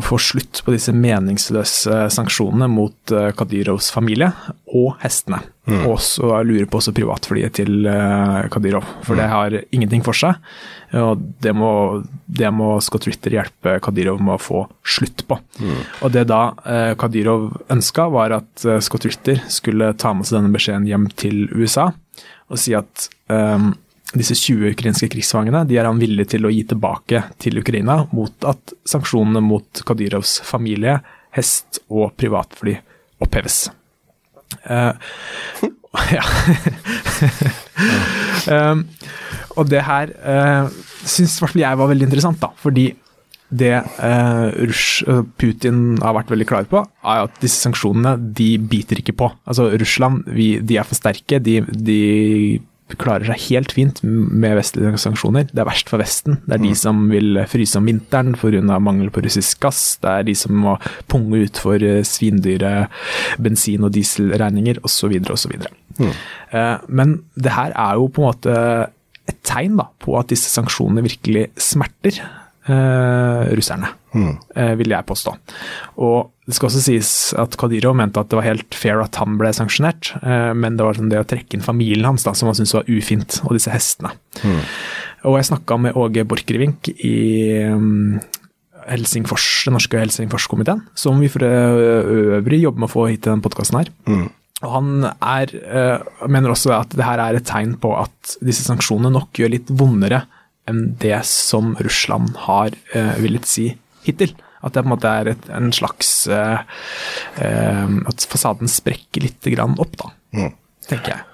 få 0.06 0.18
slutt 0.22 0.63
på 0.66 0.74
disse 0.74 0.94
meningsløse 0.96 2.08
sanksjonene 2.13 2.70
mot 2.72 3.13
uh, 3.13 3.30
Kadyrovs 3.38 3.92
familie 3.94 4.32
og 4.74 4.96
hestene. 5.04 5.44
Mm. 5.70 5.84
Og 5.88 6.00
så 6.04 6.42
lurer 6.44 6.66
på 6.68 6.82
også 6.82 6.96
privatflyet 6.98 7.56
til 7.60 7.86
uh, 7.86 8.50
Kadyrov, 8.52 8.88
for 9.06 9.13
mm. 9.13 9.22
det 9.22 9.30
har 9.32 9.58
ingenting 9.70 10.04
for 10.06 10.18
seg. 10.18 10.42
Og 10.98 11.22
det 11.46 11.54
må, 11.58 11.72
det 12.26 12.50
må 12.54 12.76
Scott 12.84 13.08
Ritter 13.10 13.38
hjelpe 13.38 13.78
Kadyrov 13.86 14.22
med 14.22 14.36
å 14.36 14.42
få 14.42 14.66
slutt 14.82 15.26
på. 15.30 15.38
Mm. 15.62 15.80
Og 16.04 16.13
det 16.16 16.28
da 16.34 16.42
uh, 16.58 16.94
Kadyrov 17.00 17.52
ønska, 17.74 18.10
var 18.13 18.39
at 18.42 18.66
Scott 18.84 19.06
Ritter 19.08 19.46
skulle 19.52 19.94
ta 19.94 20.16
med 20.18 20.28
seg 20.28 20.42
denne 20.42 20.54
beskjeden 20.54 20.89
hjem 20.89 21.12
til 21.22 21.46
USA 21.54 21.92
og 22.54 22.62
si 22.62 22.76
at 22.78 23.08
um, 23.32 23.74
disse 24.19 24.36
20 24.38 24.76
ukrainske 24.76 25.10
krigsfangene 25.10 25.63
de 25.69 25.78
er 25.80 25.88
han 25.89 26.02
villig 26.02 26.28
til 26.34 26.45
å 26.45 26.52
gi 26.54 26.63
tilbake 26.69 27.23
til 27.41 27.60
Ukraina 27.62 28.04
mot 28.13 28.47
at 28.49 28.73
sanksjonene 28.89 29.41
mot 29.43 29.84
Kadyrovs 29.88 30.39
familie, 30.45 30.99
hest 31.34 31.82
og 31.89 32.13
privatfly 32.19 32.78
oppheves. 33.23 33.65
Uh, 34.69 34.93
ja. 36.13 36.23
um, 38.54 38.84
og 39.58 39.71
det 39.71 39.82
her 39.88 40.13
uh, 40.21 40.69
syns 41.06 41.39
i 41.39 41.41
hvert 41.41 41.56
fall 41.56 41.63
jeg 41.63 41.80
var 41.82 41.89
veldig 41.89 42.10
interessant, 42.10 42.41
da, 42.43 42.52
fordi 42.62 42.91
det 43.54 43.73
uh, 43.78 44.49
Rush, 44.65 45.04
Putin 45.38 45.99
har 46.02 46.15
vært 46.17 46.32
veldig 46.34 46.47
klar 46.49 46.69
på, 46.69 46.82
er 46.82 47.26
at 47.28 47.41
disse 47.41 47.62
sanksjonene 47.62 48.15
de 48.34 48.56
biter 48.58 49.02
ikke 49.02 49.13
på. 49.17 49.30
Altså 49.45 49.67
Russland 49.78 50.26
vi, 50.34 50.56
de 50.58 50.80
er 50.82 50.88
for 50.89 50.97
sterke. 50.97 51.38
De, 51.43 51.60
de 51.62 51.99
klarer 52.99 53.27
seg 53.29 53.41
helt 53.49 53.73
fint 53.75 54.01
med 54.03 54.58
vestlige 54.58 54.97
sanksjoner. 55.01 55.47
Det 55.51 55.62
er 55.63 55.69
verst 55.69 55.91
for 55.91 56.01
Vesten. 56.01 56.39
Det 56.45 56.58
er 56.58 56.63
de 56.63 56.73
mm. 56.73 56.79
som 56.79 57.03
vil 57.12 57.41
fryse 57.49 57.79
om 57.79 57.89
vinteren 57.89 58.36
pga. 58.39 58.79
mangel 58.79 59.12
på 59.13 59.23
russisk 59.25 59.62
gass. 59.63 59.97
Det 60.01 60.10
er 60.10 60.27
de 60.27 60.36
som 60.38 60.56
må 60.65 60.77
punge 61.12 61.43
ut 61.45 61.62
for 61.62 61.75
eh, 61.75 62.03
svindyre 62.08 62.88
bensin- 63.39 63.84
og 63.84 63.93
dieselregninger 63.95 64.82
osv. 64.84 65.17
osv. 65.32 65.56
Mm. 65.99 66.13
Eh, 66.51 66.77
men 66.88 67.17
det 67.36 67.56
her 67.56 67.73
er 67.75 67.97
jo 67.99 68.10
på 68.10 68.23
en 68.23 68.29
måte 68.32 68.60
et 69.29 69.39
tegn 69.47 69.77
da, 69.79 69.88
på 70.03 70.17
at 70.19 70.32
disse 70.34 70.51
sanksjonene 70.51 71.06
virkelig 71.06 71.47
smerter 71.62 72.19
eh, 72.19 73.53
russerne, 73.56 73.93
mm. 74.13 74.34
eh, 74.56 74.73
vil 74.79 74.95
jeg 74.95 75.08
påstå. 75.08 75.36
Og 76.03 76.33
det 76.43 76.58
skal 76.58 76.67
også 76.67 76.82
sies 76.84 77.10
at 77.39 77.56
Kadyrov 77.60 77.95
mente 77.95 78.19
at 78.19 78.27
det 78.32 78.36
var 78.36 78.47
helt 78.49 78.75
fair 78.75 78.99
at 78.99 79.15
han 79.21 79.38
ble 79.39 79.53
sanksjonert, 79.56 80.12
eh, 80.19 80.51
men 80.58 80.75
det 80.75 80.84
var 80.84 80.99
sånn 80.99 81.12
det 81.12 81.21
å 81.21 81.27
trekke 81.27 81.56
inn 81.56 81.63
familien 81.63 82.10
hans 82.10 82.27
da, 82.27 82.34
som 82.36 82.49
han 82.49 82.58
syntes 82.58 82.75
var 82.75 82.89
ufint, 82.91 83.39
og 83.47 83.56
disse 83.56 83.71
hestene. 83.71 84.12
Mm. 84.43 84.60
Og 85.32 85.39
jeg 85.39 85.50
snakka 85.54 85.79
med 85.79 85.96
Åge 86.00 86.25
Borchgrevink 86.27 86.91
i 86.98 87.15
um, 87.71 88.19
Helsingfors, 88.89 89.48
den 89.69 89.77
norske 89.77 90.02
Helsingforskomiteen, 90.02 90.83
som 91.00 91.23
vi 91.23 91.31
for 91.31 91.48
øvrig 91.48 92.60
jobber 92.65 92.83
med 92.83 92.91
å 92.91 92.96
få 92.98 93.08
hit 93.08 93.23
til 93.23 93.31
denne 93.31 93.46
podkasten 93.46 93.79
her. 93.79 93.94
Mm. 94.12 94.27
Og 94.63 94.71
han 94.71 94.91
er, 95.08 95.52
øh, 95.52 96.27
mener 96.31 96.52
også 96.52 96.71
at 96.75 96.91
det 96.96 97.04
her 97.08 97.19
er 97.19 97.39
et 97.39 97.48
tegn 97.48 97.77
på 97.79 97.96
at 98.00 98.35
disse 98.44 98.63
sanksjonene 98.67 99.12
nok 99.15 99.39
gjør 99.39 99.56
litt 99.56 99.71
vondere 99.71 100.25
enn 100.67 100.94
det 101.00 101.17
som 101.27 101.73
Russland 101.83 102.35
har 102.46 102.75
villet 103.19 103.48
si 103.48 103.73
hittil. 104.06 104.31
At 104.64 104.74
det 104.74 104.84
på 104.84 104.88
en 104.88 104.94
måte 104.96 105.12
er 105.12 105.34
et, 105.34 105.46
en 105.52 105.74
slags 105.76 106.10
uh, 106.32 106.64
uh, 107.38 108.00
At 108.10 108.26
fasaden 108.32 108.72
sprekker 108.72 109.26
litt 109.26 109.52
grann 109.54 109.76
opp, 109.82 109.98
da. 110.00 110.12
Mm. 110.40 110.52
Tenker 110.88 111.18
jeg. 111.18 111.26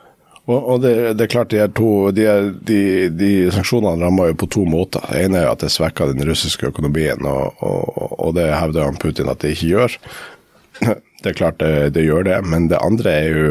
Og, 0.50 0.58
og 0.58 0.82
det, 0.82 0.94
det, 1.14 1.28
er 1.28 1.32
klart 1.32 1.52
de, 1.54 1.60
er 1.62 1.70
to, 1.78 2.10
de, 2.16 2.26
er, 2.26 2.48
de, 2.66 2.82
de 3.14 3.32
sanksjonene 3.54 4.02
rammer 4.02 4.32
jo 4.32 4.40
på 4.42 4.50
to 4.56 4.66
måter. 4.66 5.04
Det 5.06 5.28
ene 5.28 5.44
er 5.44 5.52
at 5.52 5.62
det 5.62 5.70
svekker 5.74 6.10
den 6.10 6.26
russiske 6.26 6.72
økonomien, 6.72 7.22
og, 7.30 7.60
og, 7.62 8.16
og 8.18 8.34
det 8.38 8.48
hevder 8.56 8.88
han 8.88 8.98
Putin 9.02 9.30
at 9.30 9.44
det 9.44 9.54
ikke 9.56 9.74
gjør. 9.76 10.00
Det 11.20 11.34
er 11.34 11.36
klart 11.36 11.58
det, 11.60 11.90
det, 11.98 12.06
gjør 12.08 12.24
det, 12.24 12.38
men 12.48 12.70
det 12.72 12.78
andre 12.80 13.12
er 13.12 13.26
jo, 13.28 13.48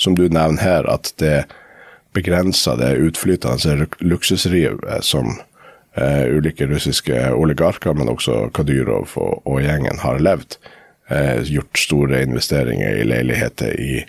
som 0.00 0.14
du 0.16 0.22
nevner 0.32 0.62
her, 0.64 0.86
at 0.88 1.10
det 1.20 1.42
begrenser 2.16 2.78
det 2.80 2.94
utflytende 3.04 3.84
luksusrivet 4.00 5.04
som 5.04 5.34
eh, 5.96 6.28
ulike 6.32 6.68
russiske 6.70 7.32
oligarker, 7.34 7.96
men 7.98 8.12
også 8.12 8.48
Kadyrov 8.56 9.16
og, 9.16 9.42
og 9.46 9.62
gjengen 9.64 10.02
har 10.04 10.22
levd. 10.22 10.58
Eh, 11.12 11.42
gjort 11.50 11.80
store 11.80 12.22
investeringer 12.24 13.00
i 13.00 13.08
leiligheter 13.08 13.74
i 13.80 14.04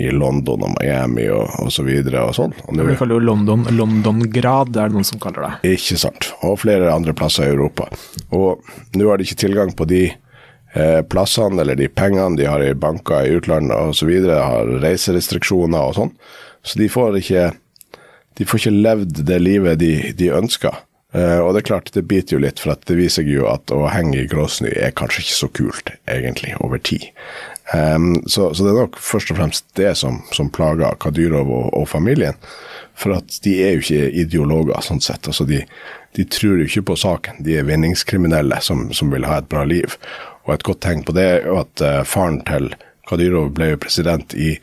i 0.00 0.10
London 0.10 0.64
og 0.64 0.72
Miami 0.78 1.26
og 1.32 1.50
osv. 1.66 1.88
Og, 1.88 2.14
og 2.16 2.34
sånn. 2.36 2.54
Og 2.64 2.80
Vi 2.80 2.96
kaller 2.98 3.18
jo 3.18 3.26
London 3.26 3.66
London-grad, 3.76 4.74
er 4.76 4.90
det 4.90 4.96
noen 4.96 5.06
som 5.06 5.20
kaller 5.22 5.46
det. 5.46 5.74
Ikke 5.76 5.98
sant. 6.00 6.30
Og 6.40 6.58
flere 6.62 6.92
andre 6.92 7.14
plasser 7.16 7.48
i 7.48 7.54
Europa. 7.54 7.90
Og 8.32 8.62
nå 8.96 9.08
har 9.08 9.20
de 9.20 9.28
ikke 9.28 9.42
tilgang 9.44 9.74
på 9.76 9.86
de 9.90 10.04
eh, 10.08 11.00
plassene 11.12 11.60
eller 11.62 11.78
de 11.78 11.90
pengene 11.92 12.40
de 12.40 12.48
har 12.48 12.64
i 12.64 12.72
banker 12.72 13.28
i 13.28 13.36
utlandet 13.38 13.92
osv. 13.92 14.14
Har 14.32 14.72
reiserestriksjoner 14.82 15.90
og 15.90 15.98
sånn. 15.98 16.14
Så 16.64 16.80
de 16.80 16.88
får 16.92 17.20
ikke 17.20 17.50
de 18.40 18.48
får 18.48 18.62
ikke 18.62 18.78
levd 18.86 19.18
det 19.28 19.38
livet 19.42 19.80
de, 19.82 19.92
de 20.16 20.32
ønsker. 20.32 20.78
Uh, 21.12 21.44
og 21.44 21.52
det 21.52 21.62
er 21.62 21.68
klart, 21.68 21.90
det 21.92 22.06
biter 22.08 22.38
jo 22.38 22.42
litt, 22.42 22.60
for 22.62 22.78
det 22.88 22.96
viser 22.96 23.26
jo 23.28 23.44
at 23.50 23.68
å 23.74 23.84
henge 23.92 24.22
i 24.22 24.28
gråsnø 24.30 24.70
er 24.72 24.94
kanskje 24.96 25.26
ikke 25.26 25.36
så 25.36 25.48
kult, 25.58 25.92
egentlig, 26.08 26.54
over 26.64 26.80
tid. 26.80 27.10
Um, 27.72 28.14
så, 28.26 28.54
så, 28.54 28.64
det 28.64 28.72
er 28.72 28.80
nok 28.82 28.98
først 29.00 29.32
og 29.32 29.38
fremst 29.38 29.66
det 29.76 29.94
som, 30.00 30.22
som 30.32 30.50
plager 30.52 30.96
Kadyrov 31.00 31.50
og, 31.52 31.66
og, 31.76 31.88
familien. 31.88 32.36
For 32.98 33.16
at 33.16 33.38
de 33.44 33.54
er 33.64 33.76
jo 33.76 33.84
ikke 33.84 34.10
ideologer, 34.24 34.80
sånn 34.84 35.00
sett. 35.04 35.28
Altså 35.28 35.46
de, 35.48 35.62
de 36.16 36.26
tror 36.28 36.60
jo 36.60 36.68
ikke 36.68 36.86
på 36.92 36.98
saken. 37.04 37.40
De 37.44 37.56
er 37.60 37.68
vinningskriminelle 37.68 38.60
som, 38.64 38.88
som, 38.96 39.12
vil 39.14 39.28
ha 39.28 39.40
et 39.40 39.48
bra 39.52 39.64
liv. 39.68 39.96
Og 40.44 40.56
et 40.56 40.66
godt 40.66 40.82
tegn 40.84 41.04
på 41.06 41.14
det 41.16 41.28
er 41.28 41.48
jo 41.48 41.60
at 41.62 41.84
uh, 41.84 42.02
faren 42.08 42.42
til 42.48 42.72
Kadyrov 43.08 43.52
ble 43.56 43.72
jo 43.72 43.82
president 43.84 44.36
i 44.36 44.54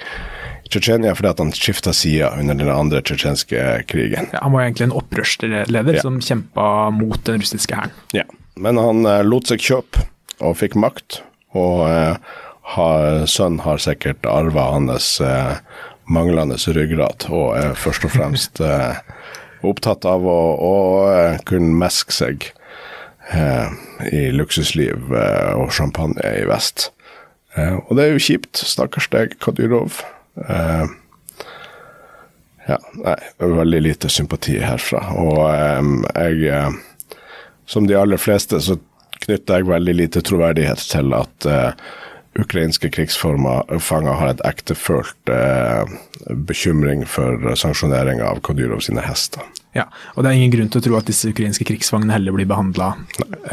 Tsjetsjenia 0.70 1.16
fordi 1.18 1.32
at 1.32 1.40
han 1.42 1.54
skifta 1.56 1.94
side 1.96 2.30
under 2.38 2.58
den 2.60 2.70
andre 2.70 3.02
tsjetsjenske 3.02 3.64
krigen. 3.90 4.30
Ja, 4.34 4.44
han 4.46 4.54
var 4.54 4.68
egentlig 4.68 4.90
en 4.90 4.98
opprørsleder 5.00 5.98
ja. 5.98 6.04
som 6.06 6.20
kjempa 6.22 6.90
mot 6.94 7.20
den 7.26 7.42
russiske 7.42 7.78
hæren. 7.78 7.96
Ja, 8.16 8.28
men 8.60 8.78
han 8.82 9.02
eh, 9.10 9.24
lot 9.26 9.50
seg 9.50 9.64
kjøpe 9.66 10.06
og 10.46 10.60
fikk 10.62 10.78
makt. 10.80 11.24
og 11.58 11.88
eh, 11.90 12.16
har, 12.76 13.26
sønnen 13.26 13.64
har 13.66 13.82
sikkert 13.82 14.28
arva 14.30 14.68
hans 14.76 15.16
eh, 15.26 15.58
manglende 16.06 16.58
ryggrad, 16.58 17.26
og 17.34 17.58
er 17.58 17.74
først 17.74 18.06
og 18.06 18.14
fremst 18.14 18.62
eh, 18.66 19.02
opptatt 19.66 20.06
av 20.06 20.26
å, 20.26 20.40
å 20.54 20.76
eh, 21.10 21.42
kunne 21.50 21.74
meske 21.82 22.14
seg 22.14 22.46
eh, 23.34 23.74
i 24.14 24.30
luksusliv 24.36 25.10
og 25.10 25.74
champagne 25.74 26.38
i 26.38 26.46
vest. 26.50 26.92
Eh, 27.58 27.76
og 27.88 27.98
det 27.98 28.06
er 28.06 28.16
jo 28.16 28.24
kjipt. 28.24 28.62
Stakkars 28.62 29.10
deg, 29.14 29.38
Kadyrov. 29.44 30.04
Ja, 32.68 32.78
nei, 33.04 33.16
veldig 33.42 33.82
lite 33.82 34.10
sympati 34.14 34.60
herfra. 34.62 35.02
Og 35.20 35.42
jeg, 36.14 36.74
som 37.70 37.88
de 37.90 37.98
aller 38.00 38.22
fleste, 38.22 38.62
så 38.62 38.78
knytter 39.20 39.60
jeg 39.60 39.70
veldig 39.70 39.96
lite 39.98 40.22
troverdighet 40.26 40.80
til 40.92 41.14
at 41.18 41.50
ukrainske 42.38 42.92
krigsfanger 42.94 44.20
har 44.20 44.34
et 44.34 44.44
ektefølt 44.48 45.32
eh, 45.34 45.96
bekymring 46.50 47.06
for 47.10 47.56
sanksjonering 47.58 48.22
av 48.26 48.44
Kadyrov 48.46 48.84
sine 48.86 49.04
hester. 49.06 49.48
Ja, 49.78 49.84
og 50.16 50.24
det 50.26 50.32
er 50.32 50.40
ingen 50.40 50.54
grunn 50.54 50.70
til 50.74 50.82
å 50.82 50.84
tro 50.86 50.96
at 50.98 51.10
disse 51.10 51.30
ukrainske 51.30 51.66
krigsfangene 51.68 52.16
heller 52.16 52.34
blir 52.34 52.48
behandla 52.50 52.88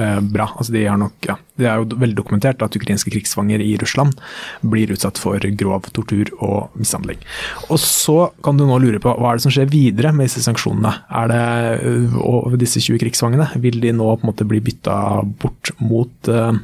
eh, 0.00 0.20
bra. 0.24 0.46
Altså 0.56 0.72
de 0.72 0.86
nok, 0.96 1.16
ja, 1.28 1.36
det 1.60 1.68
er 1.68 1.82
jo 1.82 1.98
veldig 2.00 2.16
dokumentert 2.16 2.64
at 2.64 2.78
ukrainske 2.78 3.12
krigsfanger 3.12 3.60
i 3.60 3.74
Russland 3.82 4.16
blir 4.64 4.94
utsatt 4.94 5.20
for 5.20 5.44
grov 5.60 5.90
tortur 5.92 6.32
og 6.38 6.72
mishandling. 6.80 7.20
Og 7.68 7.80
så 7.82 8.30
kan 8.44 8.56
du 8.56 8.64
nå 8.64 8.78
lure 8.80 9.00
på 9.02 9.12
hva 9.12 9.34
er 9.34 9.40
det 9.40 9.44
som 9.44 9.52
skjer 9.52 9.68
videre 9.72 10.14
med 10.16 10.30
disse 10.30 10.44
sanksjonene? 10.46 10.94
Er 11.20 11.32
det, 11.32 11.42
eh, 11.84 12.16
og 12.16 12.56
disse 12.64 12.80
20 12.80 13.02
krigsfangene, 13.04 13.50
vil 13.60 13.76
de 13.84 13.92
nå 13.96 14.08
på 14.14 14.24
en 14.24 14.32
måte 14.32 14.48
bli 14.48 14.62
bytta 14.64 14.96
bort 15.42 15.74
mot 15.84 16.32
eh, 16.32 16.56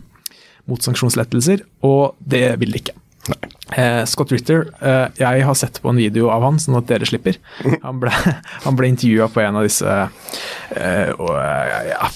mot 0.70 0.82
sanksjonslettelser, 0.82 1.64
og 1.86 2.18
det 2.18 2.46
vil 2.62 2.74
de 2.74 2.82
ikke. 2.82 2.98
Eh, 3.72 4.04
Scott 4.04 4.32
Ritter, 4.32 4.66
eh, 4.80 5.06
jeg 5.16 5.44
har 5.46 5.54
sett 5.56 5.78
på 5.80 5.88
en 5.92 5.96
video 5.96 6.26
av 6.32 6.42
han, 6.44 6.58
sånn 6.60 6.76
at 6.80 6.88
dere 6.90 7.06
slipper. 7.08 7.38
Han 7.86 8.00
ble, 8.02 8.10
han 8.64 8.76
ble 8.76 8.88
intervjua 8.90 9.28
på 9.32 9.40
en 9.42 9.56
av 9.58 9.64
disse 9.64 9.88
eh, 9.88 11.12
ja, 11.12 12.10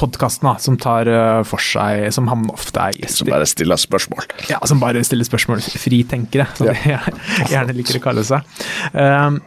podkastene 0.00 0.54
som 0.62 0.78
tar 0.80 1.08
eh, 1.08 1.42
for 1.48 1.62
seg 1.62 2.08
Som 2.14 2.28
han 2.30 2.44
ofte 2.52 2.82
er 2.88 2.98
gjest 2.98 3.20
i. 3.20 3.22
Som 3.22 3.30
bare 3.32 3.48
stiller 3.48 3.80
spørsmål? 3.80 4.28
Ja, 4.50 4.60
som 4.68 4.82
bare 4.82 5.04
stiller 5.06 5.28
spørsmål. 5.28 5.62
Fritenkere, 5.62 6.48
som 6.58 6.70
ja. 6.72 7.00
de 7.06 7.50
gjerne 7.54 7.76
liker 7.76 8.00
å 8.00 8.04
kalle 8.04 8.26
seg. 8.26 8.44
Eh, 8.92 9.40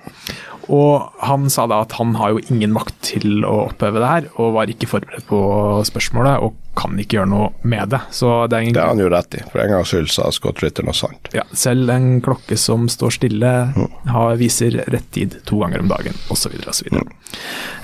og 0.74 1.24
han 1.26 1.50
sa 1.52 1.68
da 1.70 1.82
at 1.86 1.96
han 2.00 2.16
har 2.20 2.34
jo 2.34 2.44
ingen 2.50 2.74
makt 2.76 2.98
til 3.06 3.46
å 3.46 3.68
oppheve 3.68 4.02
det 4.02 4.12
her, 4.12 4.30
og 4.42 4.56
var 4.58 4.72
ikke 4.72 4.90
forberedt 4.90 5.28
på 5.30 5.40
spørsmålet, 5.88 6.42
og 6.46 6.56
kan 6.76 6.98
ikke 7.00 7.20
gjøre 7.20 7.30
noe 7.32 7.50
med 7.64 7.94
det. 7.94 8.02
Så 8.12 8.30
det 8.52 8.60
er, 8.60 8.72
er 8.74 8.90
han 8.90 9.00
jo 9.00 9.08
rett 9.12 9.38
i. 9.38 9.44
For 9.52 9.64
en 9.64 9.72
gangs 9.72 9.94
skyld 9.94 10.10
sa 10.12 10.28
Scott 10.36 10.60
Ritter 10.64 10.86
noe 10.86 10.98
sant. 10.98 11.30
Ja, 11.36 11.46
selv 11.56 11.92
en 11.94 12.20
klokke 12.26 12.58
som 12.60 12.90
står 12.92 13.16
stille, 13.16 13.54
mm. 13.76 14.10
har, 14.12 14.36
viser 14.42 14.82
rett 14.92 15.08
tid 15.16 15.38
to 15.48 15.62
ganger 15.62 15.86
om 15.86 15.92
dagen, 15.92 16.18
osv. 16.34 16.58
osv. 16.68 16.92
Mm. 16.92 17.14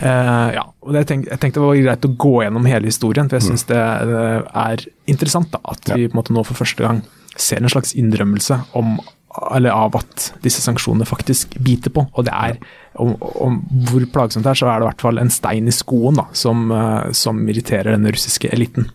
Uh, 0.01 0.49
ja, 0.57 0.65
og 0.83 0.97
det 0.97 1.05
tenkte, 1.07 1.31
jeg 1.31 1.43
tenkte 1.43 1.61
det 1.61 1.69
var 1.69 1.81
greit 1.85 2.09
å 2.09 2.13
gå 2.25 2.35
gjennom 2.43 2.67
hele 2.67 2.91
historien, 2.91 3.31
for 3.31 3.39
jeg 3.39 3.47
syns 3.51 3.65
mm. 3.67 3.71
det, 3.71 3.81
det, 4.11 4.27
er 4.65 4.85
interessant 5.15 5.51
da, 5.53 5.63
at 5.71 5.93
vi 5.93 6.09
på 6.09 6.15
en 6.15 6.21
måte 6.23 6.35
nå 6.35 6.45
for 6.47 6.59
første 6.65 6.83
gang 6.83 7.03
ser 7.39 7.61
en 7.61 7.71
slags 7.71 7.95
innrømmelse 7.97 8.57
om 8.77 8.97
eller 9.31 9.71
av 9.71 9.95
at 9.99 10.27
disse 10.43 10.63
sanksjonene 10.63 11.07
faktisk 11.07 11.55
biter 11.63 11.93
på. 11.93 12.03
Og 12.17 12.27
det 12.27 12.33
er, 12.35 12.57
om, 12.99 13.13
om 13.19 13.59
hvor 13.87 14.05
plagsomt 14.13 14.45
det 14.45 14.53
er, 14.53 14.59
så 14.59 14.69
er 14.69 14.79
det 14.79 14.87
i 14.87 14.89
hvert 14.89 15.05
fall 15.05 15.21
en 15.21 15.33
stein 15.33 15.69
i 15.69 15.75
skoen 15.75 16.19
da, 16.19 16.27
som, 16.37 16.67
uh, 16.73 17.07
som 17.15 17.39
irriterer 17.47 17.95
den 17.95 18.09
russiske 18.11 18.51
eliten. 18.51 18.89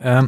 Uh, 0.00 0.26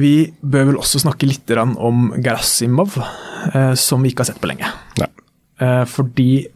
vi 0.00 0.30
bør 0.40 0.70
vel 0.70 0.80
også 0.80 1.02
snakke 1.02 1.28
litt 1.28 1.50
om 1.58 2.10
Gerasimov, 2.22 2.96
uh, 3.00 3.74
som 3.78 4.02
vi 4.04 4.12
ikke 4.12 4.24
har 4.24 4.32
sett 4.32 4.42
på 4.42 4.52
lenge. 4.52 4.70
fordi 5.90 6.46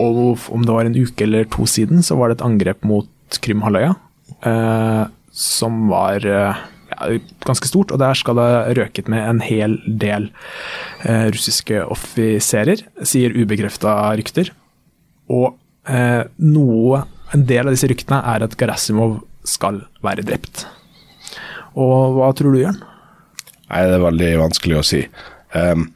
om 0.00 0.64
det 0.64 0.72
var 0.74 0.88
en 0.88 0.96
uke 0.96 1.22
eller 1.22 1.44
to 1.52 1.66
siden, 1.68 2.02
så 2.02 2.16
var 2.16 2.28
det 2.28 2.38
et 2.38 2.46
angrep 2.46 2.82
mot 2.88 3.38
Krymhalvøya, 3.44 3.92
som 5.30 5.76
var 5.92 6.24
ganske 7.46 7.68
stort, 7.68 7.92
og 7.94 8.00
der 8.02 8.18
skal 8.18 8.38
det 8.40 8.76
røket 8.78 9.08
med 9.10 9.24
en 9.24 9.40
hel 9.44 9.78
del 9.86 10.28
eh, 11.04 11.28
russiske 11.32 11.84
offiserer, 11.86 12.84
sier 13.02 13.34
ubekrefta 13.36 13.94
rykter. 14.20 14.52
Og 15.30 15.54
eh, 15.88 16.22
noe, 16.42 17.04
en 17.34 17.46
del 17.46 17.68
av 17.68 17.76
disse 17.76 17.90
ryktene 17.90 18.20
er 18.32 18.46
at 18.46 18.56
Gerasimov 18.58 19.20
skal 19.46 19.84
være 20.04 20.26
drept. 20.26 20.66
Og 21.78 22.16
hva 22.18 22.30
tror 22.36 22.54
du, 22.54 22.62
Jørn? 22.64 22.80
Nei, 23.70 23.84
Det 23.86 23.96
er 23.96 24.06
veldig 24.06 24.30
vanskelig 24.40 24.78
å 24.80 24.86
si. 24.86 25.04
Um, 25.54 25.90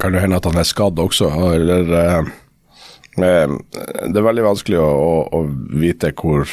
kan 0.00 0.14
det 0.14 0.22
hende 0.24 0.38
at 0.40 0.48
han 0.48 0.60
er 0.60 0.68
skadd 0.68 1.00
også, 1.00 1.28
eller 1.54 1.92
uh, 1.92 2.30
Det 3.20 4.16
er 4.16 4.24
veldig 4.24 4.44
vanskelig 4.46 4.80
å, 4.80 4.88
å, 4.88 5.12
å 5.36 5.40
vite 5.80 6.12
hvor 6.16 6.48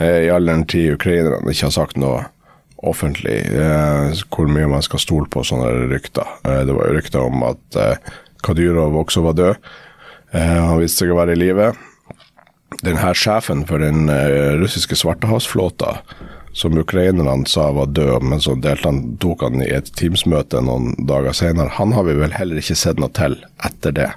i 0.00 0.30
all 0.32 0.48
den 0.48 0.64
tid 0.70 0.94
ukrainerne 0.94 1.52
ikke 1.52 1.68
har 1.68 1.74
sagt 1.74 1.98
noe 2.00 2.24
offentlig, 2.88 3.42
eh, 3.52 4.22
hvor 4.32 4.48
mye 4.48 4.70
man 4.70 4.84
skal 4.84 5.02
stole 5.02 5.28
på 5.28 5.44
sånne 5.44 5.90
rykter. 5.90 6.28
Eh, 6.48 6.62
det 6.64 6.76
var 6.76 6.88
jo 6.88 6.96
rykter 6.96 7.26
om 7.26 7.44
at 7.50 7.80
Kadyrov 8.40 8.96
også 9.02 9.24
var 9.26 9.36
død. 9.36 9.70
Han 10.32 10.78
viste 10.78 11.02
seg 11.02 11.10
å 11.12 11.18
være 11.18 11.34
i 11.34 11.40
live. 11.40 11.72
Denne 12.86 13.10
sjefen 13.18 13.64
for 13.68 13.82
den 13.82 14.06
russiske 14.62 14.94
svartehavsflåta 14.96 15.96
som 16.52 16.78
ukrainerne 16.78 17.46
sa 17.46 17.70
var 17.72 17.86
død, 17.86 18.22
men 18.22 18.40
så 18.40 18.56
han, 18.82 19.00
tok 19.22 19.42
han 19.46 19.62
i 19.62 19.68
et 19.70 19.92
Teams-møte 19.94 20.62
noen 20.66 20.96
dager 21.06 21.32
senere. 21.36 21.70
Han 21.76 21.92
har 21.94 22.08
vi 22.08 22.16
vel 22.18 22.34
heller 22.34 22.58
ikke 22.58 22.78
sett 22.78 22.98
noe 22.98 23.12
til 23.14 23.36
etter 23.66 23.94
det. 23.94 24.08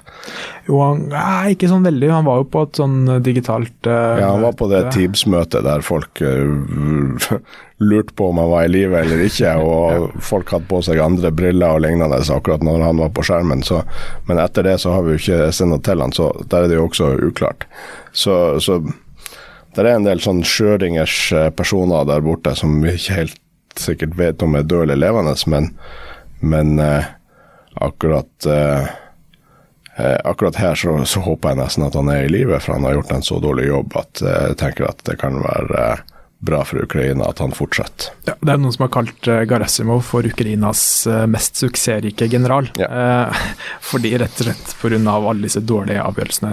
Jo, 0.66 0.80
han 0.82 1.04
er 1.14 1.52
ikke 1.52 1.70
sånn 1.70 1.86
veldig. 1.86 2.10
Han 2.10 2.26
var 2.26 2.40
jo 2.42 2.48
på 2.50 2.64
et 2.66 2.80
sånn 2.80 2.96
digitalt 3.22 3.86
uh, 3.86 4.16
Ja, 4.18 4.32
han 4.32 4.42
var 4.42 4.56
på 4.58 4.68
det 4.72 4.82
Teams-møtet 4.96 5.66
der 5.66 5.84
folk 5.86 6.24
uh, 6.24 7.38
lurte 7.84 8.16
på 8.18 8.28
om 8.32 8.42
han 8.42 8.50
var 8.50 8.66
i 8.66 8.72
live 8.72 8.98
eller 8.98 9.22
ikke, 9.28 9.54
og 9.68 9.94
ja. 9.94 10.24
folk 10.32 10.50
hadde 10.56 10.70
på 10.72 10.82
seg 10.86 11.02
andre 11.04 11.30
briller 11.34 11.76
og 11.76 11.84
lignende 11.86 12.18
akkurat 12.34 12.66
når 12.66 12.82
han 12.88 13.04
var 13.04 13.14
på 13.14 13.28
skjermen. 13.28 13.62
Så, 13.66 13.84
men 14.26 14.42
etter 14.42 14.66
det 14.66 14.80
så 14.82 14.96
har 14.96 15.06
vi 15.06 15.14
jo 15.14 15.22
ikke 15.22 15.54
sett 15.54 15.70
noe 15.70 15.84
til 15.84 16.02
han, 16.02 16.16
så 16.16 16.32
der 16.50 16.66
er 16.66 16.72
det 16.72 16.80
jo 16.80 16.88
også 16.88 17.14
uklart. 17.30 17.68
Så, 18.14 18.58
så 18.62 18.80
det 19.82 19.90
er 19.90 19.98
en 19.98 20.06
del 20.06 20.22
sånn 20.22 20.44
Schrødingers 20.46 21.18
eh, 21.34 21.50
personer 21.54 22.06
der 22.08 22.22
borte 22.24 22.54
som 22.58 22.78
vi 22.84 22.94
ikke 22.94 23.18
helt 23.18 23.40
sikkert 23.80 24.14
vet 24.18 24.42
om 24.44 24.54
er 24.54 24.62
døde 24.62 24.92
eller 24.92 25.00
levende, 25.02 25.34
men, 25.50 25.72
men 26.40 26.78
eh, 26.78 27.08
akkurat 27.82 28.46
uh, 28.46 28.86
eh, 29.96 30.18
akkurat 30.24 30.56
her 30.56 30.74
så, 30.74 31.04
så, 31.04 31.20
håper 31.20 31.52
jeg 31.52 31.60
nesten 31.62 31.86
at 31.86 31.94
han 31.98 32.10
er 32.12 32.26
i 32.26 32.32
live, 32.32 32.58
for 32.60 32.76
han 32.76 32.86
har 32.86 32.98
gjort 32.98 33.14
en 33.16 33.26
så 33.26 33.40
dårlig 33.42 33.68
jobb 33.68 33.96
at 34.00 34.22
eh, 34.22 34.42
jeg 34.50 34.58
tenker 34.62 34.88
at 34.90 35.02
det 35.08 35.18
kan 35.20 35.40
være 35.42 35.80
eh, 35.82 36.04
bra 36.44 36.62
for 36.66 36.82
Ukraina 36.84 37.28
at 37.30 37.40
han 37.42 37.54
fortsetter. 37.56 38.12
Ja, 38.28 38.34
det 38.40 38.54
er 38.54 38.60
noen 38.60 38.74
som 38.74 38.86
har 38.86 38.92
kalt 38.94 39.28
uh, 39.30 39.42
Garasimov 39.48 40.04
for 40.08 40.26
Ukrainas 40.28 40.82
uh, 41.10 41.24
mest 41.30 41.60
suksessrike 41.60 42.28
general. 42.30 42.68
Ja. 42.80 42.88
Eh, 42.88 43.44
fordi 43.90 44.14
rett 44.20 44.40
og 44.42 44.48
slett 44.48 44.74
pga. 44.80 44.98
alle 45.14 45.46
disse 45.46 45.62
dårlige 45.64 46.02
avgjørelsene 46.04 46.52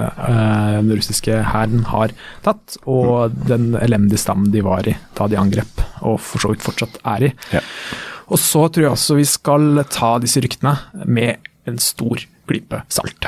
den 0.82 0.92
russiske 0.96 1.42
hæren 1.52 1.86
har 1.90 2.14
tatt, 2.46 2.78
og 2.86 3.32
mm. 3.32 3.42
den 3.50 3.68
elendige 3.80 4.22
stammen 4.22 4.52
de 4.54 4.64
var 4.66 4.88
i 4.88 4.96
da 5.18 5.28
de 5.32 5.40
angrep, 5.40 5.84
og 6.02 6.20
for 6.24 6.44
så 6.44 6.54
vidt 6.54 6.66
fortsatt 6.66 7.00
er 7.16 7.28
i. 7.30 7.32
Ja. 7.54 7.64
Og 8.32 8.40
så 8.40 8.66
tror 8.72 8.86
jeg 8.86 8.96
også 8.96 9.18
vi 9.20 9.28
skal 9.28 9.84
ta 9.92 10.16
disse 10.24 10.42
ryktene 10.44 10.78
med 11.06 11.52
en 11.68 11.80
stor 11.82 12.24
klype 12.50 12.84
salt. 12.92 13.28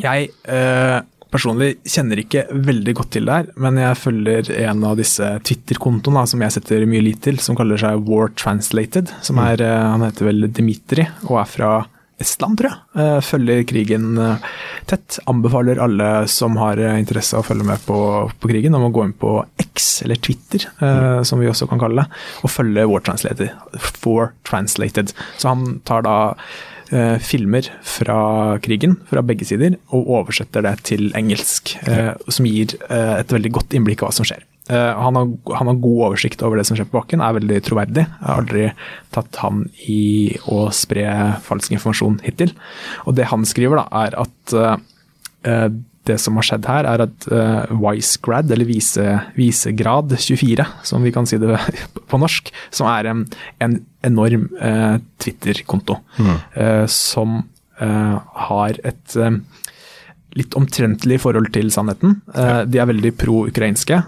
Jeg 0.00 0.30
eh, 0.48 0.98
personlig 1.30 1.76
kjenner 1.88 2.20
ikke 2.22 2.46
veldig 2.50 2.94
godt 2.98 3.12
til 3.16 3.28
det 3.28 3.38
her, 3.38 3.52
men 3.62 3.78
jeg 3.80 4.00
følger 4.00 4.50
en 4.64 4.84
av 4.88 4.98
disse 5.00 5.28
Twitter-kontoene 5.46 6.26
som 6.30 6.42
jeg 6.44 6.56
setter 6.56 6.84
mye 6.90 7.04
lit 7.06 7.22
til, 7.24 7.40
som 7.42 7.58
kaller 7.58 7.80
seg 7.80 8.02
War 8.08 8.32
Translated. 8.38 9.12
Som 9.26 9.40
mm. 9.40 9.46
er, 9.46 9.64
eh, 9.66 9.86
Han 9.94 10.04
heter 10.06 10.30
vel 10.30 10.50
Dimitri 10.50 11.06
og 11.28 11.40
er 11.42 11.50
fra 11.50 11.72
Estland, 12.20 12.58
tror 12.60 12.68
jeg. 12.68 12.80
Eh, 13.00 13.18
følger 13.24 13.62
krigen 13.68 14.08
eh, 14.20 14.48
tett. 14.90 15.20
Anbefaler 15.30 15.80
alle 15.80 16.10
som 16.28 16.58
har 16.60 16.82
interesse 16.92 17.38
av 17.38 17.44
å 17.44 17.48
følge 17.48 17.68
med 17.68 17.86
på, 17.86 18.00
på, 18.40 18.50
krigen, 18.50 18.76
om 18.76 18.88
å 18.88 18.92
gå 18.94 19.06
inn 19.06 19.16
på 19.16 19.36
X, 19.70 19.90
eller 20.04 20.20
Twitter, 20.20 20.66
mm. 20.82 21.22
som 21.28 21.40
vi 21.40 21.48
også 21.48 21.70
kan 21.70 21.80
kalle 21.80 22.02
det, 22.02 22.20
og 22.44 22.52
følge 22.52 22.88
War 22.90 23.06
Translated. 23.06 23.54
For 24.02 24.34
Translated. 24.48 25.14
Så 25.38 25.54
han 25.54 25.78
tar 25.88 26.04
da 26.04 26.18
eh, 26.92 27.16
filmer 27.22 27.66
fra 27.86 28.20
krigen, 28.62 28.98
fra 29.10 29.22
begge 29.26 29.48
sider, 29.48 29.78
og 29.94 30.12
oversetter 30.20 30.64
det 30.66 30.76
til 30.90 31.10
engelsk. 31.18 31.74
Eh, 31.88 32.12
som 32.28 32.48
gir 32.48 32.76
eh, 32.88 33.16
et 33.20 33.34
veldig 33.34 33.52
godt 33.58 33.76
innblikk 33.76 34.04
av 34.04 34.10
hva 34.10 34.18
som 34.20 34.28
skjer. 34.28 34.46
Uh, 34.70 34.94
han, 34.94 35.16
har, 35.18 35.30
han, 35.56 35.66
har, 35.66 35.78
god 35.82 36.02
oversikt 36.06 36.44
over 36.46 36.60
det 36.60 36.64
som 36.68 36.76
skjer 36.78 36.86
på 36.86 37.00
bakken, 37.00 37.22
er 37.24 37.34
veldig 37.34 37.56
troverdig. 37.66 38.04
Jeg 38.06 38.22
har 38.22 38.42
aldri 38.44 38.66
tatt 39.10 39.40
han 39.42 39.64
i 39.90 40.36
å 40.46 40.68
spre 40.74 41.06
falsk 41.42 41.74
informasjon 41.74 42.20
hittil. 42.22 42.52
Og 43.02 43.16
det 43.18 43.26
han 43.32 43.46
skriver, 43.48 43.80
da, 43.80 44.04
er 44.04 44.18
at 44.22 44.54
uh, 44.54 45.72
det 46.10 46.18
som 46.22 46.36
har 46.38 46.46
skjedd 46.46 46.68
her, 46.68 46.88
er 46.90 47.04
at 47.06 47.28
uh, 47.30 47.70
Wisegrad, 47.80 48.50
eller 48.52 48.68
vise, 48.68 49.06
visegrad 49.38 50.12
24, 50.18 50.66
som 50.86 51.06
vi 51.06 51.14
kan 51.14 51.28
si 51.28 51.38
det 51.40 51.56
på 52.10 52.20
norsk, 52.20 52.52
som 52.74 52.90
er 52.90 53.10
en, 53.12 53.24
en 53.62 53.80
enorm 54.06 54.48
uh, 54.60 54.98
Twitter-konto, 55.22 56.00
mm. 56.18 56.36
uh, 56.58 56.86
som 56.90 57.42
har 57.80 58.76
et 58.84 59.14
litt 60.36 60.52
omtrentlig 60.52 61.16
forhold 61.22 61.46
til 61.54 61.70
sannheten. 61.72 62.18
De 62.68 62.76
er 62.76 62.88
veldig 62.90 63.14
pro-ukrainske, 63.16 64.02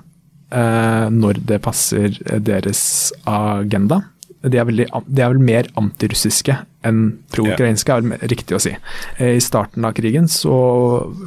eh, 0.52 1.06
når 1.08 1.40
det 1.48 1.60
passer 1.64 2.18
deres 2.36 2.82
agenda. 3.24 4.02
De 4.42 4.58
er, 4.58 4.66
veldig, 4.66 4.88
de 5.06 5.22
er 5.22 5.32
vel 5.32 5.42
mer 5.42 5.68
antirussiske 5.78 6.56
enn 6.86 7.02
pro-ukrainske, 7.30 7.94
er 7.94 8.02
vel 8.02 8.30
riktig 8.32 8.56
å 8.56 8.62
si. 8.62 8.72
Eh, 9.18 9.36
I 9.38 9.42
starten 9.42 9.86
av 9.86 9.94
krigen 9.94 10.26
så 10.30 10.54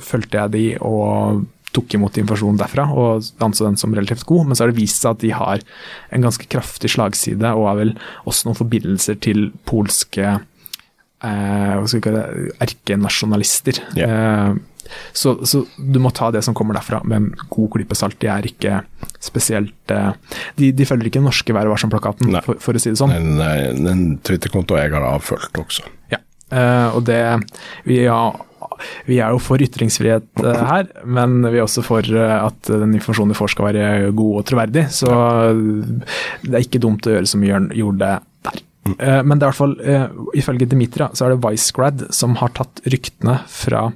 fulgte 0.03 0.41
jeg 0.41 0.55
de 0.55 0.65
og 0.83 1.45
tok 1.75 1.95
imot 1.97 2.17
informasjon 2.21 2.59
derfra, 2.59 2.85
og 2.95 3.25
anså 3.43 3.67
den 3.67 3.79
som 3.79 3.95
relativt 3.95 4.25
god. 4.29 4.47
Men 4.47 4.57
så 4.57 4.65
har 4.65 4.71
det 4.71 4.79
vist 4.79 5.01
seg 5.03 5.15
at 5.15 5.23
de 5.23 5.31
har 5.35 5.63
en 6.15 6.27
ganske 6.27 6.47
kraftig 6.51 6.93
slagside, 6.95 7.51
og 7.55 7.69
er 7.71 7.81
vel 7.81 7.95
også 8.23 8.49
noen 8.49 8.59
forbindelser 8.59 9.19
til 9.23 9.49
polske 9.67 10.23
eh, 11.25 11.73
hva 11.75 11.83
skal 11.87 11.99
vi 11.99 12.05
kalle 12.07 12.23
det, 12.23 12.53
erkenasjonalister. 12.67 13.83
Yeah. 13.97 14.15
Eh, 14.15 14.63
så, 15.13 15.35
så, 15.45 15.63
du 15.77 15.99
må 16.01 16.11
ta 16.15 16.29
det 16.33 16.43
som 16.45 16.55
kommer 16.57 16.77
derfra 16.77 17.01
med 17.07 17.17
en 17.17 17.29
god 17.49 17.71
klype 17.75 17.97
salt. 17.97 18.17
De 18.21 18.29
er 18.31 18.47
ikke 18.49 18.81
spesielt 19.23 19.93
uh, 19.93 20.13
de, 20.59 20.71
de, 20.75 20.87
følger 20.87 21.09
ikke 21.09 21.21
den 21.21 21.29
norske 21.29 21.55
Vær 21.55 21.69
varsom-plakaten, 21.71 22.35
for, 22.45 22.59
for, 22.61 22.77
å 22.77 22.81
si 22.81 22.91
det 22.91 22.99
sånn. 22.99 23.13
Den, 23.13 23.87
en 23.89 24.03
Twitter-konto 24.25 24.77
jeg 24.79 24.93
har 24.93 25.05
avfølt 25.07 25.61
også. 25.61 25.87
Ja, 26.13 26.21
uh, 26.53 26.97
og 26.97 27.05
det 27.07 27.21
vi, 27.87 28.01
ja, 28.03 28.19
vi 29.07 29.21
er 29.23 29.33
jo 29.33 29.41
for 29.43 29.63
ytringsfrihet 29.63 30.27
uh, 30.43 30.61
her, 30.69 30.91
men 31.07 31.39
vi 31.47 31.59
er 31.59 31.65
også 31.65 31.85
for 31.85 32.05
at 32.05 32.71
den 32.71 32.97
informasjonen 32.97 33.33
vi 33.33 33.39
får 33.39 33.55
skal 33.55 33.69
være 33.71 34.13
god 34.15 34.41
og 34.41 34.47
troverdig. 34.51 34.87
Så 34.93 35.09
det 36.45 36.53
er 36.53 36.63
ikke 36.63 36.83
dumt 36.83 37.07
å 37.07 37.17
gjøre 37.17 37.29
som 37.29 37.43
vi 37.43 37.53
gjorde 37.53 37.99
der. 38.05 38.63
Mm. 38.85 38.97
Men 39.25 39.39
det 39.39 39.41
er 39.41 39.47
i 39.47 39.49
hvert 39.49 39.57
fall, 39.57 39.71
ifølge 40.37 40.67
Dimitra, 40.69 41.07
så 41.17 41.25
er 41.25 41.33
det 41.33 41.41
Vicegrad 41.41 42.03
som 42.13 42.35
har 42.37 42.51
tatt 42.53 42.83
ryktene 42.85 43.39
fra 43.49 43.87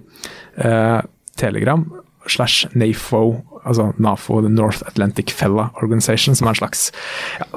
eh, 0.59 0.99
Telegram 1.39 1.85
slash 2.29 2.67
NAFO, 2.77 3.21
altså 3.63 3.89
NAFO, 3.97 4.41
The 4.45 4.51
North 4.51 4.83
Atlantic 4.87 5.31
Fella 5.33 5.69
Organization, 5.81 6.35
som 6.37 6.47
er 6.47 6.55
en 6.55 6.59
slags 6.61 6.89
ja, 7.39 7.47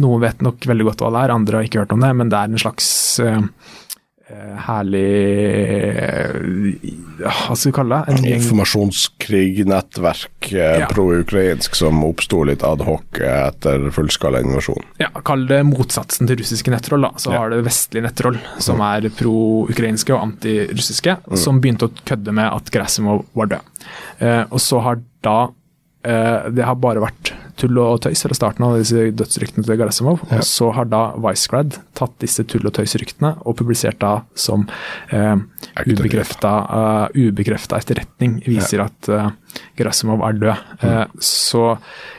Noen 0.00 0.22
vet 0.24 0.42
nok 0.44 0.66
veldig 0.68 0.88
godt 0.90 1.04
hva 1.04 1.12
det 1.14 1.22
er, 1.22 1.34
andre 1.34 1.60
har 1.60 1.68
ikke 1.68 1.84
hørt 1.84 1.94
om 1.94 2.04
det, 2.04 2.12
men 2.18 2.32
det 2.32 2.40
er 2.40 2.50
en 2.50 2.64
slags 2.64 2.88
eh, 3.22 3.40
herlig 4.64 5.04
Hva 7.20 7.56
skal 7.56 7.70
vi 7.70 7.74
kalle 7.76 7.98
det? 7.98 8.14
En 8.14 8.26
Informasjonskrig, 8.34 9.62
nettverk, 9.68 10.50
eh, 10.52 10.80
ja. 10.82 10.88
pro-ukrainsk 10.90 11.76
som 11.78 12.02
oppsto 12.06 12.42
litt 12.48 12.64
adhoc 12.66 13.20
etter 13.24 13.88
fullskala 13.94 14.42
invasjon. 14.44 14.82
Ja, 15.02 15.10
kall 15.26 15.46
det 15.50 15.62
motsatsen 15.68 16.30
til 16.30 16.40
russiske 16.42 16.72
nettroll. 16.74 17.06
da. 17.06 17.12
Så 17.20 17.32
ja. 17.32 17.42
har 17.42 17.54
det 17.54 17.62
vestlige 17.66 18.06
nettroll, 18.06 18.38
som 18.58 18.80
mm. 18.80 18.86
er 18.90 19.10
pro-ukrainske 19.18 20.16
og 20.16 20.22
antirussiske, 20.28 21.18
mm. 21.24 21.38
som 21.40 21.60
begynte 21.62 21.88
å 21.88 21.94
kødde 22.04 22.34
med 22.34 22.50
at 22.50 22.72
Grasimov 22.74 23.24
var 23.38 23.54
død. 23.54 23.86
Eh, 24.18 24.42
og 24.50 24.60
så 24.62 24.82
har 24.84 25.00
da 25.24 25.38
eh, 26.04 26.50
Det 26.54 26.64
har 26.64 26.76
bare 26.80 27.02
vært 27.04 27.34
tull 27.60 27.78
og 27.82 28.02
tøys 28.04 28.24
fra 28.26 28.36
starten 28.36 28.66
av 28.66 28.76
disse 28.80 29.08
dødsryktene 29.16 29.64
til 29.66 29.78
Garasimov. 29.80 30.22
Ja. 30.30 30.40
Og 30.40 30.48
så 30.48 30.70
har 30.76 30.88
da 30.90 31.02
Vicegrad 31.24 31.78
tatt 31.96 32.16
disse 32.22 32.44
tull- 32.48 32.66
og 32.68 32.74
tøysryktene 32.76 33.34
og 33.44 33.58
publisert 33.60 34.00
da 34.02 34.16
som 34.38 34.66
eh, 35.14 35.36
ubekrefta, 35.82 36.52
uh, 36.68 37.06
ubekrefta 37.14 37.80
etterretning 37.80 38.38
viser 38.46 38.82
ja. 38.82 38.88
at 38.88 39.10
uh, 39.10 39.60
Gerasimov 39.78 40.24
er 40.26 40.40
død. 40.40 40.64
Mm. 40.80 40.88
Uh, 40.88 41.20
så 41.22 41.64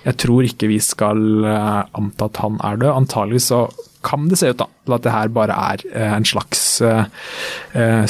jeg 0.05 0.19
tror 0.23 0.47
ikke 0.47 0.69
vi 0.71 0.79
skal 0.83 1.25
uh, 1.45 1.83
anta 1.97 2.29
at 2.29 2.41
han 2.43 2.59
er 2.63 2.81
død. 2.83 2.93
Antageligvis 2.95 3.51
så 3.53 3.65
kan 4.05 4.27
det 4.29 4.37
se 4.37 4.51
ut 4.53 4.59
da, 4.59 4.67
til 4.85 4.93
at 4.97 5.05
det 5.05 5.13
her 5.15 5.31
bare 5.33 5.55
er 5.73 5.81
en 6.13 6.27
slags 6.29 6.59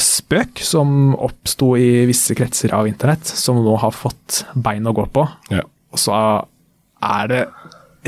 spøk 0.04 0.60
som 0.60 1.14
oppsto 1.14 1.70
i 1.80 2.02
visse 2.04 2.36
kretser 2.36 2.74
av 2.76 2.84
internett, 2.90 3.24
som 3.24 3.62
nå 3.64 3.78
har 3.80 3.94
fått 3.96 4.42
bein 4.52 4.84
å 4.84 4.92
gå 4.92 5.06
på. 5.14 5.24
Ja. 5.54 5.64
Og 5.96 6.02
så 6.02 6.18
er 7.04 7.28
det 7.32 7.42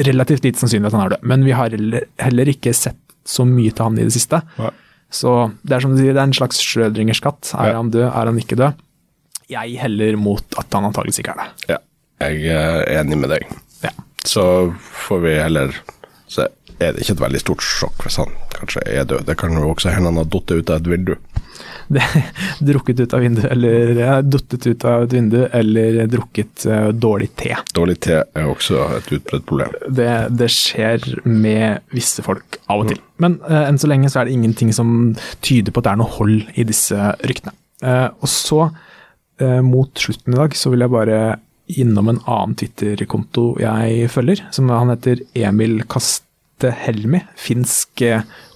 relativt 0.08 0.44
lite 0.46 0.60
sannsynlig 0.60 0.90
at 0.90 0.96
han 0.96 1.06
er 1.06 1.14
død. 1.16 1.24
Men 1.30 1.46
vi 1.46 1.54
har 1.56 1.74
heller 2.22 2.52
ikke 2.52 2.74
sett 2.76 3.00
så 3.28 3.44
mye 3.48 3.72
til 3.74 3.84
han 3.84 3.98
i 3.98 4.06
det 4.06 4.14
siste. 4.14 4.40
Ja. 4.58 4.70
Så 5.10 5.34
det 5.64 5.76
er 5.76 5.84
som 5.84 5.94
du 5.94 6.00
sier, 6.02 6.12
det 6.12 6.20
er 6.20 6.28
en 6.28 6.36
slags 6.36 6.60
Schrødringers 6.64 7.22
katt. 7.24 7.50
Er 7.56 7.72
ja. 7.72 7.78
han 7.80 7.92
død, 7.92 8.06
er 8.08 8.30
han 8.30 8.40
ikke 8.40 8.58
død? 8.60 8.84
Jeg 9.48 9.78
heller 9.80 10.18
mot 10.20 10.58
at 10.60 10.76
han 10.76 10.88
antakeligvis 10.88 11.22
ikke 11.22 11.34
er 11.34 11.40
det. 11.40 11.48
Ja, 11.72 11.78
jeg 12.28 12.52
er 12.52 12.84
enig 13.00 13.20
med 13.22 13.32
deg. 13.32 13.46
Ja. 13.84 13.94
Så 14.26 14.44
får 15.06 15.22
vi 15.24 15.36
heller 15.38 15.72
Så 16.28 16.44
er 16.78 16.92
det 16.92 17.00
ikke 17.00 17.14
et 17.14 17.22
veldig 17.22 17.40
stort 17.40 17.62
sjokk 17.64 18.02
hvis 18.04 18.18
han 18.20 18.34
kanskje 18.52 18.82
er 18.84 19.06
død. 19.08 19.24
Det 19.26 19.38
kan 19.40 19.54
jo 19.56 19.70
også 19.72 19.94
hende 19.94 20.12
han 20.12 20.20
har 20.20 20.28
falt 20.28 20.52
ut 20.52 20.70
av 20.70 20.82
et 20.82 20.90
vindu. 20.92 21.14
drukket 22.68 23.00
ut 23.00 23.14
av 23.14 23.20
vinduet, 23.24 23.50
eller 23.52 24.22
duttet 24.22 24.66
ut 24.66 24.84
av 24.88 25.06
et 25.06 25.14
vindu, 25.16 25.38
eller 25.52 26.00
drukket 26.10 26.66
uh, 26.68 26.88
dårlig 26.92 27.30
te. 27.38 27.54
Dårlig 27.74 27.98
te 28.04 28.20
er 28.22 28.48
også 28.48 28.84
et 28.98 29.10
utbredt 29.18 29.46
problem. 29.48 29.74
Det, 29.88 30.10
det, 30.34 30.50
skjer 30.52 31.04
med 31.24 31.84
visse 31.94 32.24
folk 32.24 32.60
av 32.66 32.84
og 32.84 32.92
til. 32.92 33.00
Mm. 33.00 33.08
Men 33.24 33.38
uh, 33.48 33.64
enn 33.64 33.80
så 33.80 33.90
lenge 33.90 34.12
så 34.12 34.22
er 34.22 34.28
det 34.28 34.36
ingenting 34.36 34.72
som 34.76 34.92
tyder 35.44 35.74
på 35.74 35.82
at 35.82 35.88
det 35.88 35.94
er 35.94 36.02
noe 36.02 36.16
hold 36.18 36.38
i 36.54 36.68
disse 36.68 37.12
ryktene. 37.24 37.54
Uh, 37.84 38.08
og 38.18 38.30
så, 38.32 38.68
mot 39.62 40.00
slutten 40.02 40.34
i 40.34 40.38
dag, 40.40 40.54
så 40.58 40.66
vil 40.72 40.82
jeg 40.82 40.90
bare 40.90 41.18
innom 41.78 42.08
en 42.10 42.16
annen 42.24 42.56
Twitter-konto 42.58 43.52
jeg 43.62 44.08
følger, 44.10 44.40
som 44.50 44.66
han 44.74 44.90
heter 44.90 45.20
Emil 45.38 45.76
Kastehelmi, 45.86 47.20
finsk 47.38 48.02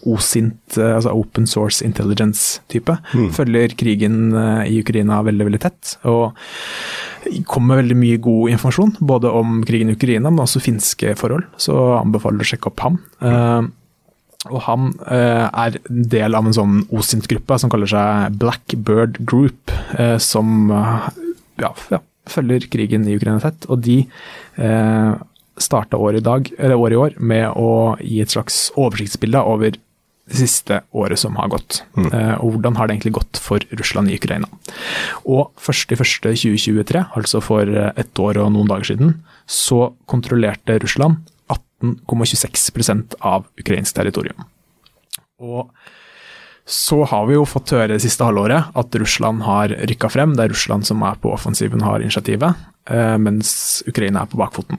OSINT, 0.09 0.76
eh, 0.78 0.94
altså 0.96 1.12
Open 1.14 1.46
Source 1.46 1.84
Intelligence-type. 1.86 2.96
Mm. 3.14 3.28
Følger 3.36 3.76
krigen 3.78 4.16
eh, 4.34 4.72
i 4.72 4.80
Ukraina 4.82 5.20
veldig, 5.26 5.46
veldig 5.50 5.62
tett. 5.62 5.94
Og 6.11 6.32
kommer 7.46 7.76
med 7.76 7.84
veldig 7.84 7.98
mye 8.00 8.22
god 8.22 8.55
informasjon, 8.57 8.96
både 9.00 9.30
om 9.30 9.61
krigen 9.66 9.92
i 9.92 9.96
Ukraina, 9.96 10.30
men 10.30 10.42
også 10.42 10.62
finske 10.64 11.14
forhold. 11.18 11.46
Så 11.61 11.76
anbefaler 12.00 12.42
å 12.42 12.50
sjekke 12.50 12.72
opp 12.72 12.82
ham. 12.86 12.98
Mm. 13.22 13.70
og 14.50 14.59
han 14.66 14.88
er 15.07 15.76
del 15.86 16.34
av 16.34 16.48
en 16.48 16.57
sånn 16.57 16.80
OSINT-gruppe 16.90 17.61
som 17.62 17.70
kaller 17.70 17.86
seg 17.86 18.34
Blackbird 18.42 19.20
Group, 19.22 19.70
som 20.18 20.66
ja, 21.62 21.70
ja, 21.94 22.00
følger 22.26 22.66
krigen 22.72 23.07
i 23.07 23.14
Ukraina 23.14 23.38
tett. 23.44 23.68
Og 23.70 23.84
de 23.86 24.00
starta 25.62 26.00
året 26.00 26.26
året 26.26 26.96
i 26.96 27.00
år 27.05 27.16
med 27.22 27.55
å 27.55 27.94
gi 28.00 28.18
et 28.24 28.34
slags 28.34 28.64
oversiktsbilde 28.74 29.46
over 29.46 29.78
siste 30.37 30.80
året 30.97 31.20
som 31.20 31.37
har 31.41 31.51
gått. 31.53 31.83
Mm. 31.97 32.09
og 32.41 32.55
hvordan 32.55 32.76
har 32.78 32.89
det 32.89 32.97
egentlig 32.97 33.14
gått 33.18 33.41
for 33.43 33.62
Russland 33.78 34.11
i 34.11 34.16
Ukraina. 34.20 34.49
Og 35.24 35.53
1.1.2023, 35.61 37.05
altså 37.16 37.43
for 37.45 37.68
eh, 37.68 37.93
ett 38.01 38.18
år 38.20 38.41
og 38.43 38.53
noen 38.55 38.70
dager 38.70 38.93
siden, 38.93 39.14
så 39.47 39.93
kontrollerte 40.11 40.78
Russland 40.83 41.22
18,26% 41.53 43.18
av 43.20 43.49
ukrainsk 43.61 43.99
territorium. 43.99 44.47
Og 45.43 45.70
så 46.68 47.00
har 47.10 47.26
vi 47.26 47.34
jo 47.34 47.46
fått 47.48 47.72
høre 47.74 47.96
det 47.96 48.02
siste 48.04 48.24
halvåret 48.26 48.70
at 48.78 48.98
Russland 49.02 49.42
har 49.42 49.74
rykka 49.90 50.10
frem. 50.12 50.36
Det 50.38 50.44
er 50.44 50.54
Russland 50.54 50.86
som 50.86 51.02
er 51.06 51.18
på 51.22 51.32
offensiven, 51.34 51.82
har 51.82 52.04
initiativet, 52.04 52.54
eh, 52.90 53.16
mens 53.18 53.82
Ukraina 53.90 54.22
er 54.22 54.30
på 54.30 54.38
bakfoten. 54.40 54.78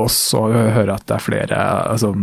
Og 0.00 0.08
så 0.12 0.46
hører 0.48 0.88
jeg 0.88 0.96
at 0.96 1.06
det 1.10 1.16
er 1.16 1.24
flere 1.24 1.60
altså 1.90 2.14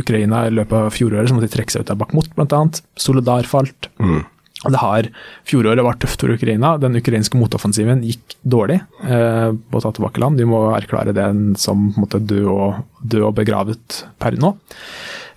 Ukraina 0.00 0.42
i 0.48 0.52
løpet 0.54 0.76
av 0.78 0.90
fjoråret 0.94 1.30
så 1.30 1.36
måtte 1.36 1.50
de 1.50 1.54
trekke 1.54 1.74
seg 1.74 1.84
ut 1.84 1.94
av 1.94 2.00
Bakhmut, 2.02 2.34
bl.a. 2.34 2.60
Solidar 2.98 3.46
falt. 3.46 3.90
Mm. 4.02 4.24
det 4.66 4.80
har, 4.82 5.08
Fjoråret 5.48 5.84
var 5.86 6.00
tøft 6.02 6.24
for 6.24 6.34
Ukraina. 6.34 6.74
Den 6.82 6.98
ukrainske 6.98 7.38
motoffensiven 7.38 8.02
gikk 8.04 8.36
dårlig 8.42 8.80
eh, 9.06 9.50
på 9.54 9.78
å 9.78 9.84
ta 9.84 9.94
tilbake 9.94 10.20
land. 10.20 10.40
De 10.40 10.48
må 10.48 10.64
erklære 10.74 11.14
den 11.16 11.54
som 11.60 11.92
måte, 11.96 12.18
død, 12.18 12.50
og, 12.50 12.82
død 13.00 13.28
og 13.30 13.34
begravet 13.38 14.02
per 14.20 14.36
nå. 14.40 14.56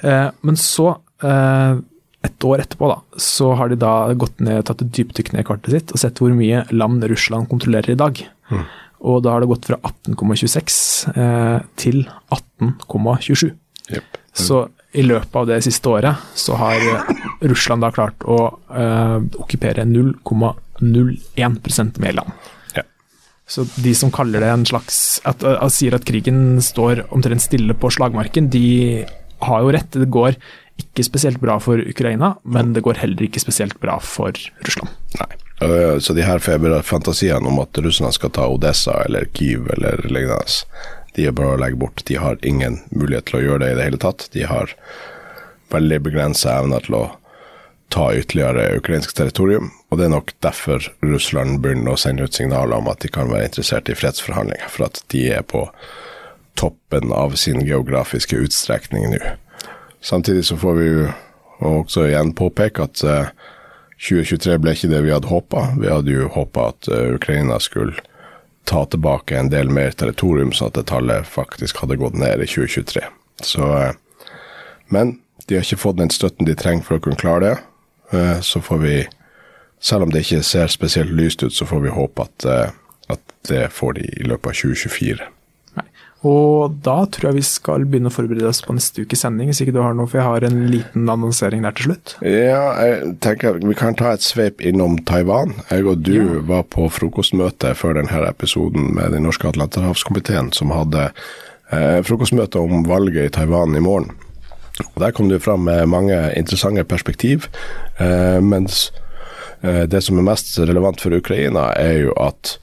Eh, 0.03 0.29
men 0.41 0.59
så, 0.59 0.95
eh, 1.23 1.77
et 2.23 2.45
år 2.47 2.61
etterpå, 2.63 2.87
da, 2.87 3.01
så 3.19 3.51
har 3.59 3.67
de 3.71 3.75
da 3.79 4.13
gått 4.19 4.39
ned, 4.43 4.65
tatt 4.67 4.81
et 4.83 4.91
dypdykk 4.95 5.31
ned 5.33 5.41
i 5.43 5.47
kartet 5.47 5.71
sitt 5.75 5.89
og 5.91 5.99
sett 5.99 6.19
hvor 6.21 6.31
mye 6.35 6.59
land 6.71 7.03
Russland 7.11 7.49
kontrollerer 7.51 7.91
i 7.93 7.99
dag. 7.99 8.13
Og 9.03 9.15
da 9.25 9.29
har 9.33 9.39
det 9.43 9.51
gått 9.51 9.67
fra 9.67 9.77
18,26 9.83 11.17
eh, 11.19 11.59
til 11.79 11.97
18,27. 12.31 13.51
Yep. 13.91 14.03
Så 14.33 14.67
i 14.93 15.01
løpet 15.03 15.35
av 15.35 15.47
det 15.49 15.61
siste 15.65 15.89
året 15.89 16.15
så 16.37 16.55
har 16.61 16.77
Russland 17.43 17.81
da 17.83 17.91
klart 17.93 18.23
å 18.23 18.59
eh, 18.71 19.19
okkupere 19.41 19.83
0,01% 19.89 21.99
mer 22.03 22.13
land. 22.21 22.31
Ja. 22.77 22.83
Så 23.49 23.59
de 23.75 23.93
som 23.97 24.11
kaller 24.13 24.39
det 24.45 24.51
en 24.53 24.65
slags 24.69 24.97
at, 25.27 25.43
at 25.43 25.73
sier 25.75 25.93
at 25.97 26.05
krigen 26.07 26.61
står 26.63 27.03
omtrent 27.11 27.41
stille 27.43 27.73
på 27.75 27.89
slagmarken, 27.91 28.49
de 28.53 29.03
har 29.43 29.59
jo 29.65 29.71
rett. 29.75 29.91
Det 29.91 30.07
går 30.13 30.31
ikke 30.81 31.05
spesielt 31.05 31.39
bra 31.41 31.59
for 31.61 31.77
Ukraina, 31.77 32.35
men 32.43 32.73
det 32.73 32.83
går 32.85 33.01
heller 33.03 33.25
ikke 33.25 33.41
spesielt 33.43 33.79
bra 33.81 33.99
for 34.01 34.33
Russland. 34.65 34.91
Nei. 35.19 35.31
Så 36.03 36.13
de 36.17 36.25
her 36.25 36.41
fantasiene 36.83 37.47
om 37.47 37.59
at 37.61 37.77
Russland 37.77 38.17
skal 38.17 38.33
ta 38.35 38.47
Odessa 38.51 38.97
eller 39.05 39.29
Kyiv 39.37 39.69
eller 39.77 40.01
lignende, 40.09 40.59
de 41.15 41.27
er 41.29 41.35
bare 41.37 41.55
å 41.55 41.59
legge 41.61 41.77
bort. 41.79 42.01
De 42.09 42.17
har 42.19 42.41
ingen 42.41 42.79
mulighet 42.89 43.29
til 43.29 43.39
å 43.39 43.43
gjøre 43.43 43.61
det 43.63 43.71
i 43.71 43.77
det 43.77 43.85
hele 43.85 44.01
tatt. 44.01 44.25
De 44.33 44.47
har 44.49 44.73
veldig 45.71 45.99
begrensa 46.09 46.57
evner 46.57 46.83
til 46.83 46.97
å 46.97 47.03
ta 47.93 48.07
ytterligere 48.17 48.79
ukrainsk 48.79 49.13
territorium. 49.15 49.69
Og 49.93 50.01
det 50.01 50.07
er 50.07 50.15
nok 50.15 50.33
derfor 50.41 50.89
Russland 51.05 51.61
begynner 51.61 51.93
å 51.93 52.01
sende 52.01 52.25
ut 52.25 52.33
signaler 52.33 52.81
om 52.81 52.89
at 52.89 53.05
de 53.05 53.13
kan 53.13 53.29
være 53.29 53.51
interessert 53.51 53.91
i 53.93 53.97
fredsforhandlinger, 53.97 54.65
for 54.73 54.89
at 54.89 55.03
de 55.13 55.27
er 55.37 55.45
på 55.45 55.67
toppen 56.59 57.13
av 57.13 57.37
sin 57.39 57.61
geografiske 57.61 58.41
utstrekning 58.41 59.13
nå. 59.13 59.21
Samtidig 60.03 60.45
så 60.45 60.57
får 60.59 60.73
vi 60.79 60.87
jo 60.89 61.03
også 61.63 62.07
igjen 62.09 62.33
påpeke 62.35 62.83
at 62.83 63.03
eh, 63.07 63.29
2023 64.03 64.57
ble 64.59 64.73
ikke 64.75 64.89
det 64.91 65.03
vi 65.05 65.13
hadde 65.13 65.29
håpa. 65.31 65.69
Vi 65.79 65.87
hadde 65.87 66.11
jo 66.11 66.27
håpa 66.33 66.71
at 66.73 66.89
eh, 66.91 67.13
Ukraina 67.15 67.59
skulle 67.63 67.95
ta 68.67 68.85
tilbake 68.85 69.37
en 69.39 69.51
del 69.51 69.71
mer 69.71 69.95
territorium, 69.95 70.51
sånn 70.55 70.71
at 70.71 70.79
det 70.79 70.87
tallet 70.91 71.27
faktisk 71.27 71.83
hadde 71.83 71.99
gått 71.99 72.17
ned 72.19 72.43
i 72.43 72.47
2023. 72.49 73.05
Så, 73.47 73.69
eh, 73.79 74.33
men 74.91 75.17
de 75.47 75.57
har 75.57 75.65
ikke 75.65 75.81
fått 75.81 75.99
den 75.99 76.11
støtten 76.11 76.47
de 76.47 76.55
trenger 76.55 76.83
for 76.87 76.99
å 76.99 77.03
kunne 77.03 77.19
klare 77.19 77.45
det. 77.45 77.57
Eh, 78.13 78.39
Så 78.41 78.61
får 78.61 78.77
vi, 78.83 79.07
selv 79.79 80.03
om 80.03 80.11
det 80.11 80.23
ikke 80.23 80.43
ser 80.43 80.67
spesielt 80.67 81.11
lyst 81.11 81.43
ut, 81.43 81.53
så 81.53 81.65
får 81.65 81.79
vi 81.83 81.95
håpe 81.95 82.27
at, 82.27 82.45
eh, 82.45 82.71
at 83.09 83.19
det 83.47 83.71
får 83.71 83.93
de 83.93 84.03
i 84.19 84.27
løpet 84.27 84.51
av 84.51 84.53
2024. 84.53 85.27
Og 86.23 86.75
da 86.85 87.01
tror 87.11 87.29
jeg 87.29 87.37
vi 87.41 87.45
skal 87.45 87.83
begynne 87.83 88.07
å 88.07 88.15
forberede 88.15 88.47
oss 88.47 88.61
på 88.63 88.75
neste 88.75 89.03
ukes 89.03 89.25
sending, 89.25 89.49
hvis 89.51 89.59
ikke 89.63 89.75
du 89.75 89.81
har 89.83 89.95
noe, 89.97 90.07
for 90.07 90.21
jeg 90.21 90.27
har 90.29 90.45
en 90.47 90.61
liten 90.71 91.09
annonsering 91.11 91.65
der 91.65 91.75
til 91.75 91.89
slutt. 91.89 92.15
Ja, 92.23 92.63
jeg 92.79 93.15
tenker 93.23 93.59
vi 93.59 93.75
kan 93.77 93.97
ta 93.99 94.13
et 94.15 94.23
sveip 94.23 94.63
innom 94.63 94.95
Taiwan. 95.09 95.57
Jeg 95.67 95.87
og 95.89 96.05
du 96.07 96.39
var 96.47 96.63
på 96.71 96.87
frokostmøte 96.95 97.73
før 97.75 97.99
denne 97.99 98.23
episoden 98.29 98.93
med 98.95 99.11
den 99.15 99.27
norske 99.27 99.51
atlanterhavskomiteen, 99.51 100.53
som 100.55 100.71
hadde 100.71 101.09
eh, 101.09 101.99
frokostmøte 102.07 102.63
om 102.63 102.87
valget 102.87 103.27
i 103.27 103.35
Taiwan 103.41 103.75
i 103.75 103.83
morgen. 103.83 104.13
Og 104.95 104.99
Der 105.03 105.11
kom 105.11 105.29
det 105.29 105.43
fram 105.43 105.67
med 105.67 105.85
mange 105.91 106.17
interessante 106.37 106.83
perspektiv, 106.83 107.49
eh, 107.99 108.39
mens 108.41 108.93
eh, 109.61 109.83
det 109.91 110.03
som 110.03 110.17
er 110.17 110.31
mest 110.31 110.55
relevant 110.59 111.01
for 111.01 111.13
Ukraina, 111.13 111.73
er 111.77 112.07
jo 112.07 112.15
at 112.15 112.57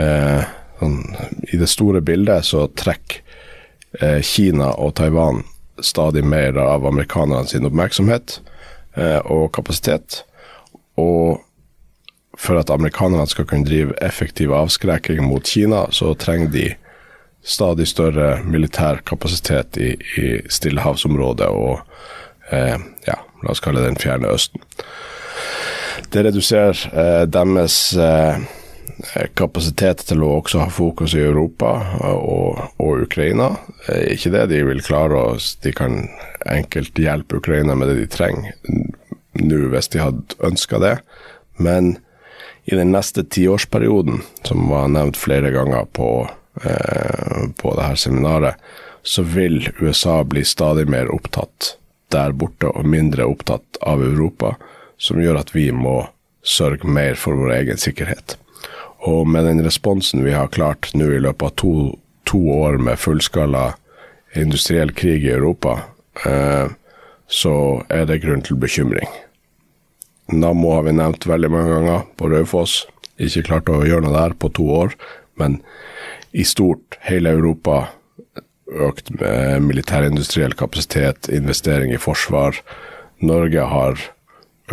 eh, 0.00 0.48
sånn, 0.80 1.00
i 1.52 1.58
det 1.60 1.68
store 1.70 2.02
bildet 2.04 2.46
så 2.48 2.66
trekker 2.68 3.22
eh, 4.00 4.20
Kina 4.24 4.72
og 4.76 4.96
Taiwan 5.00 5.42
stadig 5.84 6.24
mer 6.24 6.56
av 6.60 6.86
amerikanerne 6.88 7.48
sin 7.48 7.66
oppmerksomhet 7.68 8.40
eh, 8.96 9.18
og 9.24 9.52
kapasitet. 9.56 10.22
Og 10.96 11.42
for 12.36 12.60
at 12.60 12.70
amerikanerne 12.72 13.28
skal 13.28 13.48
kunne 13.48 13.68
drive 13.68 13.96
effektiv 14.04 14.52
avskrekking 14.52 15.24
mot 15.24 15.46
Kina, 15.46 15.86
så 15.90 16.14
trenger 16.14 16.52
de 16.52 16.66
stadig 17.46 17.86
større 17.88 18.42
militær 18.44 19.00
kapasitet 19.06 19.76
i, 19.78 19.92
i 20.18 20.26
Stillehavsområdet 20.50 21.48
og 21.48 21.80
eh, 22.50 22.76
ja, 23.06 23.18
la 23.42 23.52
oss 23.52 23.62
kalle 23.62 23.84
det 23.84 23.92
den 23.92 24.00
fjerne 24.02 24.32
østen. 24.34 24.64
Det 26.12 26.24
reduserer 26.26 26.82
eh, 26.92 27.22
deres 27.30 27.78
eh, 27.96 28.42
kapasitet 29.38 30.04
til 30.08 30.22
å 30.24 30.36
også 30.40 30.64
ha 30.64 30.70
fokus 30.72 31.14
i 31.14 31.22
Europa 31.22 31.72
og, 32.10 32.62
og 32.82 33.04
Ukraina. 33.06 33.52
ikke 34.10 34.32
det 34.34 34.46
de 34.50 34.62
vil 34.66 34.82
klare, 34.84 35.16
å 35.16 35.38
de 35.62 35.72
kan 35.72 36.00
enkelt 36.46 36.98
hjelpe 36.98 37.38
Ukraina 37.40 37.74
med 37.74 37.92
det 37.92 38.00
de 38.00 38.08
trenger 38.10 38.56
nå 39.36 39.68
hvis 39.72 39.90
de 39.92 40.02
hadde 40.02 40.36
ønska 40.44 40.80
det. 40.82 40.96
Men 41.60 41.96
i 42.66 42.74
den 42.74 42.92
neste 42.94 43.24
tiårsperioden, 43.24 44.22
som 44.42 44.68
var 44.70 44.88
nevnt 44.90 45.16
flere 45.16 45.52
ganger 45.54 45.86
på, 45.92 46.28
eh, 46.64 47.42
på 47.60 47.74
det 47.76 47.82
her 47.82 48.00
seminaret, 48.00 48.54
så 49.02 49.22
vil 49.22 49.68
USA 49.78 50.24
bli 50.24 50.44
stadig 50.44 50.88
mer 50.88 51.10
opptatt 51.14 51.76
der 52.10 52.32
borte 52.32 52.70
og 52.70 52.86
mindre 52.86 53.26
opptatt 53.26 53.78
av 53.82 54.02
Europa, 54.02 54.56
som 54.98 55.20
gjør 55.20 55.40
at 55.40 55.54
vi 55.54 55.70
må 55.74 56.08
sørge 56.42 56.86
mer 56.86 57.14
for 57.14 57.38
vår 57.38 57.52
egen 57.60 57.78
sikkerhet. 57.78 58.36
Og 59.06 59.26
med 59.30 59.46
den 59.46 59.62
responsen 59.64 60.24
vi 60.26 60.34
har 60.34 60.50
klart 60.50 60.90
nå 60.98 61.06
i 61.14 61.22
løpet 61.22 61.46
av 61.46 61.54
to, 61.62 61.74
to 62.26 62.40
år 62.50 62.80
med 62.82 62.98
fullskala 62.98 63.76
industriell 64.36 64.90
krig 64.92 65.24
i 65.24 65.34
Europa, 65.34 65.78
eh, 66.26 66.66
så 67.26 67.54
er 67.88 68.06
det 68.08 68.22
grunn 68.24 68.42
til 68.44 68.58
bekymring. 68.60 69.08
Nammo 70.34 70.74
har 70.74 70.86
vi 70.88 70.96
nevnt 70.98 71.26
veldig 71.26 71.50
mange 71.52 71.70
ganger 71.70 72.06
på 72.18 72.30
Raufoss. 72.32 72.80
Ikke 73.22 73.46
klart 73.46 73.70
å 73.70 73.84
gjøre 73.86 74.08
noe 74.08 74.16
der 74.16 74.34
på 74.34 74.50
to 74.58 74.66
år, 74.74 74.96
men 75.38 75.60
i 76.36 76.44
stort, 76.44 76.98
hele 77.06 77.32
Europa 77.36 77.86
økt 78.66 79.12
med 79.20 79.62
militærindustriell 79.68 80.56
kapasitet, 80.58 81.30
investering 81.32 81.94
i 81.94 82.02
forsvar. 82.02 82.58
Norge 83.22 83.62
har 83.70 84.02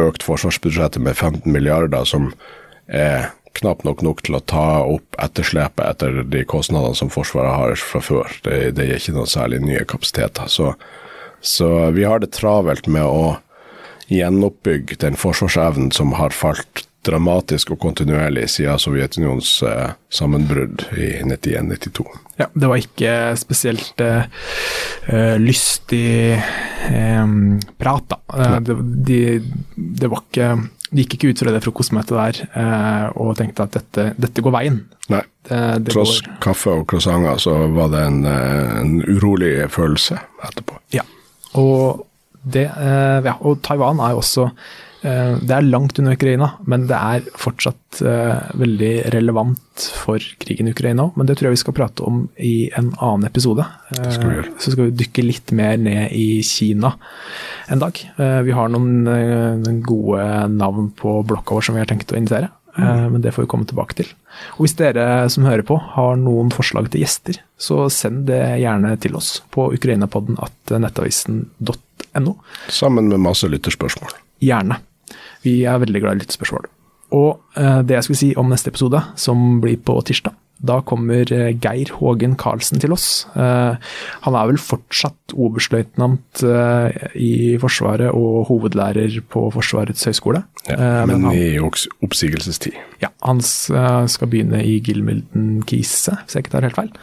økt 0.01 0.25
forsvarsbudsjettet 0.25 1.03
med 1.05 1.15
15 1.15 1.45
milliarder, 1.53 2.03
som 2.09 2.31
er 2.89 3.29
knapt 3.59 3.85
nok 3.85 4.01
nok 4.05 4.23
til 4.25 4.37
å 4.37 4.43
ta 4.49 4.67
opp 4.85 5.17
etterslepet 5.21 5.85
etter 5.85 6.23
de 6.25 6.43
kostnadene 6.49 6.97
som 6.97 7.11
Forsvaret 7.13 7.53
har 7.53 7.75
fra 7.79 8.01
før. 8.03 8.37
Det, 8.45 8.73
det 8.77 8.87
gir 8.89 9.01
ikke 9.01 9.17
noe 9.17 9.29
særlig 9.29 9.61
nye 9.63 9.83
kapasiteter. 9.89 10.49
Så, 10.51 10.73
så 11.41 11.69
vi 11.95 12.07
har 12.07 12.23
det 12.23 12.33
travelt 12.35 12.89
med 12.89 13.05
å 13.05 13.35
gjenoppbygge 14.11 14.99
den 15.01 15.15
forsvarsevnen 15.19 15.93
som 15.95 16.15
har 16.19 16.35
falt 16.35 16.87
dramatisk 17.03 17.73
og 17.73 17.81
kontinuerlig 17.83 18.45
siden 18.51 18.79
Sovjetunionens 18.79 19.57
eh, 19.67 19.95
sammenbrudd 20.13 20.85
i 20.95 21.17
91-92. 21.27 22.05
Ja, 22.39 22.47
det 22.53 22.69
var 22.69 22.79
ikke 22.79 23.15
spesielt 23.39 24.03
eh, 24.03 24.29
eh, 25.11 25.35
lystig 25.41 26.37
eh, 26.37 27.35
prat, 27.81 28.07
da. 28.13 28.21
Eh, 28.37 28.55
det, 28.63 28.77
de, 29.09 29.19
det 29.75 30.11
var 30.11 30.23
ikke 30.23 30.53
De 30.93 31.01
gikk 31.03 31.15
ikke 31.17 31.31
ut 31.33 31.41
fra 31.41 31.51
det 31.55 31.61
frokostmøtet 31.65 32.13
der 32.13 32.39
eh, 32.61 33.05
og 33.17 33.33
tenkte 33.39 33.65
at 33.65 33.73
dette, 33.79 34.03
dette 34.21 34.43
går 34.45 34.53
veien. 34.53 34.79
Nei, 35.09 35.23
Det, 35.43 35.59
det 35.83 35.91
tross 35.95 36.19
går, 36.21 36.35
kaffe 36.45 36.69
og 36.77 36.85
croissanter 36.87 37.41
så 37.41 37.55
var 37.73 37.89
det 37.91 38.03
en, 38.07 38.19
eh, 38.29 38.79
en 38.83 38.93
urolig 39.09 39.53
følelse 39.73 40.19
etterpå. 40.45 40.77
ja. 40.93 41.05
Og 41.59 42.05
Det, 42.43 42.65
eh, 42.67 43.19
ja, 43.23 43.37
og 43.39 43.61
Taiwan 43.63 43.99
er 44.03 44.11
jo 44.11 44.17
også 44.19 44.49
Det 45.03 45.51
er 45.51 45.65
langt 45.67 45.97
unna 45.99 46.13
Ukraina, 46.15 46.47
men 46.63 46.85
det 46.87 46.95
er 46.95 47.25
fortsatt 47.35 47.99
eh, 48.07 48.45
veldig 48.55 48.91
relevant 49.11 49.83
for 49.99 50.23
krigen 50.39 50.69
i 50.69 50.73
Ukraina 50.75 51.09
òg. 51.09 51.17
Men 51.19 51.27
det 51.27 51.35
tror 51.39 51.49
jeg 51.49 51.57
vi 51.57 51.61
skal 51.65 51.75
prate 51.75 52.05
om 52.07 52.21
i 52.39 52.69
en 52.79 52.93
annen 53.03 53.27
episode. 53.27 53.65
Det 53.91 54.13
skal 54.15 54.29
vi 54.29 54.37
gjøre. 54.37 54.51
Eh, 54.53 54.59
Så 54.63 54.71
skal 54.73 54.87
vi 54.87 54.95
dykke 55.03 55.25
litt 55.27 55.51
mer 55.59 55.75
ned 55.81 56.15
i 56.15 56.27
Kina 56.47 56.93
en 57.67 57.83
dag. 57.83 57.99
Eh, 58.17 58.39
Vi 58.47 58.55
har 58.55 58.71
noen 58.71 59.07
eh, 59.11 59.71
gode 59.83 60.23
navn 60.55 60.91
på 60.95 61.17
blokka 61.27 61.57
vår 61.59 61.67
som 61.67 61.75
vi 61.75 61.83
har 61.83 61.91
tenkt 61.91 62.13
å 62.15 62.19
invitere. 62.19 62.49
Mm. 62.73 63.11
Men 63.13 63.21
det 63.21 63.35
får 63.35 63.43
vi 63.43 63.49
komme 63.51 63.67
tilbake 63.69 63.93
til. 63.99 64.07
Og 64.55 64.63
hvis 64.65 64.73
dere 64.79 65.27
som 65.29 65.43
hører 65.45 65.61
på 65.67 65.75
har 65.93 66.15
noen 66.17 66.49
forslag 66.49 66.87
til 66.89 67.03
gjester, 67.03 67.37
så 67.61 67.83
send 67.93 68.23
det 68.31 68.39
gjerne 68.63 68.95
til 69.03 69.13
oss 69.19 69.43
på 69.53 69.67
ukrainapodden 69.75 70.39
at 70.41 70.73
nettavisen.no. 70.81 72.33
Sammen 72.73 73.11
med 73.11 73.21
masse 73.21 73.45
lytterspørsmål. 73.51 74.15
Gjerne. 74.41 74.79
Vi 75.43 75.61
er 75.67 75.81
veldig 75.83 76.01
glad 76.03 76.17
i 76.17 76.23
lyttespørsmål. 76.23 76.69
Og 77.13 77.59
eh, 77.59 77.81
det 77.85 77.97
jeg 77.97 78.07
skulle 78.07 78.21
si 78.21 78.31
om 78.39 78.49
neste 78.49 78.71
episode, 78.73 79.01
som 79.19 79.59
blir 79.61 79.77
på 79.85 79.99
tirsdag, 80.07 80.35
da 80.63 80.79
kommer 80.87 81.27
eh, 81.35 81.51
Geir 81.59 81.91
Hågen 81.99 82.37
Karlsen 82.39 82.79
til 82.79 82.93
oss. 82.95 83.25
Eh, 83.35 83.75
han 84.23 84.37
er 84.39 84.49
vel 84.49 84.59
fortsatt 84.61 85.35
oberstløytnant 85.35 86.43
eh, 86.47 87.09
i 87.19 87.33
Forsvaret 87.59 88.13
og 88.15 88.47
hovedlærer 88.47 89.19
på 89.33 89.49
Forsvarets 89.53 90.07
høgskole. 90.07 90.45
Ja, 90.69 91.03
men 91.09 91.25
i 91.35 91.57
oppsigelsestid. 91.59 92.77
ja, 93.01 93.09
han 93.25 93.41
skal 93.43 94.29
begynne 94.31 94.61
i 94.63 94.77
Gilmilden 94.79 95.57
Kise, 95.67 96.15
hvis 96.21 96.37
jeg 96.37 96.45
ikke 96.45 96.53
tar 96.53 96.63
helt 96.63 96.77
feil. 96.77 96.93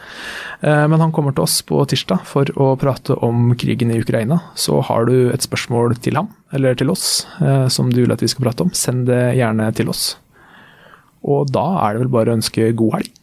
Men 0.65 0.97
han 1.03 1.13
kommer 1.13 1.35
til 1.37 1.45
oss 1.45 1.59
på 1.69 1.77
tirsdag 1.85 2.25
for 2.25 2.49
å 2.57 2.71
prate 2.81 3.19
om 3.21 3.53
krigen 3.53 3.93
i 3.93 3.99
Ukraina. 4.01 4.39
Så 4.57 4.79
har 4.89 5.05
du 5.05 5.29
et 5.29 5.45
spørsmål 5.45 5.93
til 6.01 6.17
ham, 6.17 6.31
eller 6.57 6.73
til 6.79 6.89
oss, 6.89 7.27
som 7.69 7.93
du 7.93 8.01
vil 8.01 8.15
at 8.17 8.25
vi 8.25 8.31
skal 8.33 8.49
prate 8.49 8.65
om, 8.65 8.73
send 8.73 9.05
det 9.11 9.21
gjerne 9.37 9.69
til 9.77 9.93
oss. 9.93 10.15
Og 11.21 11.53
da 11.53 11.67
er 11.85 11.93
det 11.93 12.07
vel 12.07 12.15
bare 12.17 12.33
å 12.33 12.41
ønske 12.41 12.73
god 12.73 12.97
helg. 12.97 13.17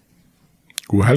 God 0.88 1.04
helg. 1.04 1.16